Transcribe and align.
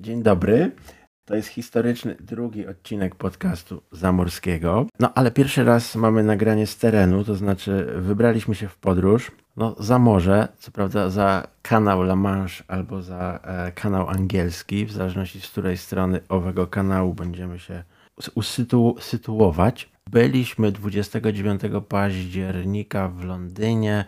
Dzień 0.00 0.22
dobry. 0.22 0.70
To 1.24 1.34
jest 1.34 1.48
historyczny 1.48 2.16
drugi 2.20 2.66
odcinek 2.66 3.14
podcastu 3.14 3.82
Zamorskiego. 3.92 4.86
No 5.00 5.12
ale 5.14 5.30
pierwszy 5.30 5.64
raz 5.64 5.96
mamy 5.96 6.22
nagranie 6.22 6.66
z 6.66 6.76
terenu, 6.76 7.24
to 7.24 7.34
znaczy 7.34 7.92
wybraliśmy 7.96 8.54
się 8.54 8.68
w 8.68 8.76
podróż. 8.76 9.32
No 9.56 9.76
za 9.78 9.98
morze, 9.98 10.48
co 10.58 10.70
prawda 10.70 11.10
za 11.10 11.48
kanał 11.62 12.02
La 12.02 12.16
Manche 12.16 12.64
albo 12.68 13.02
za 13.02 13.40
e, 13.42 13.72
kanał 13.72 14.08
angielski, 14.08 14.86
w 14.86 14.92
zależności 14.92 15.40
z 15.40 15.48
której 15.48 15.76
strony 15.76 16.20
owego 16.28 16.66
kanału 16.66 17.14
będziemy 17.14 17.58
się 17.58 17.84
usytuować. 18.34 19.90
Byliśmy 20.10 20.72
29 20.72 21.60
października 21.88 23.08
w 23.08 23.24
Londynie 23.24 24.04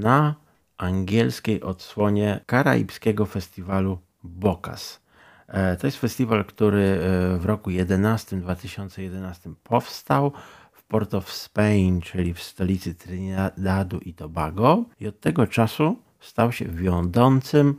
na 0.00 0.34
angielskiej 0.78 1.62
odsłonie 1.62 2.40
karaibskiego 2.46 3.26
festiwalu 3.26 3.98
Bokas. 4.22 5.00
E, 5.48 5.76
to 5.76 5.86
jest 5.86 5.98
festiwal, 5.98 6.44
który 6.44 6.82
e, 6.82 7.38
w 7.38 7.44
roku 7.44 7.70
11, 7.70 8.36
2011 8.36 9.50
powstał 9.62 10.32
w 10.72 10.82
Port 10.82 11.14
of 11.14 11.32
Spain, 11.32 12.00
czyli 12.00 12.34
w 12.34 12.42
stolicy 12.42 12.94
Trinidadu 12.94 13.98
i 13.98 14.14
Tobago 14.14 14.84
i 15.00 15.06
od 15.08 15.20
tego 15.20 15.46
czasu 15.46 15.96
stał 16.20 16.52
się 16.52 16.64
wiodącym, 16.64 17.74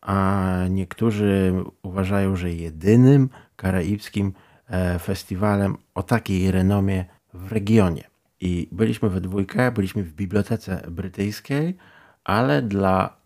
a 0.00 0.54
niektórzy 0.70 1.52
uważają, 1.82 2.36
że 2.36 2.52
jedynym 2.52 3.28
karaibskim 3.56 4.32
e, 4.68 4.98
festiwalem 4.98 5.76
o 5.94 6.02
takiej 6.02 6.50
renomie 6.50 7.04
w 7.34 7.52
regionie. 7.52 8.04
I 8.40 8.68
byliśmy 8.72 9.10
we 9.10 9.20
dwójkę, 9.20 9.72
byliśmy 9.72 10.02
w 10.02 10.12
bibliotece 10.12 10.86
brytyjskiej, 10.90 11.76
ale 12.24 12.62
dla 12.62 13.16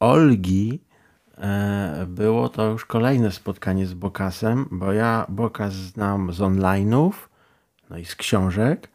Olgi 0.00 0.80
było 2.06 2.48
to 2.48 2.66
już 2.70 2.84
kolejne 2.84 3.32
spotkanie 3.32 3.86
z 3.86 3.94
Bokasem, 3.94 4.66
bo 4.70 4.92
ja 4.92 5.26
Bokas 5.28 5.72
znam 5.72 6.32
z 6.32 6.40
online'ów, 6.40 7.12
no 7.90 7.98
i 7.98 8.04
z 8.04 8.16
książek. 8.16 8.88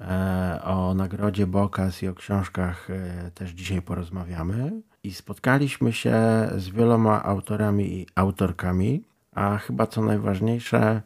E, 0.00 0.60
o 0.64 0.94
nagrodzie 0.94 1.46
Bokas 1.46 2.02
i 2.02 2.08
o 2.08 2.14
książkach 2.14 2.90
e, 2.90 3.30
też 3.30 3.50
dzisiaj 3.50 3.82
porozmawiamy. 3.82 4.82
I 5.02 5.14
spotkaliśmy 5.14 5.92
się 5.92 6.14
z 6.56 6.68
wieloma 6.68 7.22
autorami 7.22 7.92
i 7.94 8.06
autorkami, 8.14 9.04
a 9.34 9.58
chyba 9.58 9.86
co 9.86 10.02
najważniejsze, 10.02 11.02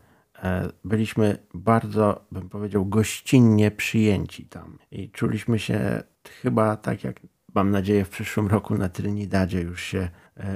byliśmy 0.85 1.39
bardzo, 1.55 2.25
bym 2.33 2.49
powiedział, 2.49 2.87
gościnnie 2.87 3.71
przyjęci 3.71 4.45
tam. 4.45 4.79
I 4.91 5.11
czuliśmy 5.11 5.59
się 5.59 6.03
chyba 6.43 6.77
tak 6.77 7.05
jak 7.05 7.21
mam 7.55 7.71
nadzieję 7.71 8.05
w 8.05 8.09
przyszłym 8.09 8.47
roku 8.47 8.75
na 8.75 8.89
Trinidadzie 8.89 9.61
już 9.61 9.83
się 9.83 9.99
e, 9.99 10.11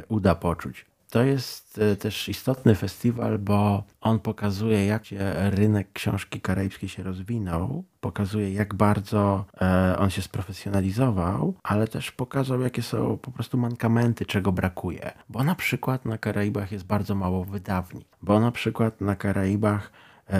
uda 0.08 0.34
poczuć. 0.34 0.90
To 1.10 1.22
jest 1.22 1.78
e, 1.78 1.96
też 1.96 2.28
istotny 2.28 2.74
festiwal, 2.74 3.38
bo 3.38 3.82
on 4.00 4.18
pokazuje, 4.18 4.86
jak 4.86 5.02
rynek 5.50 5.92
książki 5.92 6.40
karaibskiej 6.40 6.88
się 6.88 7.02
rozwinął, 7.02 7.84
pokazuje, 8.00 8.52
jak 8.52 8.74
bardzo 8.74 9.44
e, 9.60 9.96
on 9.98 10.10
się 10.10 10.22
sprofesjonalizował, 10.22 11.54
ale 11.62 11.88
też 11.88 12.10
pokazał, 12.12 12.60
jakie 12.60 12.82
są 12.82 13.18
po 13.18 13.30
prostu 13.30 13.58
mankamenty, 13.58 14.26
czego 14.26 14.52
brakuje. 14.52 15.12
Bo 15.28 15.44
na 15.44 15.54
przykład 15.54 16.04
na 16.04 16.18
Karaibach 16.18 16.72
jest 16.72 16.84
bardzo 16.84 17.14
mało 17.14 17.44
wydawni, 17.44 18.04
bo 18.22 18.40
na 18.40 18.52
przykład 18.52 19.00
na 19.00 19.16
Karaibach 19.16 19.92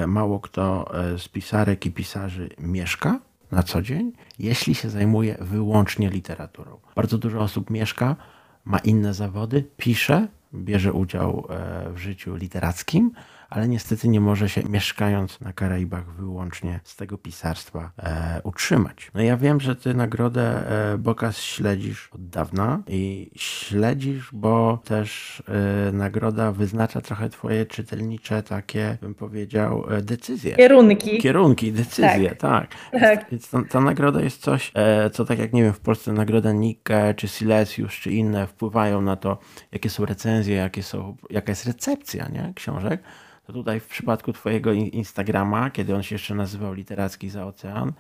mało 0.07 0.41
kto 0.41 0.93
z 1.19 1.29
pisarek 1.29 1.87
i 1.87 1.91
pisarzy 1.91 2.49
mieszka, 2.59 3.19
na 3.53 3.63
co 3.63 3.83
dzień, 3.83 4.13
jeśli 4.39 4.75
się 4.75 4.91
zajmuje 4.91 5.37
wyłącznie 5.41 6.11
literaturą. 6.11 6.79
Bardzo 6.97 7.19
dużo 7.19 7.41
osób 7.41 7.71
mieszka, 7.71 8.17
ma 8.65 8.79
inne 8.79 9.15
zawody, 9.15 9.65
pisze, 9.77 10.29
bierze 10.55 10.93
udział 10.93 11.47
e, 11.51 11.93
w 11.93 11.99
życiu 11.99 12.37
literackim, 12.37 13.13
ale 13.51 13.69
niestety 13.69 14.09
nie 14.09 14.21
może 14.21 14.49
się 14.49 14.63
mieszkając 14.63 15.41
na 15.41 15.53
Karaibach 15.53 16.15
wyłącznie 16.15 16.81
z 16.85 16.97
tego 16.97 17.19
pisarstwa 17.19 17.93
e, 17.99 18.41
utrzymać. 18.45 19.11
No 19.15 19.23
ja 19.23 19.37
wiem, 19.37 19.61
że 19.61 19.77
ty 19.77 19.95
nagrodę 19.95 20.71
e, 20.93 20.99
Bokas 20.99 21.39
śledzisz 21.39 22.09
od 22.13 22.29
dawna 22.29 22.83
i 22.87 23.31
śledzisz, 23.37 24.31
bo 24.33 24.79
też 24.85 25.43
e, 25.89 25.93
nagroda 25.93 26.53
wyznacza 26.53 27.01
trochę 27.01 27.29
twoje 27.29 27.67
czytelnicze 27.67 28.43
takie, 28.43 28.99
bym 29.01 29.15
powiedział, 29.15 29.85
e, 29.91 30.03
decyzje. 30.03 30.57
Kierunki. 30.57 31.19
Kierunki, 31.19 31.73
decyzje, 31.73 32.31
tak. 32.31 32.71
tak. 32.91 33.01
tak. 33.01 33.31
Więc 33.31 33.51
ta, 33.51 33.63
ta, 33.71 33.81
nagroda 33.81 34.21
jest 34.21 34.43
coś, 34.43 34.73
e, 34.75 35.11
co 35.11 35.25
tak 35.25 35.39
jak 35.39 35.53
nie 35.53 35.63
wiem, 35.63 35.73
w 35.73 35.81
Polsce 35.81 36.13
nagroda 36.13 36.53
Nike, 36.53 37.15
czy 37.17 37.29
Silesius, 37.29 37.93
czy 37.93 38.11
inne 38.11 38.47
wpływają 38.47 39.03
na 39.03 39.17
to, 39.17 39.39
jakie 39.73 39.91
są 39.91 40.05
recenzje, 40.05 40.57
jakie 40.57 40.83
są, 40.83 41.17
jaka 41.31 41.53
jest 41.53 41.67
recepcja 41.67 42.29
nie? 42.29 42.53
książek 42.57 43.03
to 43.51 43.55
tutaj 43.55 43.81
w 43.81 43.87
przypadku 43.87 44.33
Twojego 44.33 44.73
Instagrama, 44.73 45.71
kiedy 45.71 45.95
on 45.95 46.03
się 46.03 46.15
jeszcze 46.15 46.35
nazywał 46.35 46.75
Literacki 46.75 47.31
za 47.31 47.47
Ocean, 47.47 47.93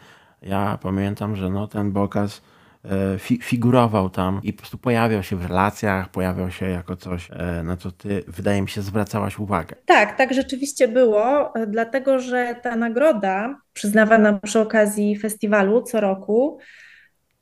ja 0.43 0.78
pamiętam, 0.83 1.37
że 1.37 1.50
no, 1.50 1.66
ten 1.69 1.93
Bokas 1.93 2.43
e, 2.84 3.19
fi 3.19 3.38
figurował 3.43 4.10
tam 4.10 4.41
i 4.43 4.53
po 4.53 4.59
prostu 4.59 4.78
pojawiał 4.78 5.22
się 5.22 5.37
w 5.37 5.47
relacjach, 5.47 6.09
pojawiał 6.09 6.50
się 6.50 6.69
jako 6.69 6.97
coś, 6.97 7.31
e, 7.31 7.62
na 7.62 7.77
co 7.77 7.93
ty, 7.93 8.25
wydaje 8.28 8.62
mi 8.62 8.69
się, 8.69 8.83
zwracałaś 8.83 9.39
uwagę. 9.39 9.77
Tak, 9.87 10.16
tak 10.16 10.34
rzeczywiście 10.34 10.89
było, 10.89 11.55
e, 11.55 11.66
dlatego 11.66 12.19
że 12.19 12.56
ta 12.62 12.77
nagroda 12.77 13.60
przyznawana 13.72 14.33
przy 14.43 14.60
okazji 14.60 15.19
festiwalu 15.19 15.83
co 15.83 16.00
roku, 16.00 16.59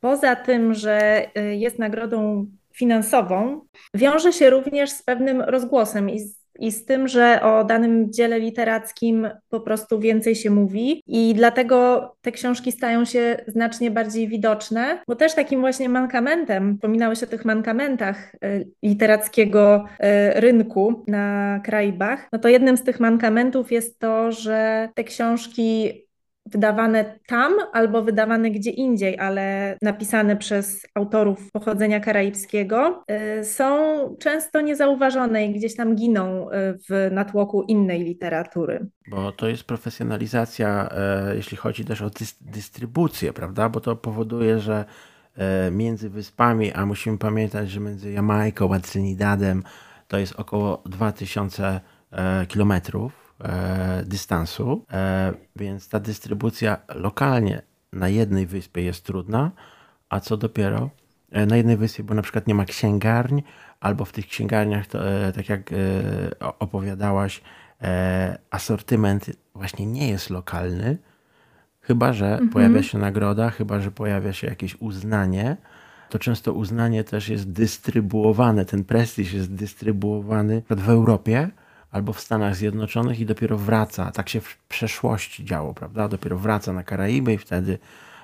poza 0.00 0.36
tym, 0.36 0.74
że 0.74 1.26
jest 1.34 1.78
nagrodą 1.78 2.46
finansową, 2.74 3.60
wiąże 3.94 4.32
się 4.32 4.50
również 4.50 4.90
z 4.90 5.02
pewnym 5.02 5.40
rozgłosem 5.40 6.10
i 6.10 6.20
z 6.20 6.37
i 6.58 6.72
z 6.72 6.84
tym, 6.84 7.08
że 7.08 7.40
o 7.42 7.64
danym 7.64 8.12
dziele 8.12 8.40
literackim 8.40 9.28
po 9.48 9.60
prostu 9.60 10.00
więcej 10.00 10.34
się 10.34 10.50
mówi. 10.50 11.02
I 11.06 11.34
dlatego 11.34 12.10
te 12.20 12.32
książki 12.32 12.72
stają 12.72 13.04
się 13.04 13.36
znacznie 13.46 13.90
bardziej 13.90 14.28
widoczne, 14.28 14.98
bo 15.08 15.16
też 15.16 15.34
takim 15.34 15.60
właśnie 15.60 15.88
mankamentem, 15.88 16.74
wspominałeś 16.74 17.22
o 17.22 17.26
tych 17.26 17.44
mankamentach 17.44 18.34
e, 18.34 18.60
literackiego 18.82 19.84
e, 19.98 20.40
rynku 20.40 21.04
na 21.06 21.60
Karaibach, 21.64 22.28
no 22.32 22.38
to 22.38 22.48
jednym 22.48 22.76
z 22.76 22.82
tych 22.82 23.00
mankamentów 23.00 23.72
jest 23.72 23.98
to, 23.98 24.32
że 24.32 24.88
te 24.94 25.04
książki 25.04 25.92
wydawane 26.52 27.18
tam 27.26 27.52
albo 27.72 28.02
wydawane 28.02 28.50
gdzie 28.50 28.70
indziej, 28.70 29.18
ale 29.18 29.76
napisane 29.82 30.36
przez 30.36 30.86
autorów 30.94 31.52
pochodzenia 31.52 32.00
karaibskiego, 32.00 33.02
y, 33.40 33.44
są 33.44 33.66
często 34.18 34.60
niezauważone 34.60 35.46
i 35.46 35.52
gdzieś 35.52 35.76
tam 35.76 35.94
giną 35.94 36.50
y, 36.50 36.52
w 36.88 37.10
natłoku 37.12 37.62
innej 37.62 38.04
literatury. 38.04 38.86
Bo 39.10 39.32
to 39.32 39.48
jest 39.48 39.64
profesjonalizacja, 39.64 40.88
e, 40.92 41.36
jeśli 41.36 41.56
chodzi 41.56 41.84
też 41.84 42.02
o 42.02 42.10
dystrybucję, 42.40 43.32
prawda? 43.32 43.68
Bo 43.68 43.80
to 43.80 43.96
powoduje, 43.96 44.60
że 44.60 44.84
e, 45.36 45.70
między 45.70 46.10
wyspami, 46.10 46.72
a 46.72 46.86
musimy 46.86 47.18
pamiętać, 47.18 47.70
że 47.70 47.80
między 47.80 48.12
Jamajką 48.12 48.74
a 48.74 48.80
Trinidadem 48.80 49.62
to 50.08 50.18
jest 50.18 50.34
około 50.40 50.82
2000 50.86 51.80
e, 52.12 52.46
kilometrów 52.46 53.27
e, 53.40 54.02
dystansu, 54.06 54.84
e, 54.92 55.32
więc 55.56 55.88
ta 55.88 56.00
dystrybucja 56.00 56.78
lokalnie 56.94 57.62
na 57.92 58.08
jednej 58.08 58.46
wyspie 58.46 58.82
jest 58.82 59.04
trudna, 59.04 59.50
a 60.08 60.20
co 60.20 60.36
dopiero 60.36 60.90
e, 61.32 61.46
na 61.46 61.56
jednej 61.56 61.76
wyspie, 61.76 62.02
bo 62.02 62.14
na 62.14 62.22
przykład 62.22 62.46
nie 62.46 62.54
ma 62.54 62.64
księgarni, 62.64 63.44
albo 63.80 64.04
w 64.04 64.12
tych 64.12 64.26
księgarniach, 64.26 64.86
to, 64.86 64.98
tak 65.34 65.48
jak 65.48 65.70
opowiadałaś, 66.40 67.42
asortyment 68.50 69.30
właśnie 69.54 69.86
nie 69.86 70.08
jest 70.08 70.30
lokalny, 70.30 70.98
chyba 71.80 72.12
że 72.12 72.32
mhm. 72.32 72.48
pojawia 72.50 72.82
się 72.82 72.98
nagroda, 72.98 73.50
chyba 73.50 73.80
że 73.80 73.90
pojawia 73.90 74.32
się 74.32 74.46
jakieś 74.46 74.76
uznanie, 74.80 75.56
to 76.08 76.18
często 76.18 76.52
uznanie 76.52 77.04
też 77.04 77.28
jest 77.28 77.52
dystrybuowane, 77.52 78.64
ten 78.64 78.84
prestiż 78.84 79.32
jest 79.32 79.54
dystrybuowany 79.54 80.62
w 80.70 80.88
Europie, 80.88 81.50
albo 81.90 82.12
w 82.12 82.20
Stanach 82.20 82.56
Zjednoczonych 82.56 83.20
i 83.20 83.26
dopiero 83.26 83.58
wraca. 83.58 84.10
Tak 84.10 84.28
się 84.28 84.40
w 84.40 84.58
przeszłości 84.58 85.44
działo, 85.44 85.74
prawda? 85.74 86.08
Dopiero 86.08 86.38
wraca 86.38 86.72
na 86.72 86.84
Karaiby 86.84 87.34
i 87.34 87.38
wtedy 87.38 87.78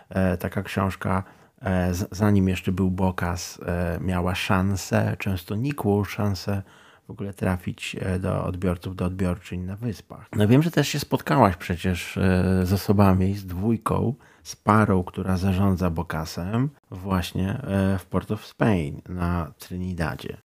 e, 0.09 0.37
taka 0.37 0.63
książka, 0.63 1.23
e, 1.63 1.91
zanim 2.11 2.49
jeszcze 2.49 2.73
był 2.73 2.91
Bokas, 2.91 3.61
e, 3.67 3.99
miała 4.01 4.35
szansę, 4.35 5.17
często 5.19 5.57
nikłą 5.57 6.05
szansę 6.05 6.63
w 7.07 7.11
ogóle 7.11 7.35
trafić 7.35 7.97
e, 8.01 8.19
do 8.19 8.45
odbiorców, 8.45 8.97
do 8.97 9.05
odbiorczyń 9.05 9.61
na 9.61 9.77
wyspach. 9.77 10.29
No 10.37 10.49
wiem, 10.49 10.63
że 10.63 10.71
też 10.71 10.89
się 10.89 10.99
spotkałaś 10.99 11.57
przecież 11.57 12.17
e, 12.17 12.61
z 12.67 12.73
osobami, 12.73 13.35
z 13.35 13.47
dwójką, 13.47 14.15
z 14.43 14.57
parą, 14.57 15.05
która 15.05 15.37
zarządza 15.37 15.91
Bokasem 15.91 16.71
właśnie 16.91 17.51
e, 17.51 17.99
w 17.99 18.07
Port 18.07 18.31
of 18.31 18.47
Spain 18.47 19.01
na 19.09 19.53
Trinidadzie. 19.59 20.37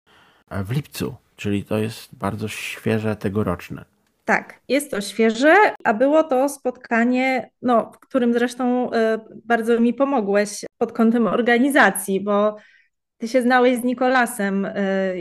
W 0.50 0.70
lipcu 0.70 1.16
czyli 1.38 1.64
to 1.64 1.78
jest 1.78 2.14
bardzo 2.16 2.48
świeże 2.48 3.16
tegoroczne. 3.16 3.84
Tak, 4.24 4.60
jest 4.68 4.90
to 4.90 5.00
świeże, 5.00 5.54
a 5.84 5.94
było 5.94 6.24
to 6.24 6.48
spotkanie, 6.48 7.50
no, 7.62 7.92
w 7.94 7.98
którym 7.98 8.32
zresztą 8.32 8.92
y, 8.92 8.96
bardzo 9.44 9.80
mi 9.80 9.94
pomogłeś 9.94 10.64
pod 10.78 10.92
kątem 10.92 11.26
organizacji, 11.26 12.20
bo 12.20 12.56
Ty 13.18 13.28
się 13.28 13.42
znałeś 13.42 13.78
z 13.78 13.84
Nikolasem 13.84 14.66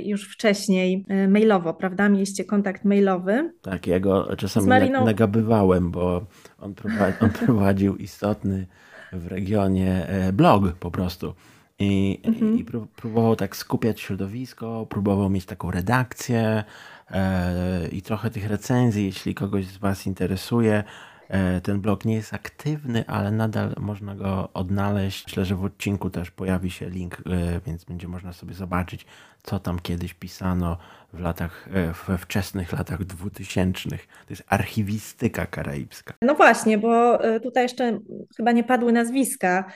już 0.03 0.33
wcześniej 0.33 1.05
mailowo, 1.27 1.73
prawda? 1.73 2.09
Mieliście 2.09 2.45
kontakt 2.45 2.85
mailowy. 2.85 3.53
Tak, 3.61 3.87
ja 3.87 3.99
go 3.99 4.35
czasami 4.35 4.67
Mariną... 4.67 5.05
nagabywałem, 5.05 5.91
bo 5.91 6.25
on, 6.59 6.73
prowadzi, 6.73 7.17
on 7.21 7.29
prowadził 7.45 7.95
istotny 7.95 8.67
w 9.13 9.27
regionie 9.27 10.07
blog 10.33 10.71
po 10.79 10.91
prostu. 10.91 11.33
I, 11.79 12.21
mhm. 12.23 12.59
i 12.59 12.65
próbował 12.95 13.35
tak 13.35 13.55
skupiać 13.55 14.01
środowisko, 14.01 14.85
próbował 14.89 15.29
mieć 15.29 15.45
taką 15.45 15.71
redakcję 15.71 16.63
e, 17.11 17.87
i 17.87 18.01
trochę 18.01 18.29
tych 18.29 18.47
recenzji, 18.47 19.05
jeśli 19.05 19.35
kogoś 19.35 19.67
z 19.67 19.77
Was 19.77 20.07
interesuje. 20.07 20.83
E, 21.29 21.61
ten 21.61 21.81
blog 21.81 22.05
nie 22.05 22.15
jest 22.15 22.33
aktywny, 22.33 23.07
ale 23.07 23.31
nadal 23.31 23.75
można 23.79 24.15
go 24.15 24.49
odnaleźć. 24.53 25.25
Myślę, 25.27 25.45
że 25.45 25.55
w 25.55 25.63
odcinku 25.63 26.09
też 26.09 26.31
pojawi 26.31 26.71
się 26.71 26.89
link, 26.89 27.17
e, 27.25 27.61
więc 27.65 27.83
będzie 27.83 28.07
można 28.07 28.33
sobie 28.33 28.53
zobaczyć, 28.53 29.05
co 29.43 29.59
tam 29.59 29.79
kiedyś 29.79 30.13
pisano 30.13 30.77
w 31.13 31.19
latach, 31.19 31.67
e, 31.73 31.93
we 32.07 32.17
wczesnych 32.17 32.73
latach 32.73 33.03
dwutysięcznych. 33.03 34.07
To 34.07 34.29
jest 34.29 34.43
archiwistyka 34.47 35.45
karaibska. 35.45 36.13
No 36.21 36.35
właśnie, 36.35 36.77
bo 36.77 37.19
tutaj 37.43 37.63
jeszcze 37.63 37.99
chyba 38.37 38.51
nie 38.51 38.63
padły 38.63 38.91
nazwiska. 38.91 39.71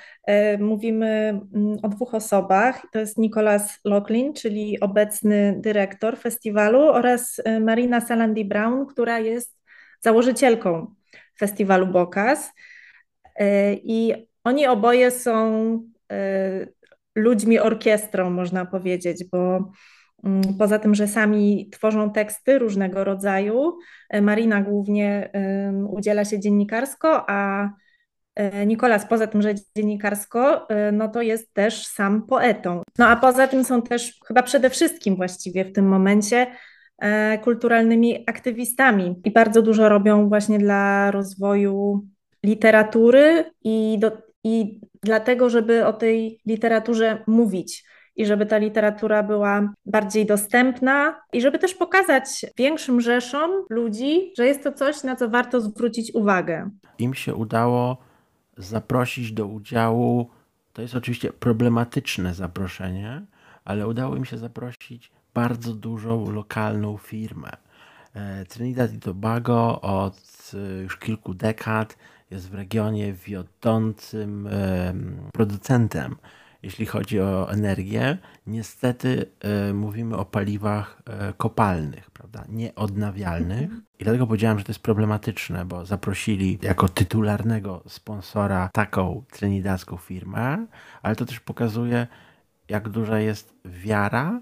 Mówimy 0.60 1.40
mm, 1.54 1.78
o 1.84 1.90
dwóch 1.90 2.14
osobach. 2.16 2.86
To 2.92 3.00
jest 3.00 3.18
Nicholas 3.18 3.80
Locklin, 3.86 4.34
czyli 4.34 4.80
obecny 4.80 5.56
dyrektor 5.60 6.18
festiwalu 6.18 6.80
oraz 6.80 7.42
Marina 7.62 8.02
Salandi 8.02 8.46
Brown, 8.46 8.86
która 8.86 9.20
jest 9.20 9.58
założycielką 10.02 10.96
festiwalu 11.40 11.88
Bokas. 11.88 12.52
E, 13.36 13.74
I 13.74 14.28
oni 14.44 14.68
oboje 14.68 15.12
są 15.12 15.34
e, 16.12 16.68
ludźmi 17.16 17.60
orkiestrą, 17.60 18.30
można 18.30 18.66
powiedzieć, 18.66 19.24
bo 19.32 19.72
poza 20.60 20.80
tym, 20.80 20.96
że 20.96 21.08
sami 21.08 21.70
tworzą 21.72 22.12
teksty 22.12 22.60
różnego 22.60 23.04
rodzaju, 23.04 23.78
e, 24.10 24.22
Marina 24.22 24.62
głównie 24.62 25.30
udziela 25.90 26.26
się 26.26 26.40
dziennikarsko, 26.40 27.30
a 27.30 27.70
Nikolas 28.66 29.06
poza 29.06 29.28
tym, 29.28 29.42
że 29.42 29.54
dziennikarsko, 29.76 30.68
no 30.94 31.08
to 31.08 31.22
jest 31.22 31.54
też 31.54 31.88
sam 31.88 32.28
poetą. 32.28 32.82
No 32.98 33.08
a 33.08 33.16
poza 33.16 33.48
tym 33.48 33.64
są 33.64 33.82
też 33.82 34.20
chyba 34.28 34.44
przede 34.44 34.70
wszystkim 34.70 35.16
właściwie 35.16 35.66
w 35.66 35.74
tym 35.74 35.86
momencie 35.88 36.48
E, 37.02 37.38
kulturalnymi 37.38 38.24
aktywistami 38.28 39.16
i 39.26 39.32
bardzo 39.32 39.62
dużo 39.62 39.90
robią 39.90 40.30
właśnie 40.30 40.60
dla 40.60 41.12
rozwoju 41.12 42.08
literatury 42.44 43.52
i, 43.64 43.98
do, 44.00 44.12
i 44.44 44.80
dlatego, 45.04 45.50
żeby 45.50 45.86
o 45.86 45.94
tej 45.94 46.42
literaturze 46.46 47.24
mówić 47.28 47.86
i 48.16 48.26
żeby 48.26 48.46
ta 48.46 48.58
literatura 48.58 49.24
była 49.24 49.74
bardziej 49.86 50.26
dostępna 50.26 51.16
i 51.34 51.42
żeby 51.42 51.60
też 51.60 51.74
pokazać 51.74 52.46
większym 52.58 53.02
rzeszom 53.02 53.52
ludzi, 53.70 54.34
że 54.38 54.46
jest 54.46 54.64
to 54.64 54.72
coś, 54.72 55.04
na 55.04 55.16
co 55.16 55.30
warto 55.30 55.62
zwrócić 55.62 56.16
uwagę. 56.16 56.70
Im 57.00 57.14
się 57.14 57.36
udało 57.36 57.98
zaprosić 58.58 59.32
do 59.32 59.46
udziału, 59.46 60.30
to 60.74 60.82
jest 60.82 60.96
oczywiście 60.96 61.34
problematyczne 61.34 62.34
zaproszenie, 62.34 63.22
ale 63.66 63.88
udało 63.88 64.16
im 64.16 64.26
się 64.26 64.38
zaprosić 64.38 65.12
bardzo 65.34 65.74
dużą 65.74 66.32
lokalną 66.32 66.98
firmę. 66.98 67.50
E, 68.14 68.46
Trinidad 68.46 68.94
i 68.94 69.00
Tobago 69.00 69.82
od 69.82 70.52
e, 70.54 70.82
już 70.82 70.98
kilku 70.98 71.34
dekad 71.34 71.98
jest 72.32 72.50
w 72.50 72.54
regionie 72.54 73.14
wiodącym 73.14 74.50
producentem, 75.34 76.16
jeśli 76.64 76.86
chodzi 76.86 77.20
o 77.20 77.52
energię. 77.52 78.18
Niestety 78.48 79.26
e, 79.40 79.74
mówimy 79.74 80.18
o 80.18 80.26
paliwach 80.26 81.02
kopalnych, 81.38 82.12
prawda, 82.12 82.46
nieodnawialnych. 82.50 83.62
Mhm. 83.62 83.84
I 84.00 84.04
dlatego 84.04 84.28
powiedziałem, 84.28 84.60
że 84.60 84.66
to 84.66 84.72
jest 84.72 84.84
problematyczne, 84.84 85.66
bo 85.66 85.86
zaprosili 85.86 86.60
jako 86.62 86.90
tytularnego 86.90 87.84
sponsora 87.88 88.70
taką 88.74 89.24
trinidadzką 89.32 89.98
firmę, 89.98 90.66
ale 91.02 91.16
to 91.16 91.26
też 91.26 91.40
pokazuje, 91.40 92.08
jak 92.70 92.90
duża 92.90 93.20
jest 93.20 93.54
wiara 93.66 94.42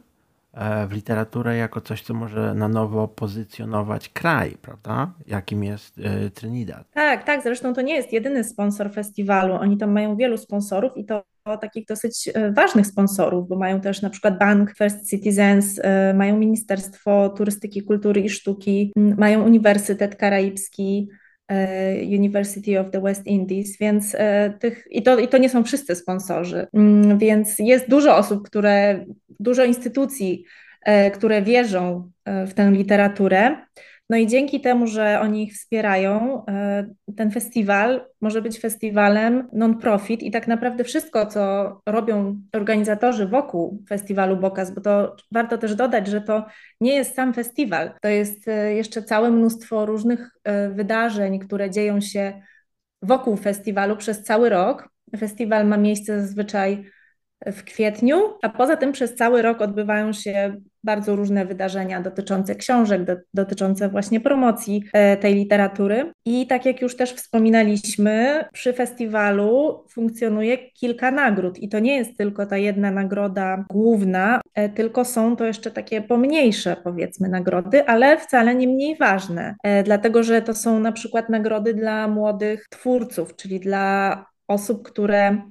E, 0.53 0.87
w 0.87 0.91
literaturę 0.91 1.57
jako 1.57 1.81
coś, 1.81 2.01
co 2.01 2.13
może 2.13 2.53
na 2.53 2.67
nowo 2.67 3.07
pozycjonować 3.07 4.09
kraj, 4.09 4.57
prawda? 4.61 5.13
Jakim 5.27 5.63
jest 5.63 6.01
Trinidad. 6.33 6.91
Tak, 6.91 7.23
tak. 7.23 7.43
Zresztą 7.43 7.73
to 7.73 7.81
nie 7.81 7.95
jest 7.95 8.13
jedyny 8.13 8.43
sponsor 8.43 8.91
festiwalu. 8.91 9.53
Oni 9.53 9.77
tam 9.77 9.91
mają 9.91 10.15
wielu 10.15 10.37
sponsorów 10.37 10.97
i 10.97 11.05
to 11.05 11.23
takich 11.61 11.85
dosyć 11.85 12.29
e, 12.33 12.51
ważnych 12.51 12.87
sponsorów, 12.87 13.47
bo 13.47 13.57
mają 13.57 13.81
też 13.81 14.01
na 14.01 14.09
przykład 14.09 14.39
Bank 14.39 14.73
First 14.77 15.09
Citizens, 15.09 15.81
mają 16.13 16.37
Ministerstwo 16.37 17.29
Turystyki, 17.29 17.81
Kultury 17.81 18.21
i 18.21 18.29
Sztuki, 18.29 18.93
mają 18.95 19.43
Uniwersytet 19.43 20.15
Karaibski, 20.15 21.09
University 22.03 22.79
of 22.79 22.91
the 22.91 23.01
West 23.01 23.27
Indies, 23.27 23.77
więc 23.77 24.15
tych, 24.59 24.87
i 24.91 25.03
to, 25.03 25.19
i 25.19 25.27
to 25.27 25.37
nie 25.37 25.49
są 25.49 25.63
wszyscy 25.63 25.95
sponsorzy, 25.95 26.67
więc 27.17 27.59
jest 27.59 27.89
dużo 27.89 28.17
osób, 28.17 28.45
które 28.45 29.05
dużo 29.39 29.65
instytucji, 29.65 30.45
e, 30.85 31.11
które 31.11 31.41
wierzą 31.41 32.11
e, 32.25 32.47
w 32.47 32.53
tę 32.53 32.71
literaturę. 32.71 33.57
No 34.09 34.17
i 34.17 34.27
dzięki 34.27 34.61
temu, 34.61 34.87
że 34.87 35.19
oni 35.21 35.43
ich 35.43 35.53
wspierają, 35.53 36.45
e, 36.45 36.85
ten 37.17 37.31
festiwal 37.31 38.05
może 38.21 38.41
być 38.41 38.59
festiwalem 38.59 39.49
non-profit 39.53 40.23
i 40.23 40.31
tak 40.31 40.47
naprawdę 40.47 40.83
wszystko, 40.83 41.25
co 41.25 41.41
robią 41.85 42.41
organizatorzy 42.53 43.27
wokół 43.27 43.83
festiwalu 43.89 44.37
Bokas, 44.37 44.71
bo 44.71 44.81
to 44.81 45.15
warto 45.31 45.57
też 45.57 45.75
dodać, 45.75 46.07
że 46.07 46.21
to 46.21 46.45
nie 46.81 46.95
jest 46.95 47.15
sam 47.15 47.33
festiwal, 47.33 47.91
to 48.01 48.07
jest 48.07 48.45
jeszcze 48.75 49.03
całe 49.03 49.31
mnóstwo 49.31 49.85
różnych 49.85 50.31
wydarzeń, 50.71 51.39
które 51.39 51.69
dzieją 51.69 52.01
się 52.01 52.41
wokół 53.01 53.37
festiwalu 53.37 53.97
przez 53.97 54.23
cały 54.23 54.49
rok. 54.49 54.89
Festiwal 55.17 55.67
ma 55.67 55.77
miejsce 55.77 56.21
zazwyczaj 56.21 56.91
w 57.45 57.63
kwietniu, 57.63 58.33
a 58.41 58.49
poza 58.49 58.77
tym 58.77 58.91
przez 58.91 59.15
cały 59.15 59.41
rok 59.41 59.61
odbywają 59.61 60.13
się 60.13 60.55
bardzo 60.83 61.15
różne 61.15 61.45
wydarzenia 61.45 62.01
dotyczące 62.01 62.55
książek, 62.55 63.03
do, 63.03 63.15
dotyczące 63.33 63.89
właśnie 63.89 64.19
promocji 64.19 64.83
e, 64.93 65.17
tej 65.17 65.35
literatury. 65.35 66.11
I 66.25 66.47
tak 66.47 66.65
jak 66.65 66.81
już 66.81 66.95
też 66.95 67.13
wspominaliśmy, 67.13 68.45
przy 68.53 68.73
festiwalu 68.73 69.83
funkcjonuje 69.89 70.57
kilka 70.57 71.11
nagród 71.11 71.59
i 71.59 71.69
to 71.69 71.79
nie 71.79 71.97
jest 71.97 72.17
tylko 72.17 72.45
ta 72.45 72.57
jedna 72.57 72.91
nagroda 72.91 73.65
główna, 73.69 74.41
e, 74.53 74.69
tylko 74.69 75.05
są 75.05 75.35
to 75.35 75.45
jeszcze 75.45 75.71
takie 75.71 76.01
pomniejsze 76.01 76.75
powiedzmy 76.83 77.29
nagrody, 77.29 77.85
ale 77.87 78.17
wcale 78.17 78.55
nie 78.55 78.67
mniej 78.67 78.97
ważne, 78.97 79.55
e, 79.63 79.83
dlatego 79.83 80.23
że 80.23 80.41
to 80.41 80.53
są 80.53 80.79
na 80.79 80.91
przykład 80.91 81.29
nagrody 81.29 81.73
dla 81.73 82.07
młodych 82.07 82.65
twórców, 82.69 83.35
czyli 83.35 83.59
dla 83.59 84.25
osób, 84.47 84.83
które 84.83 85.41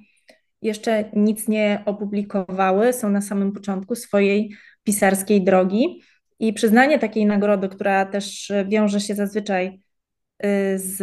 jeszcze 0.62 1.04
nic 1.12 1.48
nie 1.48 1.82
opublikowały, 1.86 2.92
są 2.92 3.10
na 3.10 3.20
samym 3.20 3.52
początku 3.52 3.94
swojej 3.94 4.56
pisarskiej 4.82 5.44
drogi. 5.44 6.02
I 6.38 6.52
przyznanie 6.52 6.98
takiej 6.98 7.26
nagrody, 7.26 7.68
która 7.68 8.06
też 8.06 8.52
wiąże 8.68 9.00
się 9.00 9.14
zazwyczaj 9.14 9.66
y, 9.66 10.78
z 10.78 11.02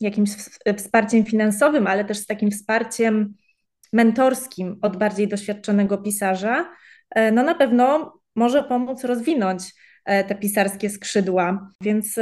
jakimś 0.00 0.30
wsparciem 0.76 1.24
finansowym, 1.24 1.86
ale 1.86 2.04
też 2.04 2.18
z 2.18 2.26
takim 2.26 2.50
wsparciem 2.50 3.34
mentorskim 3.92 4.78
od 4.82 4.96
bardziej 4.96 5.28
doświadczonego 5.28 5.98
pisarza, 5.98 6.70
y, 7.18 7.32
no 7.32 7.42
na 7.42 7.54
pewno 7.54 8.12
może 8.36 8.62
pomóc 8.62 9.04
rozwinąć 9.04 9.62
te 10.28 10.34
pisarskie 10.34 10.90
skrzydła. 10.90 11.70
Więc 11.80 12.18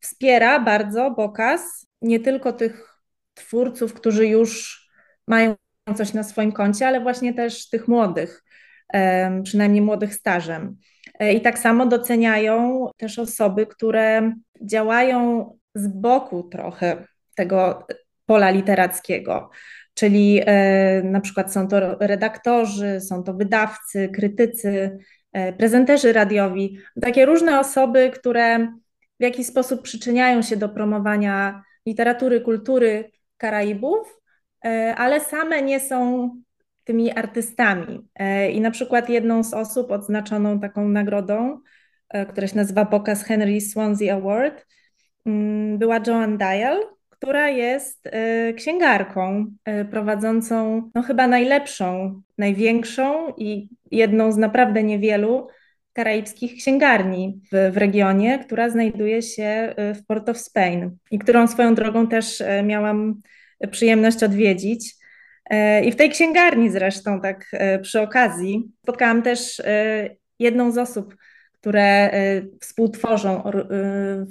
wspiera 0.00 0.60
bardzo 0.60 1.10
Bokas 1.10 1.86
nie 2.02 2.20
tylko 2.20 2.52
tych 2.52 2.98
twórców, 3.34 3.94
którzy 3.94 4.26
już 4.26 4.80
mają 5.28 5.54
coś 5.94 6.12
na 6.12 6.22
swoim 6.22 6.52
koncie, 6.52 6.86
ale 6.86 7.00
właśnie 7.00 7.34
też 7.34 7.68
tych 7.68 7.88
młodych, 7.88 8.44
przynajmniej 9.42 9.82
młodych 9.82 10.14
stażem. 10.14 10.76
E, 11.18 11.32
I 11.32 11.40
tak 11.40 11.58
samo 11.58 11.86
doceniają 11.86 12.86
też 12.96 13.18
osoby, 13.18 13.66
które 13.66 14.32
działają 14.62 15.50
z 15.74 15.88
boku 15.88 16.42
trochę 16.42 17.04
tego 17.36 17.86
pola 18.26 18.50
literackiego. 18.50 19.50
Czyli 19.94 20.40
e, 20.46 21.02
na 21.02 21.20
przykład 21.20 21.52
są 21.52 21.68
to 21.68 21.98
redaktorzy, 22.00 23.00
są 23.00 23.22
to 23.22 23.34
wydawcy, 23.34 24.08
krytycy, 24.08 24.98
e, 25.32 25.52
prezenterzy 25.52 26.12
radiowi, 26.12 26.78
takie 27.02 27.26
różne 27.26 27.60
osoby, 27.60 28.10
które 28.14 28.58
w 29.20 29.22
jakiś 29.22 29.46
sposób 29.46 29.82
przyczyniają 29.82 30.42
się 30.42 30.56
do 30.56 30.68
promowania 30.68 31.62
literatury, 31.86 32.40
kultury 32.40 33.10
Karaibów, 33.36 34.20
ale 34.96 35.20
same 35.20 35.62
nie 35.62 35.80
są 35.80 36.30
tymi 36.86 37.12
artystami. 37.12 38.08
E, 38.14 38.50
I 38.50 38.60
na 38.60 38.70
przykład 38.70 39.08
jedną 39.08 39.42
z 39.42 39.54
osób 39.54 39.90
odznaczoną 39.90 40.60
taką 40.60 40.88
nagrodą, 40.88 41.60
e, 42.08 42.26
która 42.26 42.46
się 42.46 42.56
nazywa 42.56 42.86
Pokaz 42.86 43.24
Henry 43.24 43.60
Swansea 43.60 44.14
Award, 44.14 44.66
mm, 45.26 45.78
była 45.78 46.00
Joan 46.06 46.38
Dial, 46.38 46.82
która 47.10 47.48
jest 47.48 48.08
księgarką 48.56 49.46
prowadzącą 49.90 50.90
no, 50.94 51.02
chyba 51.02 51.26
najlepszą, 51.26 52.22
największą 52.38 53.34
i 53.36 53.68
jedną 53.90 54.32
z 54.32 54.36
naprawdę 54.36 54.82
niewielu 54.82 55.48
karaibskich 55.92 56.56
księgarni 56.56 57.40
w, 57.52 57.72
w, 57.72 57.76
regionie, 57.76 58.38
która 58.38 58.70
znajduje 58.70 59.22
się 59.22 59.74
w 59.94 60.06
Port 60.06 60.28
of 60.28 60.38
Spain 60.38 60.96
i 61.10 61.18
którą 61.18 61.46
swoją 61.46 61.74
drogą 61.74 62.06
też 62.06 62.42
miałam 62.64 63.20
przyjemność 63.70 64.22
odwiedzić. 64.22 64.94
I 65.84 65.92
w 65.92 65.96
tej 65.96 66.10
księgarni 66.10 66.70
zresztą, 66.70 67.20
tak 67.20 67.50
przy 67.82 68.00
okazji, 68.00 68.72
spotkałam 68.82 69.22
też 69.22 69.62
jedną 70.38 70.72
z 70.72 70.78
osób, 70.78 71.16
które 71.52 72.10
współtworzą 72.60 73.50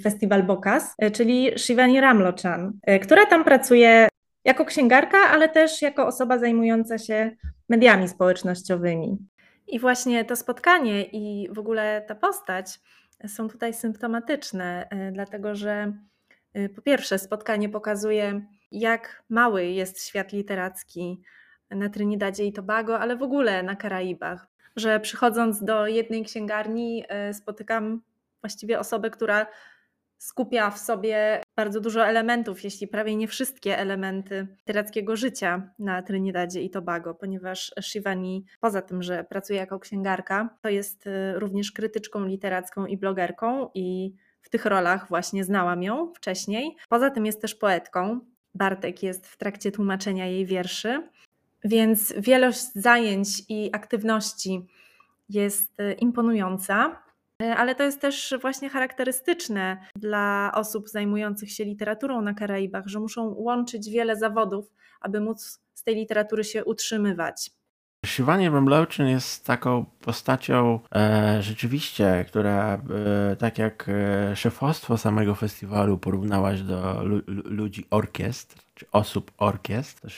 festiwal 0.02 0.42
Bokas, 0.42 0.94
czyli 1.12 1.50
Shivani 1.56 2.00
Ramlochan, 2.00 2.72
która 3.02 3.26
tam 3.26 3.44
pracuje 3.44 4.08
jako 4.44 4.64
księgarka, 4.64 5.18
ale 5.18 5.48
też 5.48 5.82
jako 5.82 6.06
osoba 6.06 6.38
zajmująca 6.38 6.98
się 6.98 7.30
mediami 7.68 8.08
społecznościowymi. 8.08 9.18
I 9.68 9.78
właśnie 9.78 10.24
to 10.24 10.36
spotkanie 10.36 11.02
i 11.02 11.48
w 11.52 11.58
ogóle 11.58 12.04
ta 12.08 12.14
postać 12.14 12.80
są 13.26 13.48
tutaj 13.48 13.74
symptomatyczne, 13.74 14.88
dlatego 15.12 15.54
że 15.54 15.92
po 16.74 16.82
pierwsze 16.82 17.18
spotkanie 17.18 17.68
pokazuje, 17.68 18.46
jak 18.70 19.22
mały 19.28 19.64
jest 19.64 20.06
świat 20.06 20.32
literacki 20.32 21.22
na 21.70 21.88
Trinidadzie 21.88 22.44
i 22.44 22.52
Tobago, 22.52 22.98
ale 22.98 23.16
w 23.16 23.22
ogóle 23.22 23.62
na 23.62 23.76
Karaibach 23.76 24.56
że 24.76 25.00
przychodząc 25.00 25.64
do 25.64 25.86
jednej 25.86 26.24
księgarni 26.24 27.04
e, 27.08 27.34
spotykam 27.34 28.02
właściwie 28.42 28.78
osobę, 28.78 29.10
która 29.10 29.46
skupia 30.18 30.70
w 30.70 30.78
sobie 30.78 31.40
bardzo 31.56 31.80
dużo 31.80 32.06
elementów, 32.06 32.64
jeśli 32.64 32.88
prawie 32.88 33.16
nie 33.16 33.28
wszystkie 33.28 33.78
elementy 33.78 34.46
literackiego 34.58 35.16
życia 35.16 35.70
na 35.78 36.02
Trinidadzie 36.02 36.62
i 36.62 36.70
Tobago, 36.70 37.14
ponieważ 37.14 37.74
Shivani, 37.80 38.44
poza 38.60 38.82
tym, 38.82 39.02
że 39.02 39.24
pracuje 39.24 39.58
jako 39.58 39.78
księgarka, 39.78 40.58
to 40.62 40.68
jest 40.68 41.06
e, 41.06 41.38
również 41.38 41.72
krytyczką 41.72 42.24
literacką 42.24 42.86
i 42.86 42.96
blogerką 42.96 43.70
i 43.74 44.14
w 44.42 44.50
tych 44.50 44.64
rolach 44.64 45.08
właśnie 45.08 45.44
znałam 45.44 45.82
ją 45.82 46.12
wcześniej. 46.14 46.76
Poza 46.88 47.10
tym 47.10 47.26
jest 47.26 47.40
też 47.40 47.54
poetką. 47.54 48.20
Bartek 48.56 49.02
jest 49.02 49.26
w 49.26 49.36
trakcie 49.36 49.72
tłumaczenia 49.72 50.26
jej 50.26 50.46
wierszy. 50.46 51.08
Więc 51.64 52.14
wielość 52.18 52.72
zajęć 52.74 53.28
i 53.48 53.70
aktywności 53.72 54.66
jest 55.28 55.80
e, 55.80 55.92
imponująca, 55.92 57.02
e, 57.42 57.56
ale 57.56 57.74
to 57.74 57.82
jest 57.82 58.00
też 58.00 58.34
właśnie 58.40 58.68
charakterystyczne 58.68 59.76
dla 59.96 60.52
osób 60.54 60.88
zajmujących 60.88 61.52
się 61.52 61.64
literaturą 61.64 62.20
na 62.20 62.34
Karaibach, 62.34 62.86
że 62.86 63.00
muszą 63.00 63.28
łączyć 63.28 63.90
wiele 63.90 64.16
zawodów, 64.16 64.72
aby 65.00 65.20
móc 65.20 65.60
z 65.74 65.84
tej 65.84 65.94
literatury 65.94 66.44
się 66.44 66.64
utrzymywać. 66.64 67.50
Shivani 68.06 68.48
Ramlochan 68.48 69.08
jest 69.08 69.46
taką 69.46 69.84
postacią 70.00 70.80
e, 70.94 71.42
rzeczywiście, 71.42 72.24
która 72.28 72.74
e, 72.74 73.36
tak 73.36 73.58
jak 73.58 73.88
e, 73.88 74.36
szefostwo 74.36 74.98
samego 74.98 75.34
festiwalu 75.34 75.98
porównałaś 75.98 76.62
do 76.62 77.02
lu, 77.04 77.22
ludzi 77.26 77.86
orkiestr, 77.90 78.56
czy 78.74 78.86
osób 78.92 79.32
orkiestr, 79.38 80.08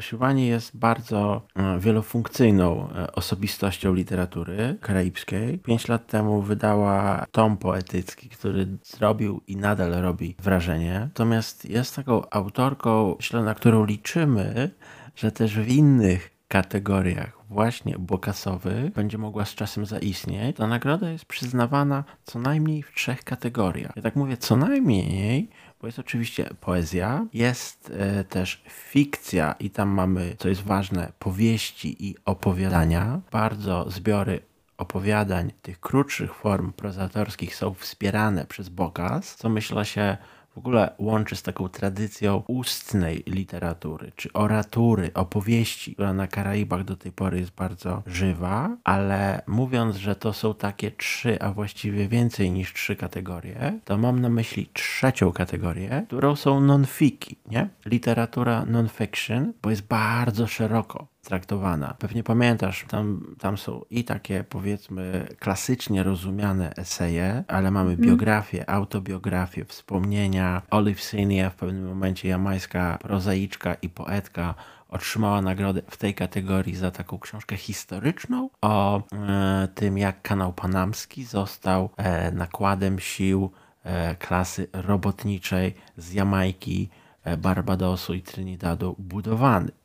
Shivani 0.00 0.46
jest 0.46 0.76
bardzo 0.76 1.42
e, 1.56 1.78
wielofunkcyjną 1.78 2.88
e, 2.90 3.12
osobistością 3.12 3.94
literatury 3.94 4.76
karaibskiej. 4.80 5.58
Pięć 5.58 5.88
lat 5.88 6.06
temu 6.06 6.42
wydała 6.42 7.26
tom 7.32 7.56
poetycki, 7.56 8.28
który 8.28 8.66
zrobił 8.82 9.40
i 9.46 9.56
nadal 9.56 9.92
robi 9.92 10.36
wrażenie. 10.38 11.00
Natomiast 11.00 11.64
jest 11.64 11.96
taką 11.96 12.30
autorką, 12.30 13.14
myślę, 13.18 13.42
na 13.42 13.54
którą 13.54 13.84
liczymy, 13.84 14.70
że 15.16 15.32
też 15.32 15.58
w 15.58 15.68
innych 15.68 16.32
kategoriach 16.52 17.38
właśnie 17.50 17.98
bokasowych 17.98 18.92
będzie 18.92 19.18
mogła 19.18 19.44
z 19.44 19.54
czasem 19.54 19.86
zaistnieć, 19.86 20.56
ta 20.56 20.66
nagroda 20.66 21.10
jest 21.10 21.24
przyznawana 21.24 22.04
co 22.24 22.38
najmniej 22.38 22.82
w 22.82 22.94
trzech 22.94 23.24
kategoriach. 23.24 23.92
Ja 23.96 24.02
tak 24.02 24.16
mówię 24.16 24.36
co 24.36 24.56
najmniej, 24.56 25.48
bo 25.80 25.86
jest 25.86 25.98
oczywiście 25.98 26.50
poezja, 26.60 27.26
jest 27.32 27.92
e, 27.98 28.24
też 28.24 28.64
fikcja 28.68 29.54
i 29.60 29.70
tam 29.70 29.88
mamy, 29.88 30.34
co 30.38 30.48
jest 30.48 30.62
ważne, 30.62 31.12
powieści 31.18 32.08
i 32.08 32.16
opowiadania. 32.24 33.20
Bardzo 33.30 33.90
zbiory 33.90 34.40
opowiadań 34.78 35.52
tych 35.62 35.80
krótszych 35.80 36.34
form 36.34 36.72
prozatorskich 36.72 37.56
są 37.56 37.74
wspierane 37.74 38.46
przez 38.46 38.68
Bokas, 38.68 39.36
co 39.36 39.48
myślę 39.48 39.84
się 39.84 40.16
w 40.54 40.58
ogóle 40.58 40.94
łączy 40.98 41.36
z 41.36 41.42
taką 41.42 41.68
tradycją 41.68 42.42
ustnej 42.46 43.22
literatury, 43.26 44.12
czy 44.16 44.32
oratury, 44.32 45.10
opowieści, 45.14 45.94
która 45.94 46.12
na 46.12 46.26
Karaibach 46.26 46.84
do 46.84 46.96
tej 46.96 47.12
pory 47.12 47.40
jest 47.40 47.54
bardzo 47.54 48.02
żywa, 48.06 48.76
ale 48.84 49.42
mówiąc, 49.46 49.96
że 49.96 50.16
to 50.16 50.32
są 50.32 50.54
takie 50.54 50.90
trzy, 50.90 51.40
a 51.40 51.52
właściwie 51.52 52.08
więcej 52.08 52.50
niż 52.50 52.72
trzy 52.72 52.96
kategorie, 52.96 53.78
to 53.84 53.98
mam 53.98 54.20
na 54.20 54.28
myśli 54.28 54.70
trzecią 54.72 55.32
kategorię, 55.32 56.02
którą 56.06 56.36
są 56.36 56.60
non-fiki, 56.60 57.36
nie? 57.50 57.68
Literatura 57.86 58.64
non-fiction, 58.64 59.52
bo 59.62 59.70
jest 59.70 59.86
bardzo 59.86 60.46
szeroko 60.46 61.11
traktowana. 61.24 61.94
Pewnie 61.98 62.22
pamiętasz, 62.22 62.84
tam, 62.88 63.34
tam 63.38 63.58
są 63.58 63.84
i 63.90 64.04
takie 64.04 64.44
powiedzmy 64.44 65.28
klasycznie 65.38 66.02
rozumiane 66.02 66.74
eseje, 66.76 67.44
ale 67.48 67.70
mamy 67.70 67.92
mm. 67.92 68.00
biografię, 68.00 68.70
autobiografię, 68.70 69.64
wspomnienia. 69.64 70.62
Olive 70.70 71.00
Sinia 71.00 71.50
w 71.50 71.54
pewnym 71.54 71.88
momencie 71.88 72.28
jamańska 72.28 72.98
prozaiczka 73.00 73.74
i 73.74 73.88
poetka 73.88 74.54
otrzymała 74.88 75.42
nagrodę 75.42 75.82
w 75.90 75.96
tej 75.96 76.14
kategorii 76.14 76.76
za 76.76 76.90
taką 76.90 77.18
książkę 77.18 77.56
historyczną 77.56 78.50
o 78.60 79.02
e, 79.12 79.68
tym, 79.74 79.98
jak 79.98 80.22
kanał 80.22 80.52
panamski 80.52 81.24
został 81.24 81.90
e, 81.96 82.32
nakładem 82.32 82.98
sił 82.98 83.50
e, 83.84 84.14
klasy 84.16 84.68
robotniczej 84.72 85.74
z 85.96 86.12
Jamajki, 86.12 86.88
e, 87.24 87.36
Barbadosu 87.36 88.14
i 88.14 88.22
Trinidadu 88.22 88.96
budowany. 88.98 89.81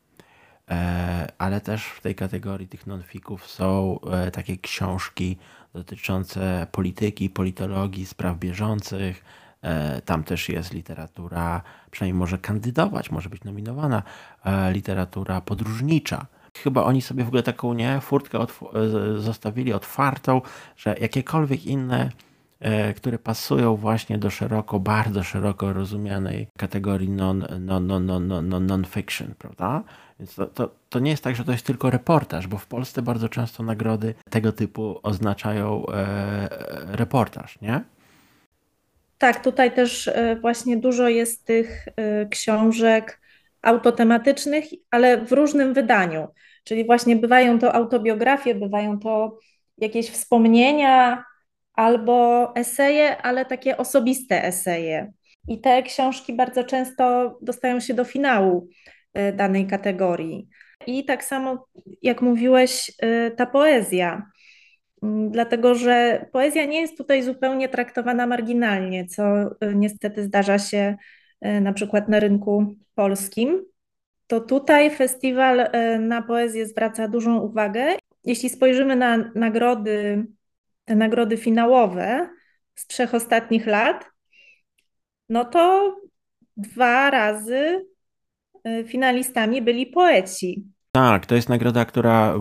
E, 0.70 1.32
ale 1.38 1.60
też 1.60 1.84
w 1.84 2.00
tej 2.00 2.14
kategorii 2.14 2.68
tych 2.68 2.86
nonfików 2.86 3.46
są 3.46 3.98
e, 4.00 4.30
takie 4.30 4.56
książki 4.56 5.36
dotyczące 5.72 6.66
polityki, 6.72 7.30
politologii, 7.30 8.06
spraw 8.06 8.38
bieżących. 8.38 9.24
E, 9.62 10.00
tam 10.02 10.24
też 10.24 10.48
jest 10.48 10.72
literatura, 10.72 11.62
przynajmniej 11.90 12.18
może 12.18 12.38
kandydować, 12.38 13.10
może 13.10 13.28
być 13.28 13.44
nominowana, 13.44 14.02
literatura 14.72 15.40
podróżnicza. 15.40 16.26
Chyba 16.56 16.84
oni 16.84 17.02
sobie 17.02 17.24
w 17.24 17.28
ogóle 17.28 17.42
taką 17.42 17.74
nie, 17.74 18.00
furtkę 18.00 18.46
zostawili 19.16 19.72
otwartą, 19.72 20.42
że 20.76 20.96
jakiekolwiek 21.00 21.66
inne 21.66 22.10
które 22.96 23.18
pasują 23.18 23.76
właśnie 23.76 24.18
do 24.18 24.30
szeroko, 24.30 24.80
bardzo 24.80 25.22
szeroko 25.22 25.72
rozumianej 25.72 26.48
kategorii 26.58 27.08
non-fiction, 27.08 27.64
non, 27.64 27.86
non, 27.86 28.06
non, 28.06 28.26
non, 28.28 28.48
non, 28.48 28.66
non 28.66 28.84
fiction, 28.84 29.34
prawda? 29.38 29.84
Więc 30.18 30.34
to, 30.34 30.46
to, 30.46 30.70
to, 30.88 30.98
nie 30.98 31.10
jest 31.10 31.24
tak, 31.24 31.36
że 31.36 31.44
to 31.44 31.52
jest 31.52 31.66
tylko 31.66 31.90
reportaż, 31.90 32.46
bo 32.46 32.58
w 32.58 32.66
Polsce 32.66 33.02
bardzo 33.02 33.28
często 33.28 33.62
nagrody 33.62 34.14
tego 34.30 34.52
typu 34.52 35.00
oznaczają 35.02 35.86
e, 35.86 36.48
reportaż, 36.96 37.60
nie? 37.60 37.80
Tak, 39.18 39.44
tutaj 39.44 39.74
też 39.74 40.08
e, 40.08 40.36
właśnie 40.40 40.76
dużo 40.76 41.08
jest 41.08 41.44
tych 41.44 41.86
e, 41.96 42.26
książek 42.26 43.20
autotematycznych, 43.62 44.64
ale 44.90 45.24
w 45.24 45.32
różnym 45.32 45.74
wydaniu. 45.74 46.28
Czyli 46.64 46.86
właśnie 46.86 47.16
bywają 47.16 47.58
to 47.58 47.74
autobiografie, 47.74 48.54
bywają 48.54 48.98
to 48.98 49.38
jakieś 49.78 50.10
wspomnienia 50.10 51.24
albo 51.78 52.52
eseje, 52.56 53.22
ale 53.22 53.44
takie 53.44 53.76
osobiste 53.76 54.44
eseje. 54.44 55.12
I 55.48 55.60
te 55.60 55.82
książki 55.82 56.32
bardzo 56.32 56.64
często 56.64 57.38
dostają 57.42 57.80
się 57.80 57.94
do 57.94 58.04
finału 58.04 58.68
Y, 59.18 59.32
danej 59.32 59.66
kategorii. 59.66 60.48
I 60.86 61.04
tak 61.04 61.24
samo, 61.24 61.66
jak 62.02 62.22
mówiłeś, 62.22 62.92
y, 63.02 63.30
ta 63.36 63.46
poezja, 63.46 64.30
mm, 65.02 65.30
dlatego 65.30 65.74
że 65.74 66.26
poezja 66.32 66.64
nie 66.64 66.80
jest 66.80 66.96
tutaj 66.96 67.22
zupełnie 67.22 67.68
traktowana 67.68 68.26
marginalnie, 68.26 69.06
co 69.06 69.42
y, 69.42 69.48
niestety 69.74 70.22
zdarza 70.22 70.58
się 70.58 70.96
na 71.60 71.72
przykład 71.72 72.08
na 72.08 72.20
rynku 72.20 72.74
polskim. 72.94 73.64
To 74.26 74.40
tutaj 74.40 74.90
festiwal 74.90 75.70
na 76.00 76.22
poezję 76.22 76.66
zwraca 76.66 77.08
dużą 77.08 77.38
uwagę. 77.38 77.96
Jeśli 78.24 78.48
spojrzymy 78.48 78.96
na 78.96 79.30
nagrody, 79.34 80.26
te 80.88 80.96
nagrody 80.96 81.36
finałowe 81.36 82.28
z 82.74 82.86
trzech 82.86 83.14
ostatnich 83.14 83.66
lat, 83.66 84.04
no 85.28 85.44
to 85.44 85.96
dwa 86.56 87.10
razy 87.10 87.84
Y, 88.66 88.84
finalistami 88.84 89.62
byli 89.62 89.86
poeci. 89.86 90.64
Tak, 90.92 91.26
to 91.26 91.34
jest 91.34 91.48
nagroda, 91.48 91.84
która 91.84 92.34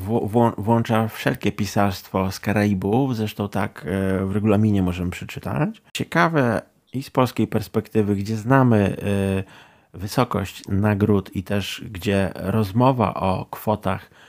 włącza 0.57 1.07
wszelkie 1.07 1.51
pisarstwo 1.51 2.31
z 2.31 2.39
Karaibów, 2.39 3.15
zresztą 3.15 3.49
tak 3.49 3.85
e, 3.85 4.25
w 4.25 4.31
regulaminie 4.31 4.83
możemy 4.83 5.11
przeczytać. 5.11 5.81
Ciekawe 5.93 6.61
i 6.93 7.03
z 7.03 7.09
polskiej 7.09 7.47
perspektywy, 7.47 8.15
gdzie 8.15 8.35
znamy 8.35 8.95
wysokość 9.93 10.63
nagród 10.67 11.35
i 11.35 11.43
też 11.43 11.83
gdzie 11.91 12.31
rozmowa 12.35 13.13
o 13.13 13.45
kwotach, 13.45 14.09
e, 14.11 14.26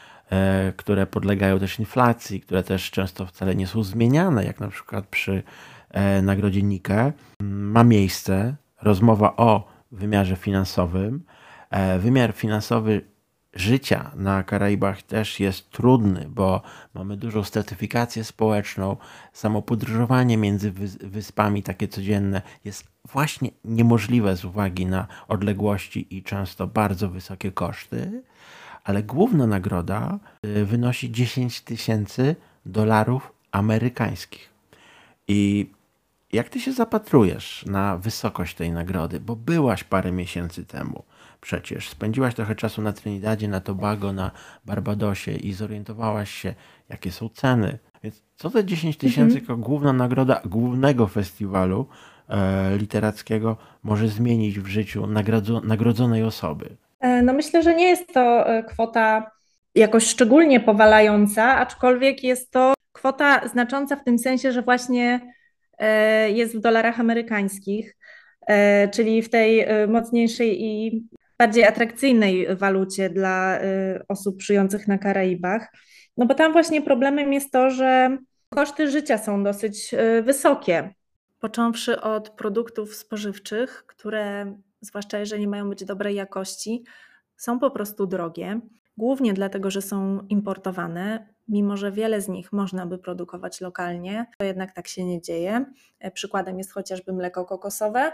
które 0.76 1.06
podlegają 1.06 1.58
też 1.58 1.78
inflacji, 1.78 2.40
które 2.40 2.62
też 2.62 2.90
często 2.90 3.26
wcale 3.26 3.54
nie 3.54 3.66
są 3.66 3.82
zmieniane, 3.82 4.44
jak 4.44 4.60
na 4.60 4.68
przykład 4.68 5.06
przy 5.06 5.42
e, 5.90 6.22
nagrodzie 6.22 6.62
Nike, 6.62 7.12
ma 7.40 7.84
miejsce 7.84 8.56
rozmowa 8.82 9.36
o 9.36 9.68
wymiarze 9.92 10.36
finansowym. 10.36 11.24
E, 11.70 11.98
wymiar 11.98 12.32
finansowy 12.32 13.02
życia 13.54 14.10
na 14.14 14.42
Karaibach 14.42 15.02
też 15.02 15.40
jest 15.40 15.70
trudny, 15.70 16.26
bo 16.30 16.62
mamy 16.94 17.16
dużą 17.16 17.44
stratyfikację 17.44 18.24
społeczną, 18.24 18.96
samo 19.32 19.62
podróżowanie 19.62 20.36
między 20.36 20.72
wyspami 21.00 21.62
takie 21.62 21.88
codzienne 21.88 22.42
jest 22.64 22.88
właśnie 23.12 23.50
niemożliwe 23.64 24.36
z 24.36 24.44
uwagi 24.44 24.86
na 24.86 25.06
odległości 25.28 26.16
i 26.16 26.22
często 26.22 26.66
bardzo 26.66 27.08
wysokie 27.08 27.52
koszty, 27.52 28.22
ale 28.88 29.02
główna 29.02 29.46
nagroda 29.46 30.18
y, 30.46 30.64
wynosi 30.64 31.12
10 31.12 31.60
tysięcy 31.60 32.36
dolarów 32.66 33.32
amerykańskich. 33.52 34.50
I 35.28 35.70
jak 36.32 36.48
ty 36.48 36.60
się 36.60 36.72
zapatrujesz 36.72 37.64
na 37.66 37.98
wysokość 37.98 38.54
tej 38.54 38.72
nagrody, 38.72 39.20
bo 39.20 39.36
byłaś 39.36 39.84
parę 39.84 40.12
miesięcy 40.12 40.64
temu 40.64 41.02
przecież. 41.40 41.88
Spędziłaś 41.88 42.34
trochę 42.34 42.54
czasu 42.54 42.82
na 42.82 42.92
Trinidadzie, 42.92 43.48
na 43.48 43.60
Tobago, 43.60 44.12
na 44.12 44.30
Barbadosie 44.64 45.32
i 45.32 45.52
zorientowałaś 45.52 46.30
się, 46.30 46.54
jakie 46.88 47.12
są 47.12 47.28
ceny. 47.28 47.78
Więc 48.02 48.22
co 48.36 48.50
te 48.50 48.64
10 48.64 48.96
tysięcy 48.96 49.38
mhm. 49.38 49.40
jako 49.40 49.56
główna 49.56 49.92
nagroda 49.92 50.40
głównego 50.44 51.06
festiwalu 51.06 51.86
e, 52.28 52.78
literackiego 52.78 53.56
może 53.82 54.08
zmienić 54.08 54.60
w 54.60 54.66
życiu 54.66 55.06
nagrodzonej 55.62 56.22
osoby? 56.22 56.76
E, 57.00 57.22
no 57.22 57.32
myślę, 57.32 57.62
że 57.62 57.74
nie 57.74 57.88
jest 57.88 58.14
to 58.14 58.48
e, 58.48 58.62
kwota 58.62 59.30
jakoś 59.74 60.06
szczególnie 60.06 60.60
powalająca, 60.60 61.44
aczkolwiek 61.56 62.24
jest 62.24 62.50
to 62.50 62.74
kwota 62.92 63.48
znacząca 63.48 63.96
w 63.96 64.04
tym 64.04 64.18
sensie, 64.18 64.52
że 64.52 64.62
właśnie 64.62 65.20
e, 65.78 66.30
jest 66.30 66.56
w 66.56 66.60
dolarach 66.60 67.00
amerykańskich, 67.00 67.96
czyli 68.92 69.22
w 69.22 69.30
tej 69.30 69.66
mocniejszej 69.88 70.64
i 70.64 71.02
bardziej 71.38 71.64
atrakcyjnej 71.64 72.56
walucie 72.56 73.10
dla 73.10 73.58
osób 74.08 74.42
żyjących 74.42 74.88
na 74.88 74.98
Karaibach. 74.98 75.68
No 76.16 76.26
bo 76.26 76.34
tam 76.34 76.52
właśnie 76.52 76.82
problemem 76.82 77.32
jest 77.32 77.52
to, 77.52 77.70
że 77.70 78.18
koszty 78.50 78.90
życia 78.90 79.18
są 79.18 79.44
dosyć 79.44 79.94
wysokie. 80.22 80.94
Począwszy 81.40 82.00
od 82.00 82.30
produktów 82.30 82.94
spożywczych, 82.94 83.84
które, 83.86 84.54
zwłaszcza 84.80 85.18
jeżeli 85.18 85.48
mają 85.48 85.68
być 85.68 85.84
dobrej 85.84 86.14
jakości, 86.14 86.84
są 87.36 87.58
po 87.58 87.70
prostu 87.70 88.06
drogie, 88.06 88.60
głównie 88.96 89.34
dlatego, 89.34 89.70
że 89.70 89.82
są 89.82 90.26
importowane. 90.28 91.26
Mimo, 91.48 91.76
że 91.76 91.92
wiele 91.92 92.20
z 92.20 92.28
nich 92.28 92.52
można 92.52 92.86
by 92.86 92.98
produkować 92.98 93.60
lokalnie, 93.60 94.26
to 94.38 94.44
jednak 94.44 94.72
tak 94.72 94.88
się 94.88 95.04
nie 95.04 95.20
dzieje. 95.20 95.64
E, 96.00 96.10
przykładem 96.10 96.58
jest 96.58 96.72
chociażby 96.72 97.12
mleko 97.12 97.44
kokosowe, 97.44 98.12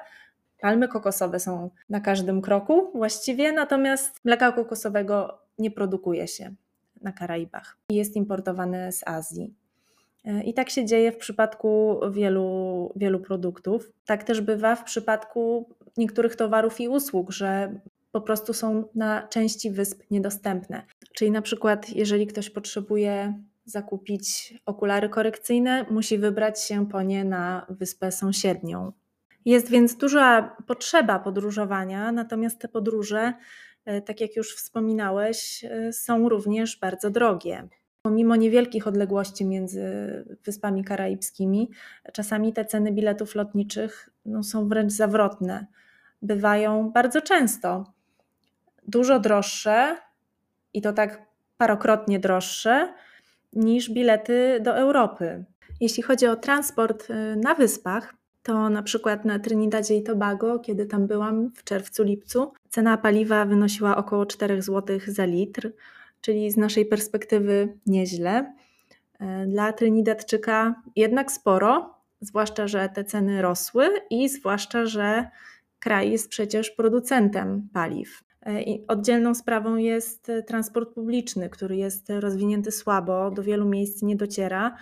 Palmy 0.64 0.88
kokosowe 0.88 1.40
są 1.40 1.70
na 1.88 2.00
każdym 2.00 2.42
kroku 2.42 2.90
właściwie, 2.94 3.52
natomiast 3.52 4.24
mleka 4.24 4.52
kokosowego 4.52 5.38
nie 5.58 5.70
produkuje 5.70 6.28
się 6.28 6.54
na 7.02 7.12
Karaibach. 7.12 7.76
Jest 7.90 8.16
importowane 8.16 8.92
z 8.92 9.08
Azji. 9.08 9.54
I 10.44 10.54
tak 10.54 10.70
się 10.70 10.84
dzieje 10.84 11.12
w 11.12 11.16
przypadku 11.16 12.00
wielu, 12.10 12.92
wielu 12.96 13.20
produktów. 13.20 13.92
Tak 14.06 14.24
też 14.24 14.40
bywa 14.40 14.76
w 14.76 14.84
przypadku 14.84 15.68
niektórych 15.96 16.36
towarów 16.36 16.80
i 16.80 16.88
usług, 16.88 17.30
że 17.30 17.80
po 18.12 18.20
prostu 18.20 18.52
są 18.52 18.88
na 18.94 19.28
części 19.28 19.70
wysp 19.70 20.02
niedostępne. 20.10 20.82
Czyli 21.14 21.30
na 21.30 21.42
przykład, 21.42 21.90
jeżeli 21.90 22.26
ktoś 22.26 22.50
potrzebuje 22.50 23.34
zakupić 23.64 24.54
okulary 24.66 25.08
korekcyjne, 25.08 25.86
musi 25.90 26.18
wybrać 26.18 26.62
się 26.62 26.88
po 26.88 27.02
nie 27.02 27.24
na 27.24 27.66
wyspę 27.70 28.12
sąsiednią. 28.12 28.92
Jest 29.44 29.70
więc 29.70 29.96
duża 29.96 30.56
potrzeba 30.66 31.18
podróżowania, 31.18 32.12
natomiast 32.12 32.58
te 32.58 32.68
podróże, 32.68 33.32
e, 33.84 34.02
tak 34.02 34.20
jak 34.20 34.36
już 34.36 34.56
wspominałeś, 34.56 35.64
e, 35.64 35.92
są 35.92 36.28
również 36.28 36.78
bardzo 36.80 37.10
drogie. 37.10 37.68
Pomimo 38.02 38.36
niewielkich 38.36 38.86
odległości 38.86 39.46
między 39.46 39.84
Wyspami 40.44 40.84
Karaibskimi, 40.84 41.70
czasami 42.12 42.52
te 42.52 42.64
ceny 42.64 42.92
biletów 42.92 43.34
lotniczych 43.34 44.10
no, 44.24 44.42
są 44.42 44.68
wręcz 44.68 44.92
zawrotne. 44.92 45.66
Bywają 46.24 46.90
bardzo 46.90 47.20
często 47.20 47.84
dużo 48.88 49.20
droższe 49.20 49.96
i 50.74 50.82
to 50.82 50.92
tak 50.92 51.22
parokrotnie 51.56 52.18
droższe 52.18 52.94
niż 53.52 53.90
bilety 53.90 54.60
do 54.60 54.76
Europy. 54.76 55.44
Jeśli 55.80 56.02
chodzi 56.02 56.26
o 56.26 56.36
transport 56.36 57.10
e, 57.10 57.36
na 57.36 57.54
wyspach, 57.54 58.14
to 58.42 58.70
na 58.70 58.82
przykład 58.82 59.24
na 59.24 59.38
Trinidadzie 59.38 59.96
i 59.96 60.02
Tobago, 60.02 60.58
kiedy 60.58 60.86
tam 60.86 61.06
byłam 61.06 61.50
w 61.54 61.64
czerwcu, 61.64 62.02
lipcu, 62.04 62.52
cena 62.68 62.96
paliwa 62.96 63.44
wynosiła 63.44 63.96
około 63.96 64.26
4 64.26 64.62
zł 64.62 64.98
za 65.06 65.24
litr, 65.24 65.72
czyli 66.20 66.50
z 66.50 66.56
naszej 66.56 66.86
perspektywy 66.86 67.78
nieźle. 67.86 68.54
E, 69.20 69.46
dla 69.46 69.72
Trinidadczyka 69.72 70.82
jednak 70.96 71.32
sporo, 71.32 71.94
zwłaszcza, 72.20 72.66
że 72.66 72.88
te 72.88 73.04
ceny 73.04 73.42
rosły 73.42 73.88
i 74.10 74.28
zwłaszcza, 74.28 74.86
że 74.86 75.28
kraj 75.84 76.10
jest 76.10 76.28
przecież 76.28 76.70
producentem 76.70 77.68
paliw. 77.72 78.24
E, 78.46 78.64
oddzielną 78.88 79.34
sprawą 79.34 79.76
jest 79.76 80.32
transport 80.46 80.94
publiczny, 80.94 81.50
który 81.50 81.76
jest 81.76 82.10
rozwinięty 82.10 82.72
słabo, 82.72 83.30
do 83.30 83.42
wielu 83.42 83.68
miejsc 83.68 84.02
nie 84.02 84.16
dociera 84.16 84.76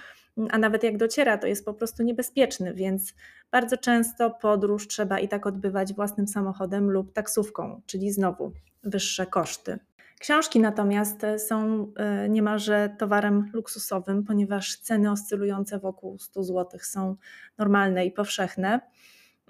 a 0.50 0.58
nawet 0.58 0.82
jak 0.82 0.96
dociera, 0.96 1.38
to 1.38 1.46
jest 1.46 1.64
po 1.64 1.74
prostu 1.74 2.02
niebezpieczny, 2.02 2.74
więc 2.74 3.14
bardzo 3.50 3.76
często 3.76 4.30
podróż 4.30 4.88
trzeba 4.88 5.18
i 5.18 5.28
tak 5.28 5.46
odbywać 5.46 5.94
własnym 5.94 6.28
samochodem 6.28 6.90
lub 6.90 7.12
taksówką, 7.12 7.80
czyli 7.86 8.12
znowu 8.12 8.52
wyższe 8.82 9.26
koszty. 9.26 9.78
Książki 10.20 10.60
natomiast 10.60 11.20
są 11.38 11.86
e, 11.96 12.28
niemalże 12.28 12.96
towarem 12.98 13.50
luksusowym, 13.52 14.24
ponieważ 14.24 14.76
ceny 14.76 15.10
oscylujące 15.10 15.78
wokół 15.78 16.18
100 16.18 16.44
zł 16.44 16.80
są 16.82 17.16
normalne 17.58 18.06
i 18.06 18.12
powszechne. 18.12 18.80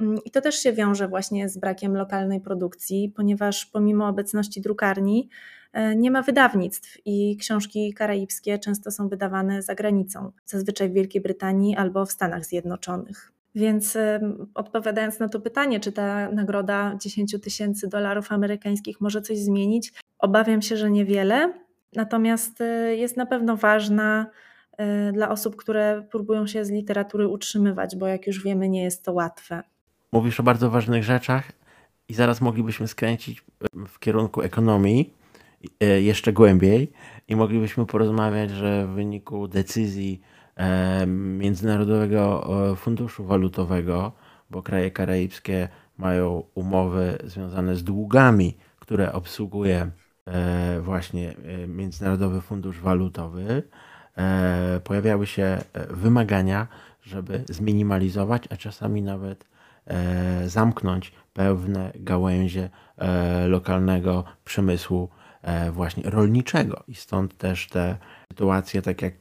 Mm, 0.03 0.19
I 0.25 0.31
to 0.31 0.41
też 0.41 0.55
się 0.55 0.73
wiąże 0.73 1.09
właśnie 1.09 1.49
z 1.49 1.59
brakiem 1.59 1.97
lokalnej 1.97 2.41
produkcji, 2.41 3.13
ponieważ 3.17 3.67
pomimo 3.67 4.09
obecności 4.09 4.61
drukarni 4.61 5.29
e, 5.73 5.97
nie 5.97 6.11
ma 6.11 6.23
wydawnictw 6.23 6.99
i 7.05 7.37
książki 7.37 7.95
karaibskie 7.95 8.59
często 8.59 8.91
są 8.91 9.09
wydawane 9.09 9.63
za 9.63 9.75
granicą, 9.75 10.33
zazwyczaj 10.45 10.89
w 10.89 10.93
Wielkiej 10.93 11.23
Brytanii 11.23 11.77
albo 11.77 12.07
w 12.07 12.13
Stanach 12.13 12.45
Zjednoczonych. 12.45 13.33
Więc 13.55 13.99
odpowiadając 14.55 15.19
na 15.19 15.29
to 15.29 15.41
pytanie, 15.41 15.81
czy 15.81 15.93
ta 15.93 16.31
nagroda 16.31 16.97
10 17.01 17.41
tysięcy 17.43 17.89
dolarów 17.89 18.33
amerykańskich 18.33 19.01
może 19.01 19.23
coś 19.23 19.39
zmienić, 19.39 19.93
obawiam 20.19 20.63
się, 20.63 20.77
że 20.77 20.91
niewiele. 20.91 21.53
Natomiast 21.93 22.61
e, 22.61 22.97
jest 22.97 23.17
na 23.17 23.27
pewno 23.27 23.57
ważna 23.57 24.27
e, 24.79 25.13
dla 25.13 25.29
osób, 25.29 25.57
które 25.57 26.07
próbują 26.11 26.47
się 26.47 26.65
z 26.65 26.71
literatury 26.71 27.29
utrzymywać, 27.29 27.97
bo 27.97 28.07
jak 28.07 28.27
już 28.27 28.45
wiemy, 28.45 28.69
nie 28.69 28.83
jest 28.85 29.05
to 29.05 29.13
łatwe. 29.13 29.63
Mówisz 30.13 30.41
o 30.41 30.43
bardzo 30.43 30.71
ważnych 30.71 31.05
rzeczach 31.05 31.53
i 32.09 32.15
zaraz 32.15 32.41
moglibyśmy 32.41 32.89
skręcić 32.89 33.45
w 33.89 33.99
kierunku 33.99 34.43
ekonomii 34.43 35.15
e, 35.81 36.03
jeszcze 36.03 36.33
głębiej 36.33 36.93
i 37.29 37.37
moglibyśmy 37.37 37.87
porozmawiać, 37.87 38.51
że 38.51 38.87
w 38.87 38.91
wyniku 38.91 39.49
decyzji 39.49 40.21
e, 40.57 41.07
Międzynarodowego 41.07 42.49
e, 42.73 42.77
Funduszu 42.77 43.25
Walutowego, 43.25 44.13
bo 44.51 44.63
kraje 44.63 44.91
karaibskie 44.91 45.69
mają 45.99 46.43
umowy 46.55 47.19
związane 47.25 47.77
z 47.77 47.85
długami, 47.85 48.57
które 48.79 49.13
obsługuje 49.13 49.91
właśnie 50.81 51.35
Międzynarodowy 51.69 52.41
Fundusz 52.41 52.81
Walutowy, 52.81 53.63
pojawiały 54.85 55.27
się 55.27 55.59
wymagania, 55.91 56.67
żeby 57.03 57.45
zminimalizować, 57.49 58.43
a 58.51 58.57
czasami 58.57 59.03
nawet 59.03 59.45
E, 59.45 59.52
zamknąć 60.47 61.13
pewne 61.33 61.93
gałęzie 61.95 62.71
e, 62.99 63.49
lokalnego 63.49 64.25
przemysłu 64.45 65.09
e, 65.43 65.71
właśnie 65.71 66.11
rolniczego. 66.11 66.83
I 66.89 66.95
stąd 66.95 67.39
też 67.39 67.69
te 67.69 67.97
sytuacje, 68.33 68.83
tak 68.83 69.03
jak 69.03 69.15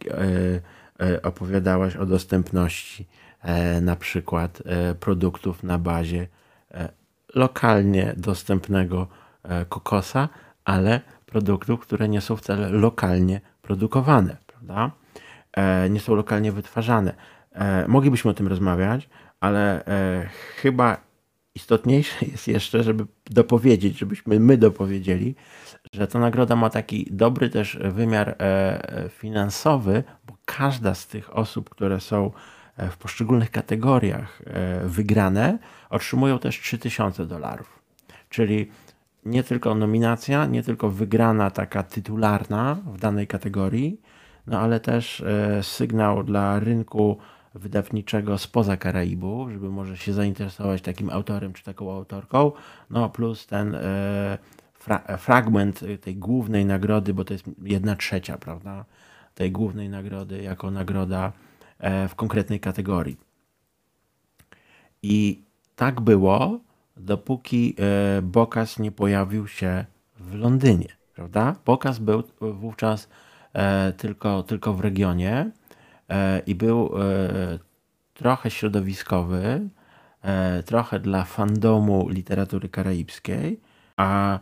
opowiadałaś 1.24 1.96
o 1.96 2.06
dostępności 2.06 3.08
na 3.82 3.96
przykład 3.96 4.64
produktów 5.00 5.64
na 5.64 5.78
bazie 5.78 6.28
lokalnie 7.36 8.14
dostępnego 8.18 9.08
kokosa, 9.70 10.30
ale 10.66 11.02
produktów, 11.26 11.80
które 11.80 12.10
nie 12.10 12.22
są 12.22 12.36
wcale 12.36 12.70
lokalnie 12.70 13.42
produkowane, 13.62 14.38
prawda? 14.48 14.92
Nie 15.90 16.00
są 16.00 16.16
lokalnie 16.16 16.52
wytwarzane. 16.52 17.14
Moglibyśmy 17.88 18.32
o 18.32 18.34
tym 18.34 18.48
rozmawiać, 18.48 19.10
ale 19.42 19.86
e, 19.86 20.30
chyba 20.56 21.12
istotniejsze 21.56 22.26
jest 22.32 22.48
jeszcze, 22.48 22.84
żeby 22.84 23.06
dopowiedzieć, 23.26 23.98
żebyśmy 23.98 24.40
my 24.40 24.58
dopowiedzieli, 24.58 25.36
że 25.94 26.08
ta 26.08 26.20
nagroda 26.20 26.56
ma 26.56 26.70
taki 26.70 27.08
dobry 27.12 27.50
też 27.50 27.80
wymiar 27.82 28.30
e, 28.30 28.36
e, 28.40 29.10
finansowy, 29.10 30.04
bo 30.28 30.38
każda 30.46 30.96
z 30.96 31.08
tych 31.08 31.38
osób, 31.38 31.70
które 31.70 32.00
są 32.00 32.32
e, 32.78 32.90
w 32.90 32.98
poszczególnych 32.98 33.52
kategoriach 33.52 34.42
wygrane, 34.86 35.60
otrzymują 35.90 36.40
też 36.40 36.60
3000 36.60 37.26
dolarów. 37.26 37.80
Czyli 38.30 38.72
nie 39.26 39.44
tylko 39.44 39.76
nominacja, 39.76 40.46
nie 40.46 40.64
tylko 40.64 40.90
wygrana 40.90 41.52
taka 41.52 41.84
tytularna 41.84 42.78
w 42.86 43.00
danej 43.00 43.28
kategorii, 43.28 44.02
no 44.48 44.60
ale 44.60 44.80
też 44.80 45.24
sygnał 45.62 46.24
dla 46.24 46.60
rynku 46.60 47.18
wydawniczego 47.54 48.38
spoza 48.38 48.78
Karaibu, 48.78 49.50
żeby 49.50 49.70
może 49.70 49.98
się 49.98 50.14
zainteresować 50.14 50.82
takim 50.82 51.10
autorem 51.10 51.54
czy 51.54 51.64
taką 51.64 51.92
autorką, 51.92 52.52
no 52.90 53.10
plus 53.10 53.48
ten 53.48 53.76
e, 53.76 54.38
fra 54.74 55.18
fragment 55.18 55.80
tej 56.02 56.16
głównej 56.16 56.66
nagrody, 56.66 57.14
bo 57.14 57.26
to 57.26 57.34
jest 57.34 57.46
jedna 57.64 57.96
trzecia, 57.96 58.38
prawda, 58.38 58.86
tej 59.36 59.52
głównej 59.52 59.90
nagrody 59.90 60.42
jako 60.42 60.72
nagroda 60.72 61.32
e, 61.80 62.08
w 62.08 62.16
konkretnej 62.16 62.60
kategorii. 62.60 63.18
I 65.04 65.44
tak 65.76 66.02
było, 66.02 66.60
dopóki 66.98 67.76
e, 67.80 68.22
Bokas 68.22 68.80
nie 68.80 68.92
pojawił 68.92 69.48
się 69.48 69.86
w 70.20 70.36
Londynie, 70.36 70.88
prawda? 71.16 71.56
Bokas 71.66 72.00
był 72.00 72.24
wówczas 72.42 73.10
tylko, 73.98 74.44
tylko 74.44 74.74
w 74.74 74.80
regionie, 74.80 75.52
E, 75.61 75.61
i 76.46 76.56
był 76.56 76.92
e, 77.02 77.60
trochę 78.14 78.52
środowiskowy, 78.52 79.70
e, 80.22 80.64
trochę 80.64 81.00
dla 81.00 81.24
fandomu 81.24 82.10
literatury 82.10 82.70
karaibskiej. 82.70 83.60
A 83.98 84.40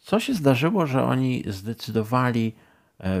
co 0.00 0.20
się 0.20 0.34
zdarzyło, 0.34 0.86
że 0.86 1.04
oni 1.04 1.44
zdecydowali 1.46 2.54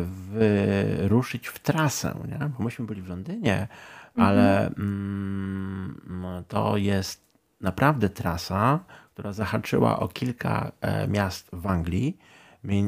wyruszyć 0.02 1.48
w 1.48 1.58
trasę? 1.58 2.14
Nie? 2.28 2.50
Bo 2.58 2.64
myśmy 2.64 2.86
byli 2.86 3.02
w 3.02 3.08
Londynie, 3.08 3.68
ale 4.16 4.66
mhm. 4.66 6.00
mm, 6.08 6.44
to 6.48 6.76
jest 6.76 7.20
naprawdę 7.60 8.08
trasa, 8.08 8.80
która 9.14 9.32
zahaczyła 9.32 9.98
o 9.98 10.08
kilka 10.08 10.72
miast 11.08 11.50
w 11.52 11.66
Anglii 11.66 12.18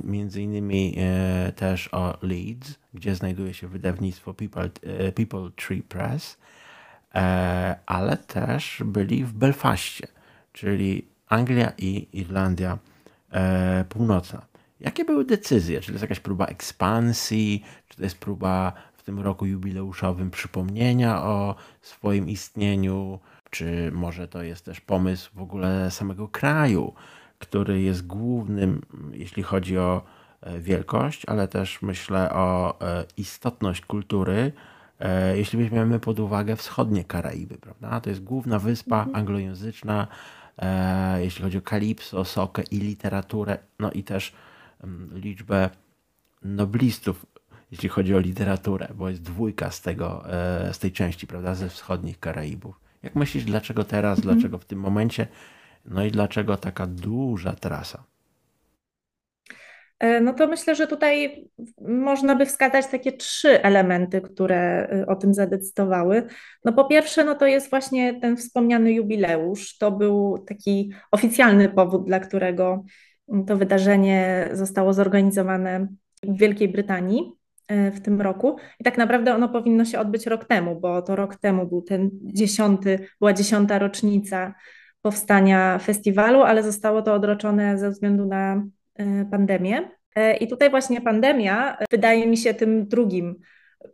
między 0.05 0.43
innymi 0.43 0.95
e, 0.99 1.53
też 1.53 1.89
o 1.95 2.19
Leeds, 2.23 2.79
gdzie 2.95 3.15
znajduje 3.15 3.55
się 3.55 3.69
wydawnictwo 3.69 4.35
People, 4.35 4.71
e, 4.83 5.13
People 5.13 5.51
Tree 5.57 5.83
Press, 5.83 6.39
e, 7.15 7.77
ale 7.87 8.17
też 8.17 8.83
byli 8.85 9.25
w 9.25 9.33
Belfaście, 9.33 10.07
czyli 10.53 11.09
Anglia 11.29 11.73
i 11.79 12.09
Irlandia 12.13 12.79
Północna. 13.89 14.47
Jakie 14.81 15.05
były 15.05 15.25
decyzje? 15.25 15.81
Czy 15.81 15.87
to 15.87 15.93
jest 15.93 16.03
jakaś 16.03 16.21
próba 16.21 16.47
ekspansji? 16.47 17.65
Czy 17.89 17.97
to 17.97 18.03
jest 18.03 18.19
próba 18.19 18.73
w 18.93 19.03
tym 19.03 19.21
roku 19.21 19.47
jubileuszowym 19.47 20.31
przypomnienia 20.31 21.23
o 21.23 21.55
swoim 21.81 22.29
istnieniu? 22.29 23.19
Czy 23.51 23.91
może 23.95 24.29
to 24.29 24.43
jest 24.43 24.65
też 24.65 24.81
pomysł 24.81 25.31
w 25.35 25.43
ogóle 25.43 25.91
samego 25.91 26.29
kraju? 26.29 26.95
Który 27.39 27.83
jest 27.83 28.07
głównym, 28.07 28.83
jeśli 29.13 29.43
chodzi 29.43 29.79
o 29.79 30.03
e, 30.41 30.61
wielkość, 30.61 31.23
ale 31.27 31.49
też 31.49 31.83
myślę 31.83 32.33
o 32.33 32.81
e, 32.81 33.05
istotność 33.17 33.81
kultury, 33.81 34.53
e, 35.01 35.39
jeśli 35.39 35.59
weźmiemy 35.59 36.01
pod 36.01 36.21
uwagę 36.21 36.57
wschodnie 36.57 37.05
Karaiby, 37.05 37.59
prawda? 37.59 38.01
To 38.01 38.11
jest 38.11 38.25
główna 38.25 38.59
wyspa 38.59 38.99
mhm. 38.99 39.17
anglojęzyczna, 39.17 40.07
jeśli 41.19 41.43
chodzi 41.43 41.59
o 41.59 41.63
kalipso, 41.63 42.25
sokę 42.25 42.63
i 42.71 42.79
literaturę, 42.79 43.59
no 43.79 43.91
i 43.91 44.03
też 44.03 44.33
liczbę 45.13 45.71
noblistów, 46.43 47.27
jeśli 47.71 47.89
chodzi 47.89 48.15
o 48.15 48.19
literaturę, 48.19 48.89
bo 48.95 49.09
jest 49.09 49.23
dwójka 49.23 49.71
z, 49.71 49.81
tego, 49.83 50.25
z 50.73 50.79
tej 50.79 50.93
części, 50.93 51.27
prawda, 51.27 51.55
ze 51.55 51.69
wschodnich 51.69 52.21
Karaibów. 52.21 52.81
Jak 53.03 53.15
myślisz, 53.15 53.45
dlaczego 53.45 53.85
teraz, 53.85 54.19
mhm. 54.19 54.35
dlaczego 54.35 54.59
w 54.59 54.65
tym 54.65 54.81
momencie 54.81 55.27
no 55.91 56.05
i 56.05 56.11
dlaczego 56.11 56.57
taka 56.57 56.87
duża 56.87 57.53
trasa? 57.53 58.05
E, 59.99 60.21
no 60.21 60.35
to 60.35 60.47
myślę, 60.47 60.75
że 60.75 60.87
tutaj 60.87 61.45
można 61.81 62.35
by 62.35 62.47
wskazać 62.47 62.87
takie 62.87 63.13
trzy 63.13 63.63
elementy, 63.63 64.21
które 64.21 64.89
e, 64.89 65.07
o 65.07 65.17
tym 65.17 65.35
zadecydowały. 65.35 66.23
No 66.65 66.73
po 66.73 66.85
pierwsze, 66.85 67.25
no 67.25 67.35
to 67.35 67.47
jest 67.47 67.71
właśnie 67.71 68.21
ten 68.21 68.37
wspomniany 68.37 68.93
jubileusz. 68.93 69.79
To 69.79 69.91
był 69.91 70.45
taki 70.49 70.93
oficjalny 71.11 71.69
powód, 71.69 72.07
dla 72.07 72.21
którego 72.21 72.85
to 73.47 73.57
wydarzenie 73.57 74.49
zostało 74.53 74.93
zorganizowane 74.93 75.89
w 76.23 76.39
Wielkiej 76.39 76.69
Brytanii 76.69 77.33
e, 77.69 77.91
w 77.91 78.01
tym 78.01 78.21
roku. 78.21 78.57
I 78.81 78.85
tak 78.85 78.99
naprawdę 78.99 79.35
ono 79.35 79.49
powinno 79.49 79.85
się 79.85 79.99
odbyć 79.99 80.27
rok 80.27 80.45
temu, 80.45 80.81
bo 80.81 81.03
to 81.03 81.17
rok 81.17 81.37
temu 81.37 81.67
był 81.67 81.83
ten 81.83 82.11
dziesiąty, 82.23 83.09
była 83.21 83.33
dziesiąta 83.33 83.79
rocznica 83.79 84.55
powstania 85.03 85.79
festiwalu, 85.79 86.43
ale 86.43 86.63
zostało 86.63 87.03
to 87.03 87.15
odroczone 87.15 87.79
ze 87.79 87.91
względu 87.91 88.27
na 88.27 88.63
e, 88.95 89.25
pandemię. 89.25 89.91
E, 90.15 90.37
I 90.37 90.49
tutaj 90.49 90.71
właśnie 90.71 91.01
pandemia 91.01 91.79
wydaje 91.91 92.27
mi 92.27 92.37
się 92.37 92.55
tym 92.55 92.89
drugim 92.89 93.37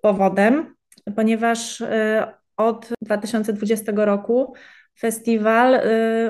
powodem, 0.01 0.75
ponieważ 1.17 1.81
e, 1.81 2.27
od 2.57 2.89
2020 3.03 3.93
roku 3.97 4.55
festiwal 4.99 5.81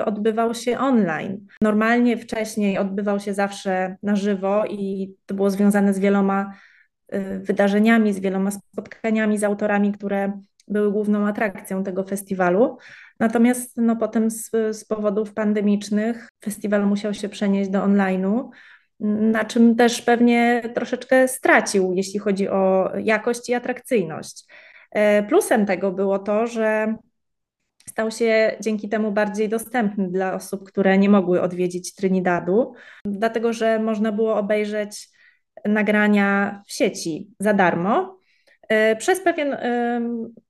odbywał 0.05 0.53
się 0.53 0.79
online. 0.79 1.45
Normalnie 1.61 2.17
wcześniej 2.17 2.77
odbywał 2.77 3.19
się 3.19 3.33
zawsze 3.33 3.95
na 4.03 4.15
żywo 4.15 4.65
i 4.65 5.13
to 5.25 5.35
było 5.35 5.49
związane 5.49 5.93
z 5.93 5.99
wieloma 5.99 6.53
wydarzeniami, 7.39 8.13
z 8.13 8.19
wieloma 8.19 8.51
spotkaniami 8.51 9.37
z 9.37 9.43
autorami, 9.43 9.91
które 9.91 10.39
były 10.67 10.91
główną 10.91 11.27
atrakcją 11.27 11.83
tego 11.83 12.03
festiwalu. 12.03 12.77
Natomiast 13.19 13.77
no, 13.77 13.95
potem 13.95 14.31
z, 14.31 14.51
z 14.71 14.85
powodów 14.85 15.33
pandemicznych 15.33 16.29
festiwal 16.43 16.87
musiał 16.87 17.13
się 17.13 17.29
przenieść 17.29 17.69
do 17.69 17.79
online'u, 17.79 18.49
na 18.99 19.45
czym 19.45 19.75
też 19.75 20.01
pewnie 20.01 20.61
troszeczkę 20.73 21.27
stracił, 21.27 21.93
jeśli 21.93 22.19
chodzi 22.19 22.49
o 22.49 22.91
jakość 22.97 23.49
i 23.49 23.53
atrakcyjność. 23.53 24.45
E, 24.91 25.23
plusem 25.23 25.65
tego 25.65 25.91
było 25.91 26.19
to, 26.19 26.47
że 26.47 26.95
stał 27.89 28.11
się 28.11 28.57
dzięki 28.61 28.89
temu 28.89 29.11
bardziej 29.11 29.49
dostępny 29.49 30.09
dla 30.09 30.33
osób, 30.33 30.67
które 30.67 30.97
nie 30.97 31.09
mogły 31.09 31.41
odwiedzić 31.41 31.95
Trinidadu, 31.95 32.73
dlatego 33.05 33.53
że 33.53 33.79
można 33.79 34.11
było 34.11 34.35
obejrzeć 34.35 35.09
nagrania 35.65 36.61
w 36.67 36.73
sieci 36.73 37.29
za 37.39 37.53
darmo 37.53 38.17
e, 38.69 38.95
przez 38.95 39.19
pewien 39.19 39.57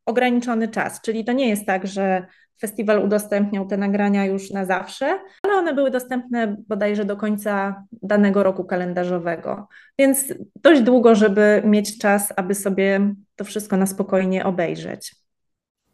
ograniczony 0.06 0.67
czas. 0.67 1.01
Czyli 1.01 1.25
to 1.25 1.32
nie 1.32 1.49
jest 1.49 1.65
tak, 1.65 1.88
że 1.88 2.25
Festiwal 2.61 2.99
udostępniał 3.05 3.67
te 3.67 3.77
nagrania 3.77 4.25
już 4.25 4.51
na 4.51 4.65
zawsze, 4.65 5.19
ale 5.43 5.53
one 5.53 5.73
były 5.73 5.91
dostępne 5.91 6.55
bodajże 6.67 7.05
do 7.05 7.17
końca 7.17 7.83
danego 8.01 8.43
roku 8.43 8.63
kalendarzowego. 8.63 9.67
Więc 9.99 10.33
dość 10.63 10.81
długo, 10.81 11.15
żeby 11.15 11.61
mieć 11.65 11.97
czas, 11.97 12.33
aby 12.35 12.55
sobie 12.55 13.13
to 13.35 13.43
wszystko 13.43 13.77
na 13.77 13.85
spokojnie 13.85 14.45
obejrzeć. 14.45 15.15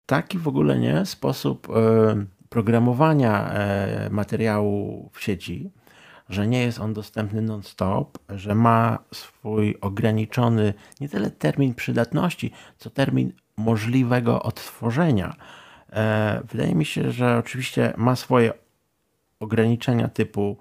Taki 0.05 0.37
w 0.37 0.47
ogóle 0.47 0.79
nie 0.79 1.05
sposób 1.05 1.69
e, 1.69 2.25
programowania 2.49 3.53
e, 3.53 4.09
materiału 4.09 5.09
w 5.13 5.23
sieci, 5.23 5.71
że 6.29 6.47
nie 6.47 6.63
jest 6.63 6.79
on 6.79 6.93
dostępny 6.93 7.41
non-stop, 7.41 8.19
że 8.29 8.55
ma 8.55 8.99
swój 9.13 9.77
ograniczony 9.81 10.73
nie 11.01 11.09
tyle 11.09 11.31
termin 11.31 11.73
przydatności, 11.73 12.51
co 12.77 12.89
termin 12.89 13.31
możliwego 13.57 14.43
odtworzenia 14.43 15.35
wydaje 16.43 16.75
mi 16.75 16.85
się, 16.85 17.11
że 17.11 17.37
oczywiście 17.37 17.93
ma 17.97 18.15
swoje 18.15 18.53
ograniczenia 19.39 20.07
typu 20.07 20.57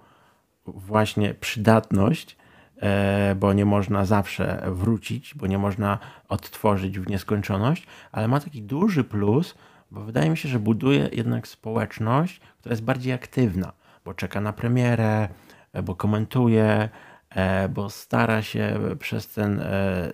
właśnie 0.66 1.34
przydatność, 1.34 2.36
e, 2.82 3.34
bo 3.34 3.52
nie 3.52 3.64
można 3.64 4.04
zawsze 4.04 4.62
wrócić, 4.66 5.34
bo 5.34 5.46
nie 5.46 5.58
można 5.58 5.98
odtworzyć 6.28 6.98
w 6.98 7.08
nieskończoność, 7.08 7.86
ale 8.12 8.28
ma 8.28 8.40
taki 8.40 8.62
duży 8.62 9.04
plus, 9.04 9.54
bo 9.90 10.00
wydaje 10.00 10.30
mi 10.30 10.36
się, 10.36 10.48
że 10.48 10.58
buduje 10.58 11.08
jednak 11.12 11.48
społeczność, 11.48 12.40
która 12.58 12.72
jest 12.72 12.84
bardziej 12.84 13.12
aktywna, 13.12 13.72
bo 14.04 14.14
czeka 14.14 14.40
na 14.40 14.52
premierę, 14.52 15.28
e, 15.72 15.82
bo 15.82 15.94
komentuje, 15.94 16.88
bo 17.74 17.90
stara 17.90 18.42
się 18.42 18.78
przez 18.98 19.28
ten 19.28 19.62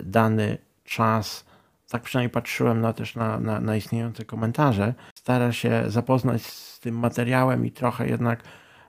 dany 0.03 0.57
czas 0.83 1.45
tak 1.89 2.01
przynajmniej 2.01 2.29
patrzyłem 2.29 2.81
na, 2.81 2.93
też 2.93 3.15
na, 3.15 3.39
na, 3.39 3.59
na 3.59 3.75
istniejące 3.75 4.25
komentarze, 4.25 4.93
stara 5.15 5.51
się 5.51 5.83
zapoznać 5.87 6.41
z 6.41 6.79
tym 6.79 6.99
materiałem 6.99 7.65
i 7.65 7.71
trochę 7.71 8.07
jednak 8.07 8.43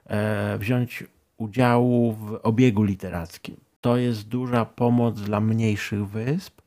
e, 0.05 0.57
wziąć 0.57 1.03
udziału 1.37 2.13
w 2.13 2.39
obiegu 2.43 2.83
literackim. 2.83 3.57
To 3.81 3.97
jest 3.97 4.27
duża 4.27 4.65
pomoc 4.65 5.21
dla 5.21 5.39
mniejszych 5.39 6.07
wysp, 6.07 6.61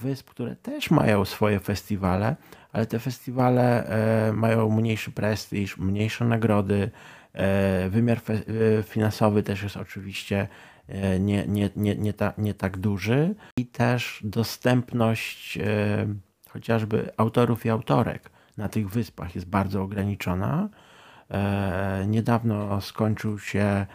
wysp, 0.00 0.30
które 0.30 0.56
też 0.56 0.90
mają 0.90 1.24
swoje 1.24 1.60
festiwale, 1.60 2.36
ale 2.72 2.86
te 2.86 2.98
festiwale 2.98 3.90
mają 4.34 4.70
mniejszy 4.70 5.10
prestiż, 5.10 5.78
mniejsze 5.78 6.24
nagrody, 6.24 6.90
wymiar 7.88 8.20
finansowy 8.84 9.42
też 9.42 9.62
jest 9.62 9.76
oczywiście 9.76 10.48
nie, 11.20 11.46
nie, 11.46 11.70
nie, 11.76 11.96
nie, 11.96 12.12
ta, 12.12 12.32
nie 12.38 12.54
tak 12.54 12.78
duży 12.78 13.34
i 13.56 13.66
też 13.66 14.20
dostępność 14.24 15.58
chociażby 16.48 17.10
autorów 17.16 17.66
i 17.66 17.70
autorek 17.70 18.30
na 18.56 18.68
tych 18.68 18.88
wyspach 18.88 19.34
jest 19.34 19.48
bardzo 19.48 19.82
ograniczona. 19.82 20.68
E, 21.30 22.04
niedawno 22.08 22.80
skończył 22.80 23.38
się 23.38 23.86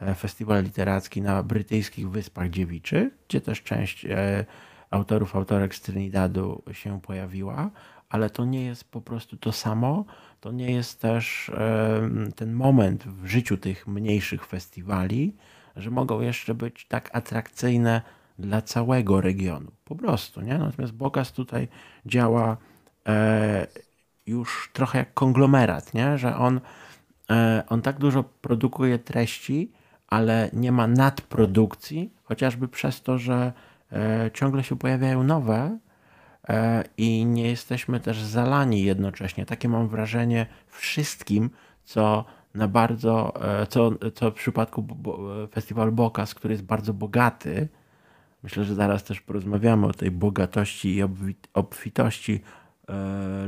e, 0.00 0.14
festiwal 0.14 0.64
literacki 0.64 1.22
na 1.22 1.42
brytyjskich 1.42 2.10
Wyspach 2.10 2.50
Dziewiczych, 2.50 3.12
gdzie 3.28 3.40
też 3.40 3.62
część 3.62 4.04
e, 4.04 4.44
autorów, 4.90 5.36
autorek 5.36 5.74
z 5.74 5.80
Trinidadu 5.80 6.62
się 6.72 7.00
pojawiła, 7.00 7.70
ale 8.08 8.30
to 8.30 8.44
nie 8.44 8.64
jest 8.64 8.90
po 8.90 9.00
prostu 9.00 9.36
to 9.36 9.52
samo. 9.52 10.04
To 10.40 10.52
nie 10.52 10.72
jest 10.72 11.00
też 11.00 11.50
ten 12.36 12.52
moment 12.52 13.04
w 13.04 13.26
życiu 13.26 13.56
tych 13.56 13.86
mniejszych 13.86 14.46
festiwali, 14.46 15.36
że 15.80 15.90
mogą 15.90 16.20
jeszcze 16.20 16.54
być 16.54 16.86
tak 16.86 17.10
atrakcyjne 17.12 18.02
dla 18.38 18.62
całego 18.62 19.20
regionu. 19.20 19.70
Po 19.84 19.96
prostu, 19.96 20.40
nie? 20.40 20.58
Natomiast 20.58 20.92
Bogas 20.94 21.32
tutaj 21.32 21.68
działa 22.06 22.56
już 24.30 24.70
trochę 24.72 24.98
jak 24.98 25.14
konglomerat, 25.14 25.94
nie? 25.94 26.18
że 26.18 26.36
on, 26.36 26.60
e, 27.30 27.62
on 27.68 27.82
tak 27.82 27.98
dużo 27.98 28.22
produkuje 28.22 28.98
treści, 28.98 29.72
ale 30.08 30.50
nie 30.52 30.72
ma 30.72 30.86
nadprodukcji, 30.86 32.14
chociażby 32.24 32.68
przez 32.68 33.02
to, 33.02 33.18
że 33.18 33.52
e, 33.92 34.30
ciągle 34.34 34.64
się 34.64 34.78
pojawiają 34.78 35.22
nowe 35.22 35.78
e, 36.48 36.84
i 36.96 37.24
nie 37.24 37.48
jesteśmy 37.48 38.00
też 38.00 38.22
zalani 38.22 38.82
jednocześnie. 38.82 39.46
Takie 39.46 39.68
mam 39.68 39.88
wrażenie 39.88 40.46
wszystkim, 40.66 41.50
co 41.84 42.24
na 42.54 42.68
bardzo, 42.68 43.34
co, 43.68 43.92
co 44.14 44.30
w 44.30 44.34
przypadku 44.34 44.86
festiwalu 45.52 45.92
Bokas, 45.92 46.34
który 46.34 46.54
jest 46.54 46.64
bardzo 46.64 46.94
bogaty, 46.94 47.68
myślę, 48.42 48.64
że 48.64 48.74
zaraz 48.74 49.04
też 49.04 49.20
porozmawiamy 49.20 49.86
o 49.86 49.92
tej 49.92 50.10
bogatości 50.10 50.96
i 50.96 51.02
obfitości 51.54 52.40
E, 52.90 53.46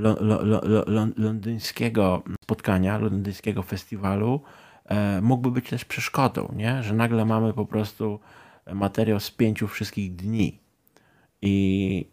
londyńskiego 1.16 2.22
spotkania, 2.44 2.98
londyńskiego 2.98 3.62
festiwalu 3.62 4.40
e, 4.84 5.20
mógłby 5.20 5.50
być 5.50 5.70
też 5.70 5.84
przeszkodą, 5.84 6.52
nie? 6.56 6.82
że 6.82 6.94
nagle 6.94 7.24
mamy 7.24 7.52
po 7.52 7.66
prostu 7.66 8.20
materiał 8.74 9.20
z 9.20 9.30
pięciu 9.30 9.68
wszystkich 9.68 10.16
dni. 10.16 10.60
I 11.42 12.06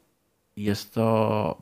jest 0.55 0.93
to 0.93 1.61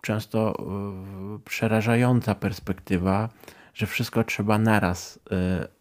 często 0.00 0.54
e, 0.58 1.38
przerażająca 1.44 2.34
perspektywa, 2.34 3.28
że 3.74 3.86
wszystko 3.86 4.24
trzeba 4.24 4.58
naraz 4.58 5.18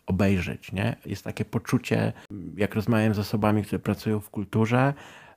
obejrzeć. 0.06 0.72
Nie? 0.72 0.96
Jest 1.06 1.24
takie 1.24 1.46
poczucie, 1.46 2.14
jak 2.56 2.76
rozmawiam 2.76 3.14
z 3.14 3.20
osobami, 3.20 3.64
które 3.64 3.80
pracują 3.80 4.20
w 4.20 4.30
kulturze, 4.30 4.94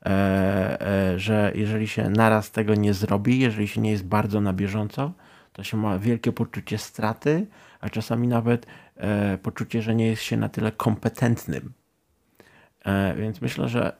E, 0.06 0.80
e, 0.80 1.18
że 1.18 1.52
jeżeli 1.54 1.88
się 1.88 2.10
naraz 2.10 2.50
tego 2.50 2.74
nie 2.74 2.94
zrobi, 2.94 3.38
jeżeli 3.38 3.68
się 3.68 3.80
nie 3.80 3.90
jest 3.90 4.06
bardzo 4.06 4.40
na 4.40 4.52
bieżąco, 4.52 5.12
to 5.52 5.62
się 5.62 5.76
ma 5.76 5.98
wielkie 5.98 6.32
poczucie 6.32 6.78
straty, 6.78 7.46
a 7.80 7.90
czasami 7.90 8.28
nawet 8.28 8.66
e, 8.96 9.38
poczucie, 9.38 9.82
że 9.82 9.94
nie 9.94 10.06
jest 10.06 10.22
się 10.22 10.36
na 10.36 10.48
tyle 10.48 10.72
kompetentnym. 10.72 11.72
Więc 13.16 13.40
myślę, 13.40 13.68
że 13.68 13.96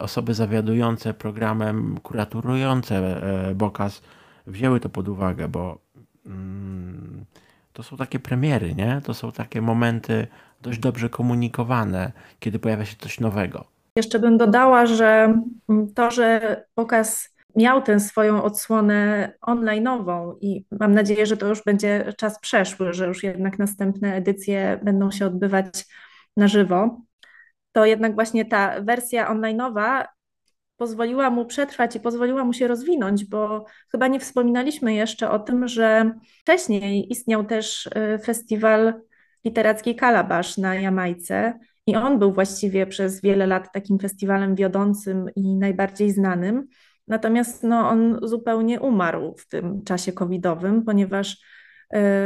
osoby 0.00 0.34
zawiadujące 0.34 1.14
programem, 1.14 1.98
kuraturujące 2.02 3.20
Bokas 3.54 4.02
wzięły 4.46 4.80
to 4.80 4.88
pod 4.88 5.08
uwagę, 5.08 5.48
bo 5.48 5.78
mm, 6.26 7.24
to 7.76 7.82
są 7.82 7.96
takie 7.96 8.18
premiery, 8.18 8.74
nie? 8.74 9.00
To 9.04 9.14
są 9.14 9.32
takie 9.32 9.62
momenty 9.62 10.26
dość 10.62 10.78
dobrze 10.78 11.08
komunikowane, 11.08 12.12
kiedy 12.38 12.58
pojawia 12.58 12.84
się 12.84 12.96
coś 12.96 13.20
nowego. 13.20 13.64
Jeszcze 13.96 14.18
bym 14.18 14.38
dodała, 14.38 14.86
że 14.86 15.40
to, 15.94 16.10
że 16.10 16.56
pokaz 16.74 17.36
miał 17.56 17.82
tę 17.82 18.00
swoją 18.00 18.42
odsłonę 18.42 19.32
online'ową 19.46 20.34
i 20.40 20.64
mam 20.80 20.94
nadzieję, 20.94 21.26
że 21.26 21.36
to 21.36 21.48
już 21.48 21.64
będzie 21.64 22.12
czas 22.18 22.40
przeszły, 22.40 22.92
że 22.92 23.06
już 23.06 23.22
jednak 23.22 23.58
następne 23.58 24.14
edycje 24.14 24.80
będą 24.82 25.10
się 25.10 25.26
odbywać 25.26 25.84
na 26.36 26.48
żywo, 26.48 27.00
to 27.72 27.84
jednak 27.84 28.14
właśnie 28.14 28.44
ta 28.44 28.80
wersja 28.80 29.34
online'owa 29.34 30.04
pozwoliła 30.76 31.30
mu 31.30 31.44
przetrwać 31.44 31.96
i 31.96 32.00
pozwoliła 32.00 32.44
mu 32.44 32.52
się 32.52 32.68
rozwinąć, 32.68 33.24
bo 33.24 33.64
chyba 33.90 34.08
nie 34.08 34.20
wspominaliśmy 34.20 34.94
jeszcze 34.94 35.30
o 35.30 35.38
tym, 35.38 35.68
że 35.68 36.12
wcześniej 36.40 37.12
istniał 37.12 37.44
też 37.44 37.86
y, 37.86 38.18
festiwal 38.24 38.94
literacki 39.44 39.94
Kalabasz 39.94 40.58
na 40.58 40.74
Jamajce, 40.74 41.58
i 41.86 41.96
on 41.96 42.18
był 42.18 42.32
właściwie 42.32 42.86
przez 42.86 43.20
wiele 43.20 43.46
lat 43.46 43.72
takim 43.72 43.98
festiwalem 43.98 44.54
wiodącym 44.54 45.30
i 45.36 45.56
najbardziej 45.56 46.10
znanym. 46.10 46.66
Natomiast 47.08 47.62
no, 47.62 47.88
on 47.88 48.18
zupełnie 48.22 48.80
umarł 48.80 49.34
w 49.38 49.48
tym 49.48 49.84
czasie 49.84 50.12
covidowym, 50.12 50.84
ponieważ 50.84 51.38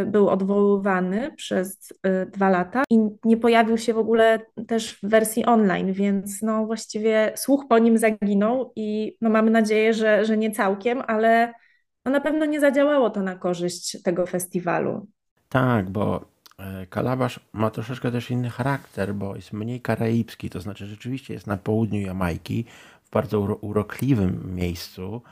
był 0.07 0.29
odwoływany 0.29 1.33
przez 1.37 1.91
y, 1.91 2.31
dwa 2.31 2.51
lata 2.51 2.83
i 2.91 2.99
nie 3.25 3.37
pojawił 3.37 3.79
się 3.79 3.95
w 3.95 3.99
ogóle 3.99 4.41
też 4.69 4.95
w 4.95 5.09
wersji 5.09 5.45
online, 5.47 5.93
więc 5.93 6.43
no 6.43 6.67
właściwie 6.67 7.33
słuch 7.37 7.65
po 7.69 7.79
nim 7.79 7.99
zaginął 7.99 8.73
i 8.77 9.17
no 9.21 9.31
mamy 9.31 9.51
nadzieję, 9.51 9.95
że, 9.95 10.25
że 10.25 10.37
nie 10.37 10.51
całkiem, 10.51 11.03
ale 11.07 11.53
no 12.05 12.13
na 12.13 12.21
pewno 12.21 12.45
nie 12.45 12.61
zadziałało 12.61 13.11
to 13.11 13.23
na 13.23 13.35
korzyść 13.35 14.03
tego 14.03 14.27
festiwalu. 14.27 15.07
Tak, 15.49 15.91
bo 15.91 16.31
E, 16.61 16.87
Kalabasz 16.87 17.41
ma 17.53 17.71
troszeczkę 17.71 18.13
też 18.13 18.31
inny 18.31 18.51
charakter, 18.51 19.15
bo 19.15 19.37
jest 19.37 19.53
mniej 19.53 19.81
karaibski, 19.81 20.51
to 20.51 20.61
znaczy 20.61 20.87
rzeczywiście 20.87 21.35
jest 21.35 21.47
na 21.47 21.57
południu 21.57 22.01
Jamajki, 22.01 22.65
w 23.05 23.11
bardzo 23.11 23.41
urokliwym 23.41 24.55
miejscu, 24.55 25.23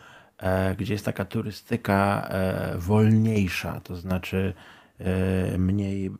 gdzie 0.78 0.92
jest 0.92 1.04
taka 1.04 1.24
turystyka 1.24 2.28
e, 2.30 2.78
wolniejsza, 2.78 3.80
to 3.80 3.96
znaczy 3.96 4.54
mniej 5.58 6.10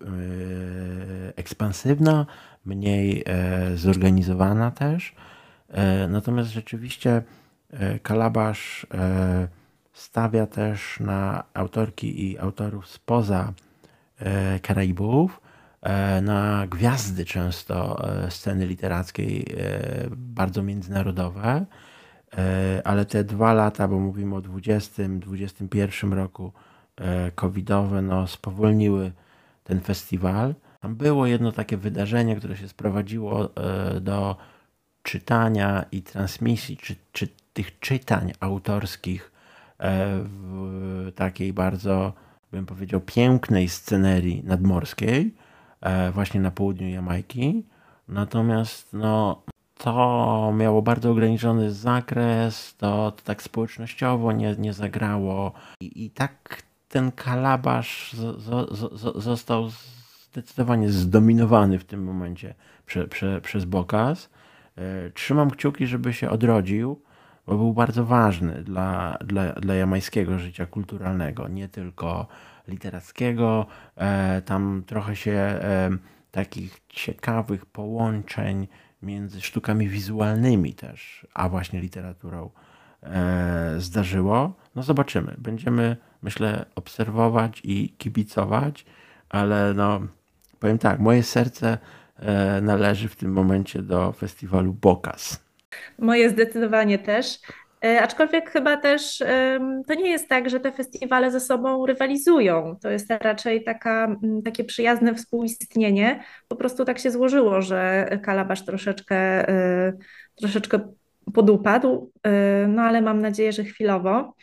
ekspansywna, 1.37 2.27
mniej 2.65 3.25
zorganizowana 3.75 4.71
też. 4.71 5.15
Natomiast 6.09 6.51
rzeczywiście 6.51 7.23
Kalabasz 8.03 8.87
stawia 9.93 10.47
też 10.47 11.01
na 11.01 11.45
autorki 11.55 12.31
i 12.31 12.39
autorów 12.39 12.89
spoza 12.89 13.53
E, 14.19 14.61
Karaibów, 14.61 15.41
e, 15.83 16.21
na 16.21 16.67
gwiazdy 16.67 17.25
często 17.25 18.09
e, 18.25 18.31
sceny 18.31 18.67
literackiej, 18.67 19.47
bardzo 20.17 20.63
międzynarodowe, 20.63 21.65
ale 22.85 23.05
te 23.05 23.25
dwa 23.25 23.53
lata, 23.53 23.89
bo 23.89 23.99
mówimy 23.99 24.37
o 24.37 24.39
20-21 24.39 26.13
roku 26.13 26.53
covidowe, 27.35 28.03
no 28.03 28.27
spowolniły 28.27 29.13
ten 29.65 29.81
festiwal. 29.81 30.55
Tam 30.81 30.97
było 30.97 31.27
jedno 31.27 31.53
takie 31.53 31.77
wydarzenie, 31.77 32.37
które 32.37 32.57
się 32.57 32.69
sprowadziło 32.69 33.49
do 34.01 34.37
czytania 35.03 35.85
i 35.93 36.03
transmisji, 36.03 36.77
czy, 36.77 36.97
czy 37.13 37.29
tych 37.53 37.79
czytań 37.79 38.33
autorskich 38.41 39.33
w 39.81 41.13
takiej 41.15 41.53
bardzo 41.53 42.13
bym 42.53 42.67
powiedział, 42.67 43.01
pięknej 43.01 43.69
scenerii 43.69 44.43
nadmorskiej, 44.45 45.35
e, 45.81 46.13
właśnie 46.13 46.41
na 46.41 46.51
południu 46.51 46.89
Jamajki. 46.89 47.67
Natomiast 48.09 48.93
no, 48.93 49.43
to 49.79 50.53
miało 50.57 50.83
bardzo 50.83 51.11
ograniczony 51.11 51.73
zakres, 51.73 52.77
to, 52.77 53.13
to 53.13 53.23
tak 53.25 53.43
społecznościowo 53.43 54.33
nie, 54.33 54.55
nie 54.59 54.73
zagrało. 54.73 55.53
I, 55.81 56.05
I, 56.05 56.11
tak 56.11 56.63
ten 56.89 57.13
kalabasz 57.13 58.13
z, 58.13 58.43
z, 58.43 58.79
z, 58.79 59.23
został 59.23 59.71
zdecydowanie 60.31 60.91
zdominowany 60.91 61.79
w 61.79 61.85
tym 61.85 62.05
momencie 62.05 62.55
prze, 62.87 63.09
prze, 63.09 63.41
przez 63.41 63.65
Bokas. 63.65 64.31
E, 64.77 65.11
trzymam 65.11 65.51
kciuki, 65.51 65.87
żeby 65.87 66.13
się 66.13 66.31
odrodził 66.31 67.03
bo 67.49 67.57
był 67.57 67.73
bardzo 67.73 68.05
ważny 68.05 68.65
dla, 68.65 69.19
dla, 69.25 69.53
dla 69.53 69.75
jamańskiego 69.75 70.39
życia 70.39 70.67
kulturalnego, 70.67 71.49
nie 71.49 71.69
tylko 71.69 72.27
literackiego. 72.69 73.67
E, 73.97 74.43
tam 74.43 74.83
trochę 74.87 75.17
się 75.17 75.33
e, 75.33 75.91
takich 76.31 76.81
ciekawych 76.89 77.67
połączeń 77.67 78.69
między 79.03 79.41
sztukami 79.41 79.89
wizualnymi 79.89 80.75
też, 80.75 81.27
a 81.35 81.49
właśnie 81.49 81.81
literaturą 81.81 82.51
e, 83.03 83.75
zdarzyło. 83.79 84.53
No 84.75 84.83
zobaczymy. 84.83 85.35
Będziemy, 85.39 85.97
myślę, 86.23 86.65
obserwować 86.75 87.61
i 87.65 87.89
kibicować, 87.99 88.85
ale 89.29 89.75
no 89.75 90.01
powiem 90.61 90.79
tak, 90.79 91.01
moje 91.01 91.23
serce 91.23 91.79
należy 92.63 93.09
w 93.09 93.17
tym 93.17 93.33
momencie 93.33 93.83
do 93.83 94.13
festiwalu 94.13 94.73
Bokas. 94.73 95.45
Moje 95.99 96.31
zdecydowanie 96.31 96.99
też. 96.99 97.41
E, 97.85 98.03
aczkolwiek 98.03 98.51
chyba 98.51 98.77
też 98.77 99.19
to 99.87 99.95
nie 99.95 100.11
jest 100.11 100.29
tak, 100.29 100.51
że 100.51 100.61
te 100.61 100.73
festiwale 100.73 101.31
ze 101.31 101.41
sobą 101.41 101.87
rywalizują. 101.87 102.77
To 102.83 102.91
jest 102.91 103.11
raczej 103.11 103.65
taka, 103.65 104.17
takie 104.45 104.65
przyjazne 104.65 105.15
współistnienie. 105.15 106.23
Po 106.49 106.57
prostu 106.57 106.85
tak 106.85 106.99
się 106.99 107.11
złożyło, 107.11 107.63
że 107.63 108.09
Kalabasz 108.23 108.65
troszeczkę, 108.65 109.49
e, 109.49 109.93
troszeczkę 110.35 110.81
podupadł, 111.35 112.13
e, 112.23 112.67
no 112.69 112.83
ale 112.83 113.03
mam 113.03 113.23
nadzieję, 113.23 113.53
że 113.53 113.65
chwilowo. 113.65 114.35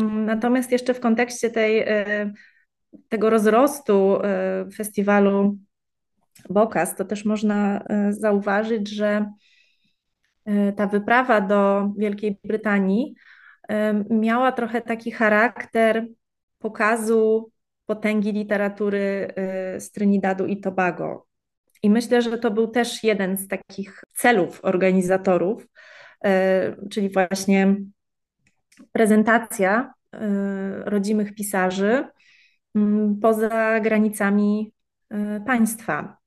Mm, 0.00 0.26
natomiast 0.26 0.72
jeszcze 0.72 0.94
w 0.94 1.00
kontekście 1.00 1.50
tej, 1.50 1.86
tego 3.08 3.30
rozrostu 3.30 4.18
festiwalu 4.76 5.58
Bokas, 6.50 6.96
to 6.96 7.04
też 7.04 7.24
można 7.24 7.84
zauważyć, 8.10 8.88
że 8.88 9.32
ta 10.76 10.86
wyprawa 10.86 11.40
do 11.40 11.90
Wielkiej 11.98 12.38
Brytanii 12.44 13.14
e, 13.68 14.04
miała 14.10 14.52
trochę 14.52 14.80
taki 14.80 15.10
charakter 15.10 16.06
pokazu 16.58 17.50
potęgi 17.86 18.32
literatury 18.32 19.32
e, 19.36 19.80
z 19.80 19.90
Trinidadu 19.90 20.46
i 20.46 20.60
Tobago. 20.60 21.26
I 21.82 21.90
myślę, 21.90 22.22
że 22.22 22.38
to 22.38 22.50
był 22.50 22.68
też 22.68 23.04
jeden 23.04 23.36
z 23.36 23.48
takich 23.48 24.04
celów 24.14 24.60
organizatorów, 24.64 25.66
czyli 26.90 27.10
właśnie 27.10 27.76
prezentacja 28.92 29.94
rodzimych 30.84 31.34
pisarzy 31.34 32.04
poza 33.22 33.80
granicami 33.80 34.72
państwa. 35.46 36.21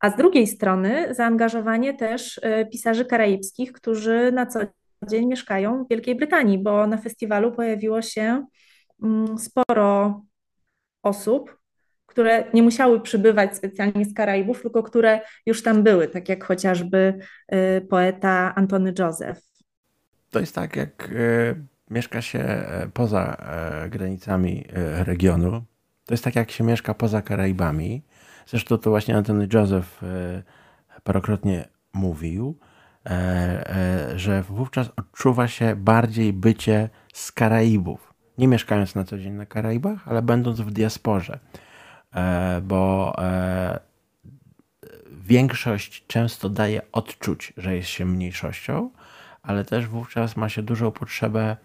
A 0.00 0.10
z 0.10 0.16
drugiej 0.16 0.46
strony 0.46 1.14
zaangażowanie 1.14 1.94
też 1.94 2.40
e, 2.42 2.66
pisarzy 2.66 3.04
karaibskich, 3.04 3.72
którzy 3.72 4.32
na 4.32 4.46
co 4.46 4.60
dzień 5.08 5.26
mieszkają 5.26 5.84
w 5.84 5.88
Wielkiej 5.88 6.14
Brytanii, 6.14 6.58
bo 6.58 6.86
na 6.86 6.96
festiwalu 6.96 7.52
pojawiło 7.52 8.02
się 8.02 8.46
mm, 9.02 9.38
sporo 9.38 10.22
osób, 11.02 11.58
które 12.06 12.44
nie 12.54 12.62
musiały 12.62 13.00
przybywać 13.00 13.56
specjalnie 13.56 14.04
z 14.04 14.14
Karaibów, 14.14 14.62
tylko 14.62 14.82
które 14.82 15.20
już 15.46 15.62
tam 15.62 15.82
były, 15.82 16.08
tak 16.08 16.28
jak 16.28 16.44
chociażby 16.44 17.18
e, 17.48 17.80
poeta 17.80 18.54
Antony 18.54 18.94
Joseph. 18.98 19.40
To 20.30 20.40
jest 20.40 20.54
tak, 20.54 20.76
jak 20.76 21.10
e, 21.12 21.54
mieszka 21.90 22.22
się 22.22 22.62
poza 22.94 23.36
granicami 23.90 24.64
regionu. 25.04 25.62
To 26.04 26.14
jest 26.14 26.24
tak, 26.24 26.36
jak 26.36 26.50
się 26.50 26.64
mieszka 26.64 26.94
poza 26.94 27.22
Karaibami 27.22 28.02
Zresztą 28.46 28.78
to 28.78 28.90
właśnie 28.90 29.16
Antony 29.16 29.48
Joseph 29.52 30.02
e, 30.02 30.42
parokrotnie 31.04 31.68
mówił, 31.92 32.58
e, 33.06 33.10
e, 33.10 34.18
że 34.18 34.42
wówczas 34.42 34.90
odczuwa 34.96 35.48
się 35.48 35.76
bardziej 35.76 36.32
bycie 36.32 36.88
z 37.12 37.32
Karaibów. 37.32 38.14
Nie 38.38 38.48
mieszkając 38.48 38.94
na 38.94 39.04
co 39.04 39.18
dzień 39.18 39.32
na 39.32 39.46
Karaibach, 39.46 40.08
ale 40.08 40.22
będąc 40.22 40.60
w 40.60 40.70
diasporze. 40.70 41.38
Bo 42.62 43.16
większość 45.10 46.06
często 46.06 46.48
daje 46.48 46.82
odczuć, 46.92 47.52
że 47.56 47.76
jest 47.76 47.88
się 47.88 48.04
mniejszością, 48.04 48.90
ale 49.42 49.64
też 49.64 49.86
wówczas 49.86 50.36
ma 50.36 50.48
się 50.48 50.62
dużą 50.62 50.90
potrzebę 50.90 51.56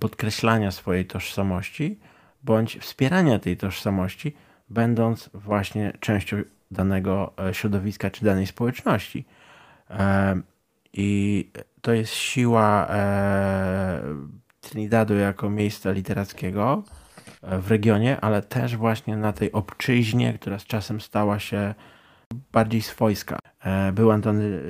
podkreślania 0.00 0.70
swojej 0.70 1.06
tożsamości 1.06 1.98
bądź 2.42 2.78
wspierania 2.78 3.38
tej 3.38 3.56
tożsamości 3.56 4.34
będąc 4.68 5.30
właśnie 5.34 5.92
częścią 6.00 6.36
danego 6.70 7.32
e, 7.48 7.54
środowiska 7.54 8.10
czy 8.10 8.24
danej 8.24 8.46
społeczności. 8.46 9.24
E, 9.90 10.40
I 10.92 11.50
to 11.80 11.92
jest 11.92 12.12
siła 12.12 12.86
e, 12.90 14.00
Trinidadu 14.60 15.14
jako 15.14 15.50
miejsca 15.50 15.90
literackiego 15.90 16.82
w 17.42 17.70
regionie, 17.70 18.20
ale 18.20 18.42
też 18.42 18.76
właśnie 18.76 19.16
na 19.16 19.32
tej 19.32 19.52
obczyźnie, 19.52 20.32
która 20.32 20.58
z 20.58 20.64
czasem 20.64 21.00
stała 21.00 21.38
się 21.38 21.74
bardziej 22.52 22.82
swojska. 22.82 23.38
Był 23.92 24.10
Antony 24.10 24.60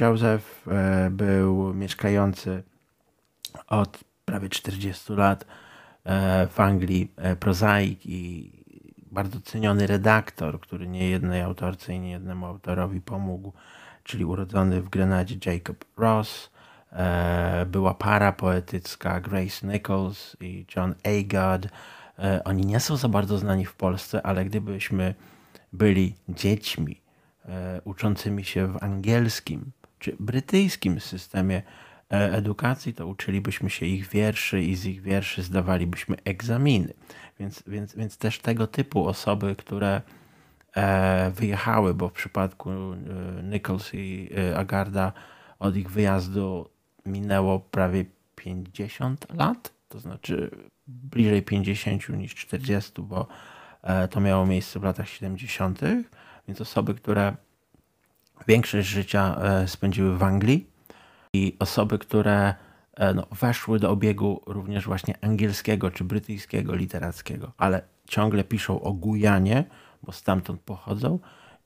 Joseph, 0.00 0.66
był 1.10 1.74
mieszkający 1.74 2.62
od 3.66 4.04
prawie 4.24 4.48
40 4.48 5.12
lat 5.12 5.46
w 6.50 6.60
Anglii 6.60 7.12
prozaik 7.40 8.06
i 8.06 8.57
bardzo 9.12 9.40
ceniony 9.40 9.86
redaktor, 9.86 10.60
który 10.60 10.88
nie 10.88 11.10
jednej 11.10 11.42
autorce 11.42 11.94
i 11.94 12.00
nie 12.00 12.10
jednemu 12.10 12.46
autorowi 12.46 13.00
pomógł, 13.00 13.52
czyli 14.04 14.24
urodzony 14.24 14.82
w 14.82 14.88
Grenadzie 14.88 15.52
Jacob 15.52 15.84
Ross. 15.96 16.50
E, 16.92 17.66
była 17.66 17.94
para 17.94 18.32
poetycka 18.32 19.20
Grace 19.20 19.66
Nichols 19.66 20.36
i 20.40 20.66
John 20.76 20.94
Agard. 21.04 21.68
E, 22.18 22.44
oni 22.44 22.66
nie 22.66 22.80
są 22.80 22.96
za 22.96 23.08
bardzo 23.08 23.38
znani 23.38 23.64
w 23.64 23.74
Polsce, 23.74 24.26
ale 24.26 24.44
gdybyśmy 24.44 25.14
byli 25.72 26.14
dziećmi 26.28 27.00
e, 27.48 27.80
uczącymi 27.84 28.44
się 28.44 28.66
w 28.66 28.82
angielskim 28.82 29.70
czy 29.98 30.16
brytyjskim 30.20 31.00
systemie 31.00 31.62
edukacji, 32.10 32.94
to 32.94 33.06
uczylibyśmy 33.06 33.70
się 33.70 33.86
ich 33.86 34.08
wierszy 34.08 34.62
i 34.62 34.76
z 34.76 34.84
ich 34.84 35.02
wierszy 35.02 35.42
zdawalibyśmy 35.42 36.16
egzaminy. 36.24 36.94
Więc, 37.40 37.62
więc, 37.66 37.94
więc 37.94 38.16
też 38.18 38.38
tego 38.38 38.66
typu 38.66 39.06
osoby, 39.06 39.56
które 39.56 40.00
e, 40.76 41.30
wyjechały, 41.30 41.94
bo 41.94 42.08
w 42.08 42.12
przypadku 42.12 42.70
e, 42.70 42.96
Nichols 43.42 43.94
i 43.94 44.30
e, 44.36 44.58
Agarda 44.58 45.12
od 45.58 45.76
ich 45.76 45.90
wyjazdu 45.90 46.68
minęło 47.06 47.60
prawie 47.60 48.04
50 48.34 49.34
lat, 49.34 49.72
to 49.88 50.00
znaczy 50.00 50.50
bliżej 50.86 51.42
50 51.42 52.08
niż 52.08 52.34
40, 52.34 53.02
bo 53.02 53.26
to 54.10 54.20
miało 54.20 54.46
miejsce 54.46 54.80
w 54.80 54.82
latach 54.82 55.08
70., 55.08 55.80
więc 56.48 56.60
osoby, 56.60 56.94
które 56.94 57.36
większość 58.48 58.88
życia 58.88 59.40
spędziły 59.66 60.18
w 60.18 60.22
Anglii 60.22 60.70
i 61.32 61.56
osoby, 61.58 61.98
które 61.98 62.54
no, 63.14 63.26
weszły 63.40 63.78
do 63.78 63.90
obiegu 63.90 64.40
również 64.46 64.86
właśnie 64.86 65.14
angielskiego 65.20 65.90
czy 65.90 66.04
brytyjskiego 66.04 66.74
literackiego, 66.74 67.52
ale 67.56 67.82
ciągle 68.08 68.44
piszą 68.44 68.80
o 68.80 68.92
Gujanie, 68.92 69.64
bo 70.02 70.12
stamtąd 70.12 70.60
pochodzą 70.60 71.18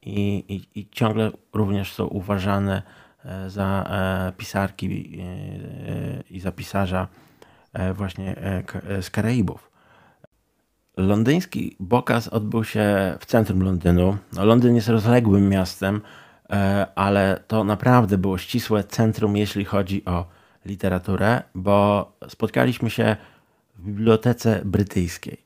i, 0.03 0.45
i, 0.49 0.81
i 0.81 0.89
ciągle 0.91 1.31
również 1.53 1.93
są 1.93 2.07
uważane 2.07 2.83
e, 3.25 3.51
za 3.51 3.85
e, 3.91 4.33
pisarki 4.33 5.19
i 6.31 6.41
za 6.41 6.53
pisarza 6.53 7.09
właśnie 7.95 8.37
z 9.01 9.11
Karaibów. 9.11 9.71
Londyński 10.97 11.77
Bokas 11.81 12.29
odbył 12.29 12.65
się 12.65 13.17
w 13.21 13.27
centrum 13.27 13.63
Londynu. 13.63 14.17
No, 14.33 14.45
Londyn 14.45 14.75
jest 14.75 14.89
rozległym 14.89 15.49
miastem, 15.49 16.01
ale 16.95 17.41
to 17.47 17.65
naprawdę 17.65 18.19
było 18.19 18.39
ścisłe 18.39 18.85
centrum, 18.85 19.37
jeśli 19.37 19.65
chodzi 19.65 20.05
o 20.05 20.27
literaturę, 20.67 21.43
bo 21.55 22.13
spotkaliśmy 22.29 22.91
się 22.91 23.17
w 23.79 23.85
bibliotece 23.85 24.63
brytyjskiej 24.65 25.39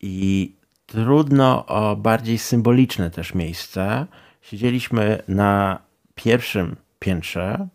i 0.00 0.54
trudno 0.86 1.66
o 1.66 1.96
bardziej 1.96 2.38
symboliczne 2.38 3.10
też 3.10 3.34
miejsce. 3.34 4.06
Siedzieliśmy 4.42 5.22
na 5.28 5.78
pierwszym 6.14 6.76
piętrze 6.98 7.68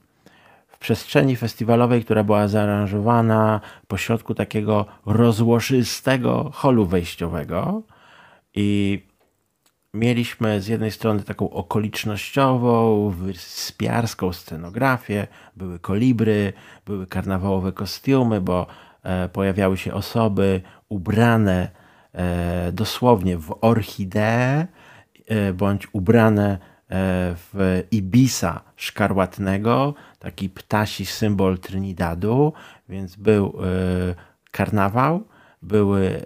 w 0.67 0.77
przestrzeni 0.77 1.35
festiwalowej, 1.35 2.03
która 2.03 2.23
była 2.23 2.47
zaaranżowana 2.47 3.61
pośrodku 3.87 4.35
takiego 4.35 4.85
rozłożystego 5.05 6.51
holu 6.53 6.85
wejściowego 6.85 7.81
i 8.55 8.99
mieliśmy 9.93 10.61
z 10.61 10.67
jednej 10.67 10.91
strony 10.91 11.23
taką 11.23 11.49
okolicznościową, 11.49 13.09
wyspiarską 13.09 14.33
scenografię, 14.33 15.27
były 15.55 15.79
kolibry, 15.79 16.53
były 16.85 17.07
karnawałowe 17.07 17.71
kostiumy, 17.71 18.41
bo 18.41 18.67
e, 19.03 19.29
pojawiały 19.29 19.77
się 19.77 19.93
osoby 19.93 20.61
ubrane 20.89 21.69
e, 22.13 22.71
dosłownie 22.71 23.37
w 23.37 23.57
orchideę, 23.61 24.67
e, 25.27 25.53
bądź 25.53 25.87
ubrane 25.93 26.71
w 27.35 27.83
ibisa 27.91 28.61
szkarłatnego, 28.75 29.93
taki 30.19 30.49
ptasi 30.49 31.05
symbol 31.05 31.59
Trinidadu, 31.59 32.53
więc 32.89 33.15
był 33.15 33.53
karnawał, 34.51 35.23
były 35.61 36.21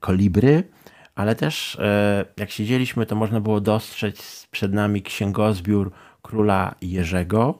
kolibry, 0.00 0.64
ale 1.14 1.34
też 1.34 1.76
e, 1.80 2.24
jak 2.36 2.50
siedzieliśmy, 2.50 3.06
to 3.06 3.16
można 3.16 3.40
było 3.40 3.60
dostrzec 3.60 4.46
przed 4.50 4.72
nami 4.72 5.02
księgozbiór 5.02 5.92
króla 6.22 6.74
Jerzego 6.80 7.58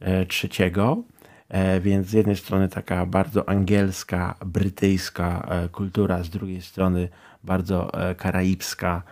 III, 0.00 0.64
e, 0.78 1.02
e, 1.48 1.80
więc 1.80 2.06
z 2.06 2.12
jednej 2.12 2.36
strony 2.36 2.68
taka 2.68 3.06
bardzo 3.06 3.48
angielska, 3.48 4.34
brytyjska 4.46 5.48
kultura, 5.72 6.22
z 6.22 6.30
drugiej 6.30 6.62
strony 6.62 7.08
bardzo 7.44 7.92
karaibska 8.16 9.02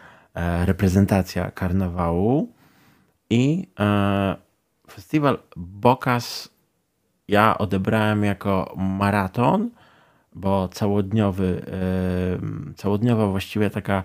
reprezentacja 0.64 1.50
karnawału. 1.50 2.52
I 3.30 3.68
festiwal 4.90 5.38
Bokas 5.56 6.48
ja 7.28 7.58
odebrałem 7.58 8.24
jako 8.24 8.74
maraton, 8.76 9.70
bo 10.38 10.68
całodniowy, 10.68 11.62
całodniowa 12.76 13.26
właściwie 13.26 13.70
taka 13.70 14.04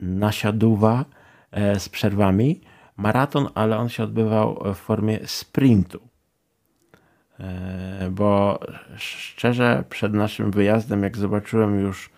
nasiaduwa 0.00 1.04
e, 1.50 1.80
z 1.80 1.88
przerwami. 1.88 2.60
Maraton, 2.96 3.48
ale 3.54 3.78
on 3.78 3.88
się 3.88 4.04
odbywał 4.04 4.64
w 4.74 4.76
formie 4.76 5.18
sprintu. 5.26 6.00
E, 7.40 8.08
bo 8.10 8.60
szczerze, 8.96 9.84
przed 9.88 10.14
naszym 10.14 10.50
wyjazdem, 10.50 11.02
jak 11.02 11.16
zobaczyłem 11.16 11.80
już 11.80 12.10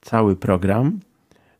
cały 0.00 0.36
program, 0.36 1.00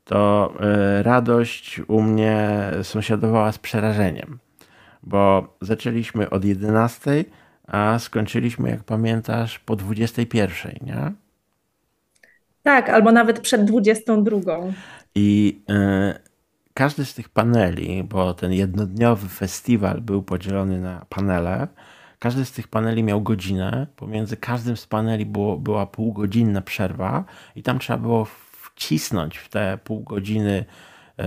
to 0.05 0.53
e, 0.61 1.03
radość 1.03 1.81
u 1.89 2.03
mnie 2.03 2.71
sąsiadowała 2.83 3.53
z 3.53 3.59
przerażeniem, 3.59 4.39
bo 5.03 5.49
zaczęliśmy 5.61 6.31
od 6.31 6.45
11, 6.45 7.25
a 7.67 7.99
skończyliśmy, 7.99 8.71
jak 8.71 8.85
pamiętasz, 8.85 9.59
po 9.59 9.77
21, 9.77 10.73
nie? 10.83 11.13
Tak, 12.63 12.89
albo 12.89 13.13
nawet 13.13 13.41
przed 13.41 13.65
22. 13.65 14.37
I 15.15 15.61
y, 15.71 15.75
każdy 16.75 17.05
z 17.05 17.15
tych 17.15 17.29
paneli, 17.29 18.05
bo 18.05 18.35
ten 18.35 18.53
jednodniowy 18.53 19.29
festiwal 19.29 20.01
był 20.01 20.23
podzielony 20.23 20.81
na 20.81 21.07
panele, 21.09 21.69
każdy 22.19 22.45
z 22.45 22.53
tych 22.53 22.69
paneli 22.69 23.03
miał 23.03 23.23
godzinę. 23.23 23.87
Pomiędzy 23.97 24.37
każdym 24.37 24.77
z 24.77 24.87
paneli 24.87 25.27
było, 25.27 25.59
była 25.59 25.87
półgodzinna 25.87 26.61
przerwa, 26.61 27.25
i 27.57 27.63
tam 27.63 27.79
trzeba 27.79 27.99
było 27.99 28.27
wcisnąć 28.75 29.39
w 29.39 29.49
te 29.49 29.79
pół 29.85 30.01
godziny 30.01 30.65
y, 31.21 31.25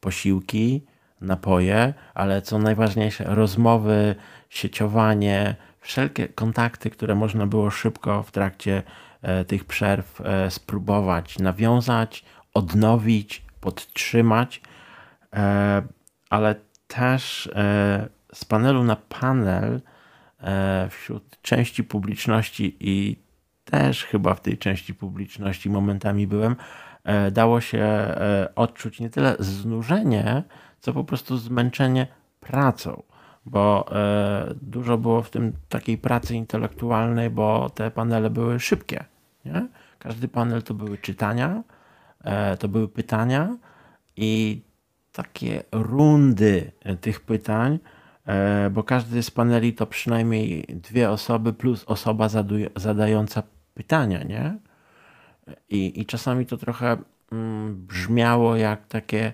posiłki, 0.00 0.86
napoje, 1.20 1.94
ale 2.14 2.42
co 2.42 2.58
najważniejsze, 2.58 3.24
rozmowy, 3.24 4.14
sieciowanie, 4.48 5.56
wszelkie 5.80 6.28
kontakty, 6.28 6.90
które 6.90 7.14
można 7.14 7.46
było 7.46 7.70
szybko 7.70 8.22
w 8.22 8.30
trakcie 8.30 8.82
e, 9.22 9.44
tych 9.44 9.64
przerw 9.64 10.20
e, 10.20 10.50
spróbować 10.50 11.38
nawiązać, 11.38 12.24
odnowić, 12.54 13.42
podtrzymać, 13.60 14.60
e, 15.36 15.82
ale 16.30 16.54
też 16.86 17.50
z 18.32 18.44
panelu 18.44 18.84
na 18.84 18.96
panel 18.96 19.80
wśród 20.90 21.42
części 21.42 21.84
publiczności 21.84 22.76
i 22.80 23.16
też 23.64 24.04
chyba 24.04 24.34
w 24.34 24.40
tej 24.40 24.58
części 24.58 24.94
publiczności 24.94 25.70
momentami 25.70 26.26
byłem, 26.26 26.56
dało 27.32 27.60
się 27.60 28.14
odczuć 28.56 29.00
nie 29.00 29.10
tyle 29.10 29.36
znużenie, 29.38 30.42
co 30.80 30.92
po 30.92 31.04
prostu 31.04 31.36
zmęczenie 31.36 32.06
pracą 32.40 33.02
bo 33.46 33.86
e, 33.92 34.54
dużo 34.62 34.98
było 34.98 35.22
w 35.22 35.30
tym 35.30 35.52
takiej 35.68 35.98
pracy 35.98 36.34
intelektualnej, 36.34 37.30
bo 37.30 37.70
te 37.70 37.90
panele 37.90 38.30
były 38.30 38.60
szybkie. 38.60 39.04
Nie? 39.44 39.68
Każdy 39.98 40.28
panel 40.28 40.62
to 40.62 40.74
były 40.74 40.98
czytania, 40.98 41.62
e, 42.24 42.56
to 42.56 42.68
były 42.68 42.88
pytania 42.88 43.56
i 44.16 44.62
takie 45.12 45.62
rundy 45.72 46.72
tych 47.00 47.20
pytań, 47.20 47.78
e, 48.26 48.70
bo 48.70 48.82
każdy 48.82 49.22
z 49.22 49.30
paneli 49.30 49.72
to 49.72 49.86
przynajmniej 49.86 50.66
dwie 50.68 51.10
osoby 51.10 51.52
plus 51.52 51.84
osoba 51.84 52.28
zadająca 52.76 53.42
pytania, 53.74 54.22
nie? 54.22 54.58
I, 55.68 56.00
i 56.00 56.06
czasami 56.06 56.46
to 56.46 56.56
trochę 56.56 56.96
mm, 57.32 57.86
brzmiało 57.86 58.56
jak 58.56 58.86
takie 58.86 59.32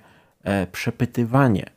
przepytywanie 0.73 1.77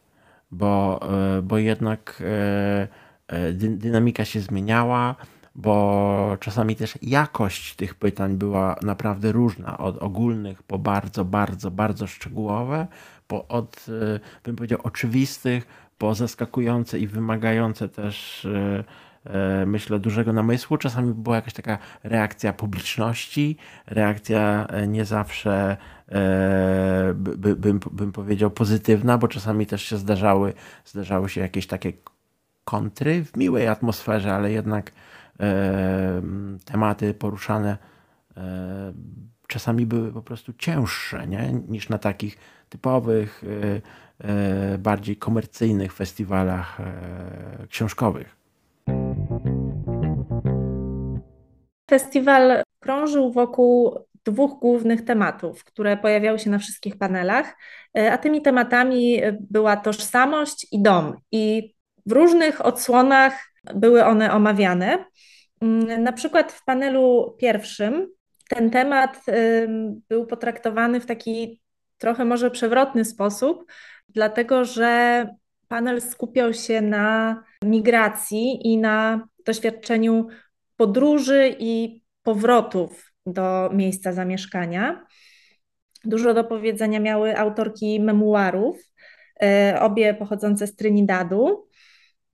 bo, 0.52 1.00
e, 1.38 1.42
bo 1.42 1.58
jednak 1.58 2.24
e, 2.26 2.88
e, 3.28 3.54
dynamika 3.54 4.26
się 4.26 4.40
zmieniała, 4.40 5.16
bo 5.56 6.38
czasami 6.40 6.76
też 6.76 6.98
jakość 7.02 7.76
tych 7.76 7.96
pytań 7.96 8.38
była 8.38 8.76
naprawdę 8.82 9.32
różna, 9.32 9.78
od 9.78 9.98
ogólnych 9.98 10.64
po 10.64 10.80
bardzo, 10.80 11.26
bardzo, 11.26 11.72
bardzo 11.72 12.08
szczegółowe, 12.08 12.88
po 13.28 13.48
od, 13.48 13.86
bym 14.44 14.56
powiedział, 14.56 14.80
oczywistych, 14.84 15.68
po 15.98 16.16
zaskakujące 16.16 17.00
i 17.00 17.08
wymagające 17.08 17.90
też 17.90 18.48
myślę, 19.66 20.00
dużego 20.00 20.34
namysłu. 20.34 20.78
Czasami 20.78 21.14
była 21.14 21.36
jakaś 21.36 21.54
taka 21.54 21.78
reakcja 22.04 22.54
publiczności, 22.54 23.58
reakcja 23.88 24.68
nie 24.88 25.06
zawsze 25.06 25.78
E, 26.12 27.14
by, 27.16 27.56
bym, 27.56 27.80
bym 27.92 28.12
powiedział, 28.12 28.52
pozytywna, 28.52 29.18
bo 29.18 29.28
czasami 29.28 29.66
też 29.66 29.84
się 29.84 29.98
zdarzały, 29.98 30.54
zdarzały 30.86 31.30
się 31.30 31.42
jakieś 31.42 31.68
takie 31.68 31.94
kontry 32.66 33.26
w 33.26 33.38
miłej 33.38 33.68
atmosferze, 33.68 34.36
ale 34.36 34.52
jednak 34.52 34.92
e, 35.40 36.22
tematy 36.66 37.14
poruszane 37.14 37.78
e, 38.38 38.94
czasami 39.48 39.86
były 39.86 40.12
po 40.12 40.22
prostu 40.22 40.54
cięższe 40.54 41.28
nie? 41.28 41.54
niż 41.68 41.90
na 41.90 41.98
takich 41.98 42.38
typowych, 42.70 43.44
e, 44.24 44.28
e 44.28 44.78
bardziej 44.78 45.18
komercyjnych 45.18 45.94
festiwalach 45.94 46.80
e, 46.80 47.68
książkowych. 47.68 48.39
Festiwal 51.90 52.64
krążył 52.80 53.32
wokół 53.32 54.00
dwóch 54.26 54.60
głównych 54.60 55.06
tematów, 55.06 55.64
które 55.64 55.98
pojawiały 55.98 56.40
się 56.40 56.50
na 56.50 56.60
wszystkich 56.60 56.98
panelach, 56.98 57.56
e, 57.98 58.12
a 58.12 58.18
tymi 58.18 58.42
tematami 58.42 59.22
była 59.40 59.78
tożsamość 59.78 60.68
i 60.72 60.82
dom. 60.82 61.18
I 61.32 61.74
w 62.06 62.12
różnych 62.12 62.66
odsłonach 62.66 63.54
były 63.76 64.06
one 64.06 64.34
omawiane. 64.34 65.06
Mm, 65.62 66.04
na 66.04 66.12
przykład 66.12 66.52
w 66.52 66.66
panelu 66.66 67.36
pierwszym 67.40 68.08
ten 68.50 68.70
temat 68.70 69.26
był 70.10 70.26
potraktowany 70.26 71.00
w 71.00 71.06
taki 71.06 71.62
trochę 71.98 72.26
może 72.26 72.52
przewrotny 72.52 73.06
sposób, 73.06 73.72
dlatego 74.10 74.66
że 74.66 75.28
panel 75.68 76.02
skupiał 76.02 76.54
się 76.54 76.82
na 76.82 77.44
migracji 77.64 78.68
i 78.68 78.78
na 78.78 79.28
doświadczeniu 79.46 80.28
podróży 80.80 81.56
i 81.60 82.04
powrotów 82.24 83.14
do 83.26 83.70
miejsca 83.74 84.14
zamieszkania. 84.14 85.06
Dużo 86.06 86.34
do 86.34 86.44
powiedzenia 86.44 87.00
miały 87.00 87.38
autorki 87.38 88.00
memuarów, 88.00 88.78
e, 89.44 89.78
obie 89.82 90.14
pochodzące 90.14 90.68
z 90.68 90.76
Trinidadu. 90.76 91.68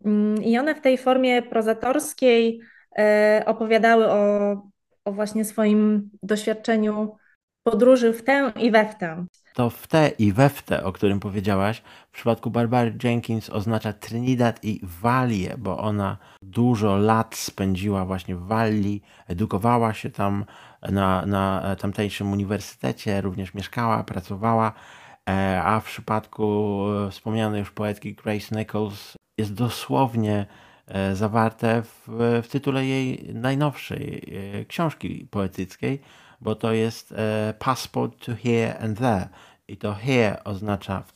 Mm, 0.05 0.43
I 0.43 0.57
one 0.57 0.75
w 0.75 0.81
tej 0.81 0.97
formie 0.97 1.41
prozatorskiej 1.41 2.61
e, 2.97 3.43
opowiadały 3.45 4.09
o, 4.09 4.51
o 5.05 5.11
właśnie 5.11 5.45
swoim 5.45 6.09
doświadczeniu 6.23 7.15
podróży 7.63 8.13
w 8.13 8.23
tę 8.23 8.51
i 8.59 8.71
we 8.71 8.85
w 8.85 8.95
tę 8.95 9.25
to 9.55 9.69
w 9.69 9.87
te 9.87 10.11
i 10.19 10.33
we 10.33 10.49
w 10.49 10.61
te, 10.61 10.83
o 10.83 10.91
którym 10.91 11.19
powiedziałaś, 11.19 11.81
w 12.11 12.11
przypadku 12.11 12.51
Barbary 12.51 12.97
Jenkins 13.03 13.49
oznacza 13.49 13.93
Trinidad 13.93 14.63
i 14.63 14.79
Wallie, 14.83 15.55
bo 15.57 15.77
ona 15.77 16.17
dużo 16.55 16.97
lat 16.97 17.35
spędziła 17.35 18.05
właśnie 18.05 18.35
w 18.35 18.47
Walii, 18.47 19.01
edukowała 19.27 19.93
się 19.93 20.09
tam 20.09 20.45
na, 20.81 21.25
na 21.25 21.75
tamtejszym 21.79 22.31
uniwersytecie, 22.31 23.21
również 23.21 23.53
mieszkała, 23.53 24.03
pracowała, 24.03 24.73
e, 25.29 25.63
a 25.63 25.79
w 25.79 25.85
przypadku 25.85 26.77
e, 27.07 27.11
wspomnianej 27.11 27.59
już 27.59 27.71
poetki 27.71 28.13
Grace 28.13 28.55
Nichols 28.55 29.13
jest 29.37 29.53
dosłownie 29.53 30.45
e, 30.87 31.15
zawarte 31.15 31.81
w, 31.81 32.07
w 32.43 32.47
tytule 32.47 32.85
jej 32.85 33.33
najnowszej 33.33 34.33
książki 34.67 35.27
poetyckiej, 35.31 36.01
bo 36.41 36.55
to 36.55 36.71
jest 36.71 37.13
passport 37.59 38.25
to 38.25 38.31
here 38.43 38.79
and 38.79 38.97
there. 38.97 39.27
I 39.67 39.77
to 39.77 39.93
here 39.93 40.43
oznacza 40.43 41.01
w, 41.01 41.13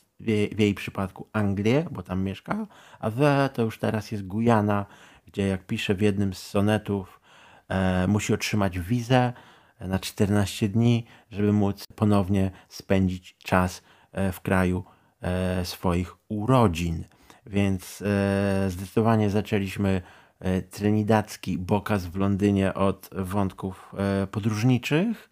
w 0.56 0.60
jej 0.60 0.74
przypadku 0.74 1.28
Anglię, 1.34 1.86
bo 1.92 2.04
tam 2.04 2.24
mieszka, 2.24 2.68
a 3.00 3.12
there 3.12 3.50
to 3.50 3.62
już 3.62 3.80
teraz 3.80 4.12
jest 4.12 4.28
Gujana, 4.28 4.86
gdzie 5.32 5.48
jak 5.48 5.66
pisze 5.66 5.96
w 5.96 6.02
jednym 6.02 6.34
z 6.34 6.42
sonetów, 6.48 7.22
e, 7.68 8.08
musi 8.08 8.34
otrzymać 8.34 8.80
wizę 8.80 9.34
na 9.80 10.00
14 10.00 10.70
dni, 10.70 11.06
żeby 11.32 11.54
móc 11.54 11.86
ponownie 11.96 12.52
spędzić 12.70 13.38
czas 13.38 13.82
e, 14.12 14.32
w 14.32 14.42
kraju 14.42 14.84
e, 15.22 15.66
swoich 15.66 16.16
urodzin. 16.30 17.06
Więc 17.46 18.02
e, 18.02 18.70
zdecydowanie 18.70 19.30
zaczęliśmy 19.30 20.02
E, 20.40 20.62
trinidadzki 20.62 21.58
bokaz 21.58 22.06
w 22.06 22.16
Londynie 22.16 22.74
od 22.74 23.10
wątków 23.12 23.96
e, 23.98 24.28
podróżniczych, 24.28 25.30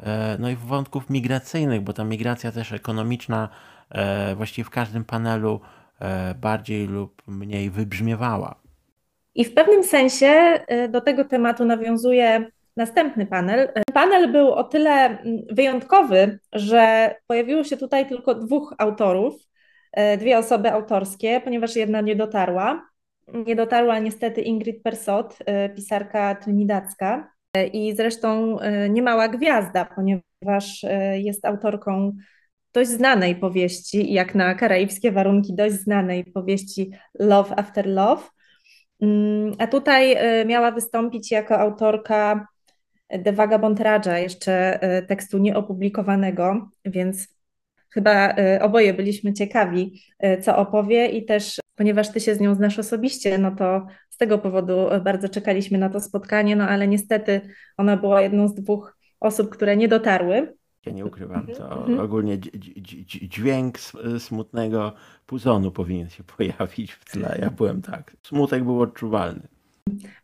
e, 0.00 0.36
no 0.38 0.50
i 0.50 0.56
wątków 0.56 1.10
migracyjnych, 1.10 1.80
bo 1.80 1.92
ta 1.92 2.04
migracja 2.04 2.52
też 2.52 2.72
ekonomiczna 2.72 3.48
właściwie 4.36 4.64
w 4.64 4.70
każdym 4.70 5.04
panelu 5.04 5.60
bardziej 6.40 6.86
lub 6.86 7.22
mniej 7.26 7.70
wybrzmiewała. 7.70 8.54
I 9.36 9.44
w 9.44 9.54
pewnym 9.54 9.84
sensie 9.84 10.60
do 10.88 11.00
tego 11.00 11.24
tematu 11.24 11.64
nawiązuje 11.64 12.50
następny 12.76 13.26
panel. 13.26 13.68
Panel 13.94 14.32
był 14.32 14.52
o 14.52 14.64
tyle 14.64 14.90
mm, 14.90 15.42
wyjątkowy, 15.50 16.38
że 16.52 17.14
pojawiło 17.26 17.64
się 17.64 17.76
tutaj 17.76 18.08
tylko 18.08 18.34
dwóch 18.34 18.74
autorów, 18.78 19.34
dwie 20.18 20.38
osoby 20.38 20.72
autorskie, 20.72 21.40
ponieważ 21.44 21.76
jedna 21.76 22.00
nie 22.00 22.16
dotarła. 22.16 22.82
nie 23.46 23.56
dotarła 23.56 23.98
niestety 23.98 24.42
Ingrid 24.42 24.82
Persot, 24.82 25.38
pisarka 25.76 26.34
trinidadzka. 26.34 27.32
I 27.72 27.96
zresztą 27.96 28.58
niemała 28.90 29.28
gwiazda, 29.28 29.84
ponieważ 29.84 30.84
jest 31.14 31.44
autorką 31.44 32.12
dość 32.72 32.90
znanej 32.90 33.36
powieści, 33.36 34.12
jak 34.12 34.34
na 34.34 34.54
karaibskie 34.54 35.12
warunki, 35.12 35.54
dość 35.54 35.74
znanej 35.74 36.24
powieści 36.24 36.90
Love 37.18 37.58
After 37.58 37.86
Love. 37.86 38.22
Mm, 39.00 39.52
a 39.58 39.66
tutaj 39.66 40.16
miała 40.46 40.70
wystąpić 40.70 41.30
jako 41.30 41.58
autorka 41.58 42.46
The 43.24 43.32
Vagabond 43.32 43.80
Raja, 43.80 44.18
jeszcze 44.18 44.80
tekstu 45.08 45.38
nieopublikowanego, 45.38 46.68
więc 46.84 47.28
chyba 47.90 48.34
oboje 48.60 48.94
byliśmy 48.94 49.32
ciekawi, 49.32 50.02
co 50.42 50.56
opowie 50.56 51.08
i 51.08 51.24
też 51.24 51.60
ponieważ 51.74 52.12
ty 52.12 52.20
się 52.20 52.34
z 52.34 52.40
nią 52.40 52.54
znasz 52.54 52.78
osobiście, 52.78 53.38
no 53.38 53.50
to 53.50 53.86
z 54.10 54.16
tego 54.16 54.38
powodu 54.38 54.86
bardzo 55.04 55.28
czekaliśmy 55.28 55.78
na 55.78 55.90
to 55.90 56.00
spotkanie, 56.00 56.56
no 56.56 56.68
ale 56.68 56.88
niestety 56.88 57.40
ona 57.76 57.96
była 57.96 58.22
jedną 58.22 58.48
z 58.48 58.54
dwóch 58.54 58.98
osób, 59.20 59.50
które 59.50 59.76
nie 59.76 59.88
dotarły. 59.88 60.56
Ja 60.86 60.92
nie 60.92 61.06
ukrywam, 61.06 61.46
to 61.46 61.78
mhm. 61.78 62.00
ogólnie 62.00 62.38
dźwięk 63.06 63.78
smutnego 64.18 64.92
puzonu 65.26 65.70
powinien 65.70 66.10
się 66.10 66.24
pojawić 66.36 66.92
w 66.92 67.04
tle. 67.04 67.38
Ja 67.40 67.50
byłem 67.50 67.82
tak. 67.82 68.16
Smutek 68.22 68.64
był 68.64 68.80
odczuwalny. 68.80 69.48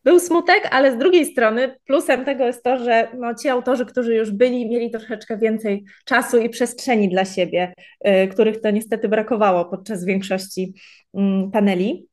Był 0.05 0.21
smutek, 0.21 0.69
ale 0.71 0.93
z 0.93 0.99
drugiej 0.99 1.27
strony 1.27 1.77
plusem 1.87 2.25
tego 2.25 2.45
jest 2.45 2.63
to, 2.63 2.79
że 2.79 3.09
no, 3.19 3.35
ci 3.35 3.49
autorzy, 3.49 3.87
którzy 3.87 4.15
już 4.15 4.31
byli, 4.31 4.71
mieli 4.71 4.91
troszeczkę 4.91 5.39
więcej 5.39 5.85
czasu 6.05 6.39
i 6.39 6.49
przestrzeni 6.49 7.09
dla 7.09 7.25
siebie, 7.25 7.75
y, 8.07 8.29
których 8.29 8.61
to 8.61 8.71
niestety 8.71 9.09
brakowało 9.09 9.65
podczas 9.65 10.05
większości 10.05 10.75
y, 11.15 11.19
paneli. 11.53 12.07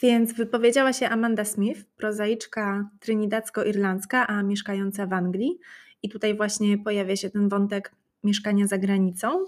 Więc 0.00 0.32
wypowiedziała 0.32 0.92
się 0.92 1.08
Amanda 1.08 1.44
Smith, 1.44 1.80
prozaiczka 1.96 2.88
trinidadzko-irlandzka, 3.00 4.26
a 4.26 4.42
mieszkająca 4.42 5.06
w 5.06 5.12
Anglii. 5.12 5.58
I 6.04 6.08
tutaj 6.08 6.36
właśnie 6.36 6.78
pojawia 6.78 7.16
się 7.16 7.30
ten 7.30 7.48
wątek 7.48 7.92
mieszkania 8.24 8.66
za 8.66 8.78
granicą. 8.78 9.44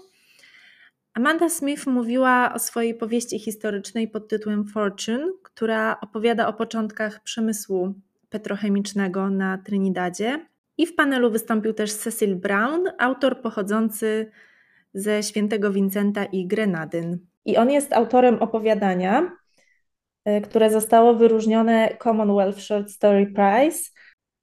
Amanda 1.13 1.49
Smith 1.49 1.87
mówiła 1.87 2.53
o 2.53 2.59
swojej 2.59 2.95
powieści 2.95 3.39
historycznej 3.39 4.07
pod 4.07 4.27
tytułem 4.27 4.65
Fortune, 4.67 5.31
która 5.43 5.99
opowiada 6.01 6.47
o 6.47 6.53
początkach 6.53 7.23
przemysłu 7.23 7.93
petrochemicznego 8.29 9.29
na 9.29 9.57
Trinidadzie. 9.57 10.45
I 10.77 10.85
w 10.85 10.95
panelu 10.95 11.31
wystąpił 11.31 11.73
też 11.73 11.93
Cecil 11.93 12.35
Brown, 12.35 12.83
autor 12.97 13.41
pochodzący 13.41 14.31
ze 14.93 15.23
świętego 15.23 15.71
Vincenta 15.71 16.25
i 16.25 16.47
Grenadyn. 16.47 17.19
I 17.45 17.57
on 17.57 17.71
jest 17.71 17.93
autorem 17.93 18.35
opowiadania, 18.35 19.31
e, 20.25 20.41
które 20.41 20.71
zostało 20.71 21.13
wyróżnione 21.13 21.97
Commonwealth 22.03 22.59
Short 22.59 22.89
Story 22.89 23.25
Prize 23.25 23.79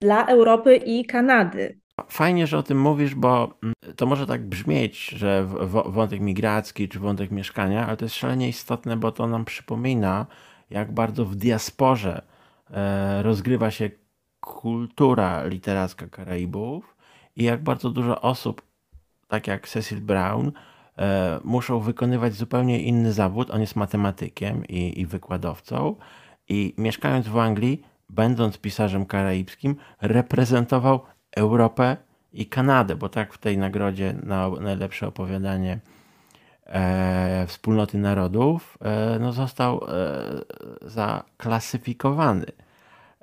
dla 0.00 0.26
Europy 0.26 0.76
i 0.76 1.04
Kanady. 1.04 1.83
Fajnie, 2.08 2.46
że 2.46 2.58
o 2.58 2.62
tym 2.62 2.80
mówisz, 2.80 3.14
bo 3.14 3.54
mm, 3.62 3.74
to 3.96 4.06
może 4.06 4.26
tak 4.26 4.46
brzmieć, 4.46 5.08
że 5.08 5.46
wątek 5.86 6.20
migracki 6.20 6.88
czy 6.88 6.98
wątek 6.98 7.30
mieszkania, 7.30 7.86
ale 7.86 7.96
to 7.96 8.04
jest 8.04 8.14
szalenie 8.14 8.48
istotne, 8.48 8.96
bo 8.96 9.12
to 9.12 9.26
nam 9.26 9.44
przypomina, 9.44 10.26
jak 10.70 10.92
bardzo 10.92 11.24
w 11.24 11.36
diasporze 11.36 12.22
e, 12.70 13.22
rozgrywa 13.22 13.70
się 13.70 13.90
kultura 14.40 15.44
literacka 15.44 16.06
Karaibów 16.06 16.96
i 17.36 17.44
jak 17.44 17.62
bardzo 17.62 17.90
dużo 17.90 18.20
osób, 18.20 18.62
tak 19.28 19.46
jak 19.46 19.68
Cecil 19.68 20.00
Brown, 20.00 20.52
e, 20.98 21.40
muszą 21.44 21.80
wykonywać 21.80 22.34
zupełnie 22.34 22.82
inny 22.82 23.12
zawód. 23.12 23.50
On 23.50 23.60
jest 23.60 23.76
matematykiem 23.76 24.64
i, 24.66 25.00
i 25.00 25.06
wykładowcą 25.06 25.96
i 26.48 26.74
mieszkając 26.78 27.28
w 27.28 27.38
Anglii, 27.38 27.82
będąc 28.10 28.58
pisarzem 28.58 29.06
karaibskim, 29.06 29.76
reprezentował 30.00 31.00
Europę 31.36 31.96
i 32.32 32.46
Kanadę, 32.46 32.96
bo 32.96 33.08
tak 33.08 33.34
w 33.34 33.38
tej 33.38 33.58
nagrodzie 33.58 34.14
na 34.22 34.48
najlepsze 34.48 35.06
opowiadanie 35.06 35.80
e, 36.66 37.44
wspólnoty 37.48 37.98
narodów 37.98 38.78
e, 38.80 39.18
no 39.20 39.32
został 39.32 39.84
e, 39.88 40.90
zaklasyfikowany. 40.90 42.46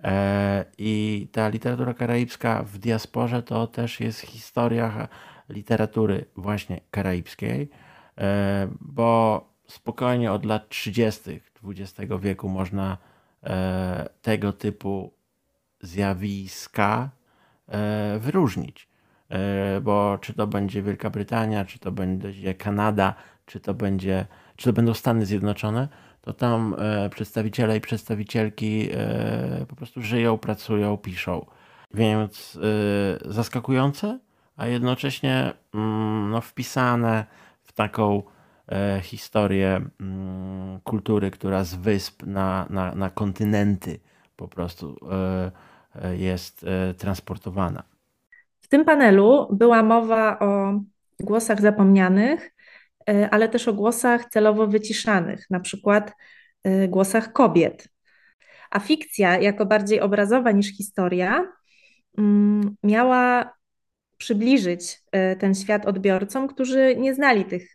E, 0.03 0.65
I 0.77 1.27
ta 1.31 1.49
literatura 1.49 1.93
karaibska 1.93 2.63
w 2.63 2.77
diasporze 2.77 3.43
to 3.43 3.67
też 3.67 3.99
jest 3.99 4.19
historia 4.19 5.07
literatury 5.49 6.25
właśnie 6.35 6.81
karaibskiej, 6.91 7.69
e, 8.17 8.67
bo 8.81 9.45
spokojnie 9.67 10.31
od 10.31 10.45
lat 10.45 10.69
30. 10.69 11.41
XX 11.63 12.11
wieku 12.19 12.49
można 12.49 12.97
e, 13.43 14.09
tego 14.21 14.53
typu 14.53 15.13
zjawiska 15.81 17.09
wyróżnić. 18.19 18.91
E, 19.31 19.81
bo 19.81 20.17
czy 20.21 20.33
to 20.33 20.47
będzie 20.47 20.81
Wielka 20.81 21.09
Brytania, 21.09 21.65
czy 21.65 21.79
to 21.79 21.91
będzie 21.91 22.53
Kanada, 22.53 23.13
czy 23.45 23.59
to, 23.59 23.73
będzie, 23.73 24.25
czy 24.55 24.65
to 24.65 24.73
będą 24.73 24.93
Stany 24.93 25.25
Zjednoczone, 25.25 25.87
to 26.21 26.33
tam 26.33 26.75
e, 26.79 27.09
przedstawiciele 27.09 27.77
i 27.77 27.81
przedstawicielki 27.81 28.89
po 29.67 29.75
prostu 29.75 30.01
żyją, 30.01 30.37
pracują, 30.37 30.97
piszą. 30.97 31.45
Więc 31.93 32.59
zaskakujące, 33.25 34.19
a 34.57 34.67
jednocześnie 34.67 35.53
mm, 35.73 36.31
no, 36.31 36.41
wpisane 36.41 37.25
w 37.63 37.71
taką 37.71 38.23
historię 39.01 39.81
mm, 40.01 40.79
kultury, 40.83 41.31
która 41.31 41.63
z 41.63 41.75
wysp 41.75 42.23
na, 42.23 42.65
na, 42.69 42.95
na 42.95 43.09
kontynenty 43.09 43.99
po 44.35 44.47
prostu 44.47 44.99
jest 46.17 46.63
e, 46.63 46.93
transportowana. 46.93 47.83
W 48.61 48.67
tym 48.67 48.85
panelu 48.85 49.47
była 49.51 49.83
mowa 49.83 50.39
o 50.39 50.79
głosach 51.19 51.61
zapomnianych, 51.61 52.51
e, 53.09 53.29
ale 53.29 53.49
też 53.49 53.67
o 53.67 53.73
głosach 53.73 54.25
celowo 54.25 54.67
wyciszanych, 54.67 55.45
na 55.49 55.59
przykład 55.59 56.13
e, 56.63 56.87
głosach 56.87 57.33
kobiet. 57.33 57.87
A 58.71 58.79
fikcja, 58.79 59.39
jako 59.39 59.65
bardziej 59.65 60.01
obrazowa 60.01 60.51
niż 60.51 60.77
historia, 60.77 61.45
mm, 62.17 62.75
miała 62.83 63.53
przybliżyć 64.17 65.01
ten 65.39 65.55
świat 65.55 65.85
odbiorcom, 65.85 66.47
którzy 66.47 66.95
nie 66.95 67.13
znali 67.13 67.45
tych 67.45 67.71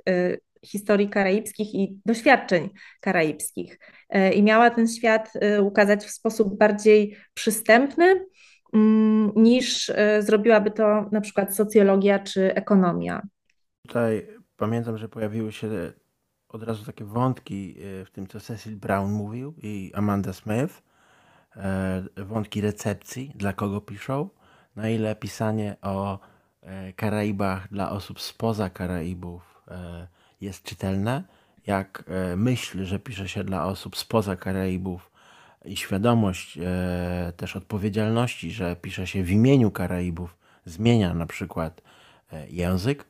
historii 0.65 1.09
karaibskich 1.09 1.75
i 1.75 1.99
doświadczeń 2.07 2.71
karaibskich. 3.01 3.79
E, 4.09 4.33
I 4.33 4.43
miała 4.43 4.71
ten 4.71 4.89
świat 4.89 5.33
e, 5.35 5.63
ukazać 5.63 6.05
w 6.05 6.11
sposób 6.11 6.59
bardziej 6.59 7.17
przystępny 7.35 8.27
mm, 8.73 9.33
niż 9.37 9.91
e, 9.91 10.23
zrobiłaby 10.23 10.71
to 10.71 11.09
na 11.13 11.21
przykład 11.21 11.57
socjologia 11.57 12.19
czy 12.19 12.55
ekonomia. 12.55 13.23
Tutaj 13.83 14.27
pamiętam, 14.57 14.99
że 14.99 15.09
pojawiły 15.09 15.53
się 15.53 15.69
od 16.49 16.63
razu 16.63 16.85
takie 16.85 17.05
wątki 17.05 17.77
w 18.05 18.11
tym, 18.13 18.27
co 18.27 18.41
Cecil 18.41 18.77
Brown 18.77 19.13
mówił 19.13 19.55
i 19.63 19.93
Amanda 19.95 20.33
Smith. 20.33 20.83
Wątki 22.17 22.61
recepcji, 22.61 23.33
dla 23.35 23.53
kogo 23.53 23.81
piszą, 23.81 24.29
na 24.77 24.89
ile 24.89 25.17
pisanie 25.17 25.77
o 25.83 26.19
Karaibach 26.97 27.69
dla 27.69 27.91
osób 27.91 28.21
spoza 28.21 28.71
Karaibów 28.71 29.63
jest 30.41 30.63
czytelne, 30.63 31.23
jak 31.67 32.05
e, 32.09 32.37
myśl, 32.37 32.85
że 32.85 32.99
pisze 32.99 33.29
się 33.29 33.45
dla 33.45 33.65
osób 33.65 33.97
spoza 33.97 34.37
Karaibów 34.37 35.11
i 35.65 35.77
świadomość 35.77 36.59
e, 36.59 37.33
też 37.37 37.57
odpowiedzialności, 37.57 38.51
że 38.51 38.77
pisze 38.77 39.07
się 39.07 39.23
w 39.23 39.31
imieniu 39.31 39.71
Karaibów, 39.71 40.37
zmienia 40.65 41.15
na 41.15 41.27
przykład 41.27 41.83
e, 42.33 42.49
język, 42.49 43.05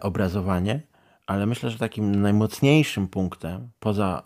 obrazowanie, 0.00 0.80
ale 1.26 1.46
myślę, 1.46 1.70
że 1.70 1.78
takim 1.78 2.22
najmocniejszym 2.22 3.08
punktem, 3.08 3.70
poza 3.80 4.22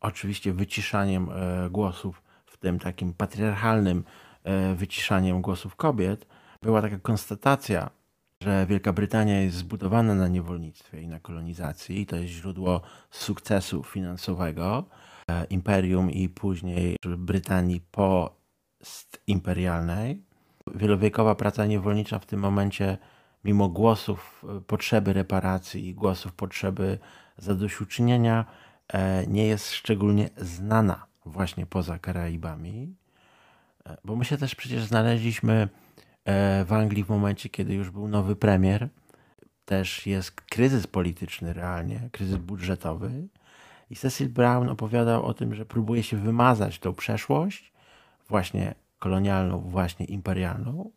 oczywiście 0.00 0.52
wyciszaniem 0.52 1.30
głosów, 1.70 2.22
w 2.46 2.56
tym 2.56 2.78
takim 2.78 3.14
patriarchalnym 3.14 4.04
wyciszaniem 4.74 5.42
głosów 5.42 5.76
kobiet, 5.76 6.26
była 6.62 6.82
taka 6.82 6.98
konstatacja 6.98 7.90
że 8.44 8.66
Wielka 8.66 8.92
Brytania 8.92 9.40
jest 9.40 9.56
zbudowana 9.56 10.14
na 10.14 10.28
niewolnictwie 10.28 11.02
i 11.02 11.08
na 11.08 11.20
kolonizacji. 11.20 12.06
To 12.06 12.16
jest 12.16 12.28
źródło 12.28 12.80
sukcesu 13.10 13.82
finansowego 13.82 14.84
e, 15.30 15.44
imperium 15.44 16.10
i 16.10 16.28
później 16.28 16.96
Brytanii 17.18 17.80
postimperialnej. 17.90 20.22
Wielowiekowa 20.74 21.34
praca 21.34 21.66
niewolnicza 21.66 22.18
w 22.18 22.26
tym 22.26 22.40
momencie, 22.40 22.98
mimo 23.44 23.68
głosów 23.68 24.44
e, 24.48 24.60
potrzeby 24.60 25.12
reparacji 25.12 25.88
i 25.88 25.94
głosów 25.94 26.32
potrzeby 26.32 26.98
zadośćuczynienia, 27.38 28.44
e, 28.88 29.26
nie 29.26 29.46
jest 29.46 29.72
szczególnie 29.72 30.30
znana 30.36 31.06
właśnie 31.24 31.66
poza 31.66 31.98
Karaibami. 31.98 32.94
Bo 34.04 34.16
my 34.16 34.24
się 34.24 34.36
też 34.36 34.54
przecież 34.54 34.84
znaleźliśmy 34.84 35.68
w 36.64 36.72
Anglii 36.72 37.04
w 37.04 37.08
momencie, 37.08 37.48
kiedy 37.48 37.74
już 37.74 37.90
był 37.90 38.08
nowy 38.08 38.36
premier. 38.36 38.88
Też 39.64 40.06
jest 40.06 40.40
kryzys 40.40 40.86
polityczny 40.86 41.52
realnie, 41.52 42.08
kryzys 42.12 42.36
budżetowy 42.36 43.28
I 43.90 43.96
Cecil 43.96 44.28
Brown 44.28 44.68
opowiadał 44.68 45.26
o 45.26 45.34
tym, 45.34 45.54
że 45.54 45.66
próbuje 45.66 46.02
się 46.02 46.16
wymazać 46.16 46.78
tą 46.78 46.94
przeszłość, 46.94 47.72
właśnie 48.28 48.74
kolonialną, 48.98 49.58
właśnie 49.58 50.06
imperialną. 50.06 50.90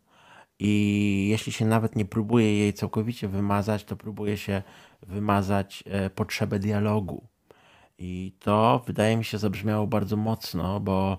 I 0.58 1.26
jeśli 1.30 1.52
się 1.52 1.64
nawet 1.64 1.96
nie 1.96 2.04
próbuje 2.04 2.58
jej 2.58 2.72
całkowicie 2.72 3.28
wymazać, 3.28 3.84
to 3.84 3.96
próbuje 3.96 4.36
się 4.36 4.62
wymazać 5.02 5.84
e, 5.86 6.10
potrzebę 6.10 6.58
dialogu. 6.58 7.26
I 7.98 8.32
to 8.38 8.82
wydaje 8.86 9.16
mi 9.16 9.24
się 9.24 9.38
zabrzmiało 9.38 9.86
bardzo 9.86 10.16
mocno, 10.16 10.80
bo 10.80 11.12
e, 11.12 11.18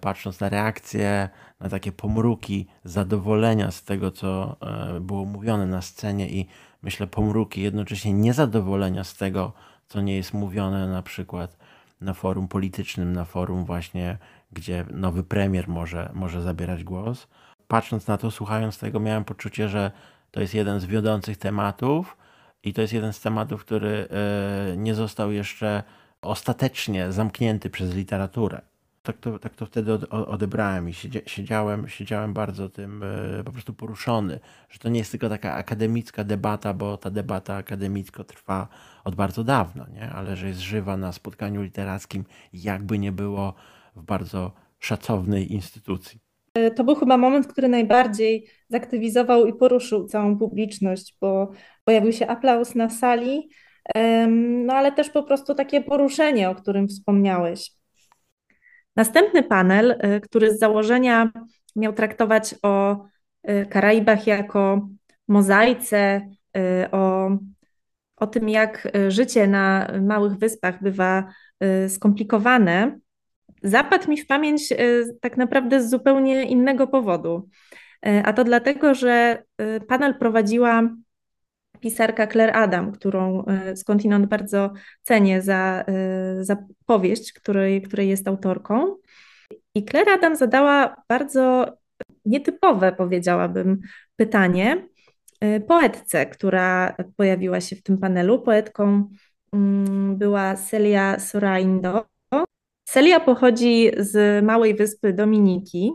patrząc 0.00 0.40
na 0.40 0.48
reakcje, 0.48 1.28
na 1.60 1.68
takie 1.68 1.92
pomruki 1.92 2.66
zadowolenia 2.84 3.70
z 3.70 3.82
tego, 3.82 4.10
co 4.10 4.56
e, 4.96 5.00
było 5.00 5.24
mówione 5.24 5.66
na 5.66 5.82
scenie 5.82 6.30
i 6.30 6.46
myślę 6.82 7.06
pomruki 7.06 7.62
jednocześnie 7.62 8.12
niezadowolenia 8.12 9.04
z 9.04 9.14
tego, 9.16 9.52
co 9.88 10.00
nie 10.00 10.16
jest 10.16 10.34
mówione 10.34 10.88
na 10.88 11.02
przykład 11.02 11.56
na 12.00 12.14
forum 12.14 12.48
politycznym, 12.48 13.12
na 13.12 13.24
forum 13.24 13.64
właśnie, 13.64 14.18
gdzie 14.52 14.84
nowy 14.90 15.24
premier 15.24 15.68
może, 15.68 16.10
może 16.14 16.42
zabierać 16.42 16.84
głos. 16.84 17.26
Patrząc 17.68 18.06
na 18.06 18.16
to, 18.16 18.30
słuchając 18.30 18.78
tego, 18.78 19.00
miałem 19.00 19.24
poczucie, 19.24 19.68
że 19.68 19.90
to 20.30 20.40
jest 20.40 20.54
jeden 20.54 20.80
z 20.80 20.86
wiodących 20.86 21.36
tematów 21.36 22.16
i 22.62 22.72
to 22.72 22.80
jest 22.80 22.92
jeden 22.92 23.12
z 23.12 23.20
tematów, 23.20 23.60
który 23.60 24.08
e, 24.72 24.76
nie 24.76 24.94
został 24.94 25.32
jeszcze 25.32 25.82
ostatecznie 26.22 27.12
zamknięty 27.12 27.70
przez 27.70 27.94
literaturę 27.94 28.69
tak 29.02 29.16
to, 29.16 29.38
tak 29.38 29.56
to 29.56 29.66
wtedy 29.66 29.92
odebrałem 30.10 30.88
i 30.88 30.92
siedziałem, 31.26 31.88
siedziałem 31.88 32.32
bardzo 32.32 32.68
tym 32.68 33.02
e, 33.02 33.44
po 33.44 33.52
prostu 33.52 33.74
poruszony, 33.74 34.40
że 34.70 34.78
to 34.78 34.88
nie 34.88 34.98
jest 34.98 35.10
tylko 35.10 35.28
taka 35.28 35.54
akademicka 35.54 36.24
debata, 36.24 36.74
bo 36.74 36.96
ta 36.96 37.10
debata 37.10 37.54
akademicka 37.54 38.24
trwa 38.24 38.68
od 39.04 39.14
bardzo 39.14 39.44
dawna, 39.44 39.86
nie? 39.94 40.10
ale 40.10 40.36
że 40.36 40.48
jest 40.48 40.60
żywa 40.60 40.96
na 40.96 41.12
spotkaniu 41.12 41.62
literackim, 41.62 42.24
jakby 42.52 42.98
nie 42.98 43.12
było 43.12 43.54
w 43.96 44.02
bardzo 44.02 44.52
szacownej 44.78 45.52
instytucji. 45.52 46.20
E, 46.54 46.70
to 46.70 46.84
był 46.84 46.94
chyba 46.94 47.16
moment, 47.16 47.46
który 47.46 47.68
najbardziej 47.68 48.46
zaktywizował 48.68 49.46
i 49.46 49.54
poruszył 49.54 50.06
całą 50.06 50.38
publiczność, 50.38 51.16
bo 51.20 51.52
pojawił 51.84 52.12
się 52.12 52.26
aplauz 52.26 52.74
na 52.74 52.90
sali, 52.90 53.48
no 54.38 54.74
ale 54.74 54.92
też 54.92 55.10
po 55.10 55.22
prostu 55.22 55.54
takie 55.54 55.80
poruszenie, 55.80 56.50
o 56.50 56.54
którym 56.54 56.88
wspomniałeś. 56.88 57.79
Następny 59.00 59.42
panel, 59.42 59.90
y, 59.90 60.20
który 60.20 60.54
z 60.54 60.58
założenia 60.58 61.30
miał 61.76 61.92
traktować 61.92 62.54
o 62.62 63.04
y, 63.50 63.66
Karaibach 63.66 64.26
jako 64.26 64.88
mozaice, 65.28 66.28
y, 66.56 66.90
o, 66.90 67.30
o 68.16 68.26
tym, 68.26 68.48
jak 68.48 68.88
życie 69.08 69.46
na 69.46 69.92
małych 70.02 70.32
wyspach 70.32 70.82
bywa 70.82 71.32
skomplikowane, 71.88 72.98
zapadł 73.62 74.10
mi 74.10 74.16
w 74.16 74.26
pamięć 74.26 74.72
tak 75.20 75.36
naprawdę 75.36 75.82
z 75.82 75.90
zupełnie 75.90 76.42
innego 76.42 76.86
powodu. 76.86 77.48
A 78.24 78.32
to 78.32 78.44
dlatego, 78.44 78.94
że 78.94 79.42
panel 79.88 80.14
prowadziła 80.14 80.82
pisarka 81.80 82.26
Claire 82.26 82.56
Adam, 82.56 82.92
którą 82.92 83.44
skądinąd 83.74 84.26
bardzo 84.26 84.72
cenię 85.02 85.42
za, 85.42 85.84
za 86.40 86.56
powieść, 86.86 87.32
której, 87.32 87.82
której 87.82 88.08
jest 88.08 88.28
autorką. 88.28 88.96
I 89.74 89.84
Claire 89.84 90.08
Adam 90.08 90.36
zadała 90.36 90.96
bardzo 91.08 91.66
nietypowe, 92.24 92.92
powiedziałabym, 92.92 93.80
pytanie 94.16 94.88
y, 95.44 95.60
poetce, 95.60 96.26
która 96.26 96.96
pojawiła 97.16 97.60
się 97.60 97.76
w 97.76 97.82
tym 97.82 97.98
panelu. 97.98 98.42
Poetką 98.42 99.08
mm, 99.52 100.16
była 100.16 100.56
Celia 100.56 101.18
Soraindo. 101.18 102.06
Celia 102.84 103.20
pochodzi 103.20 103.90
z 103.98 104.44
małej 104.44 104.74
wyspy 104.74 105.12
Dominiki. 105.12 105.92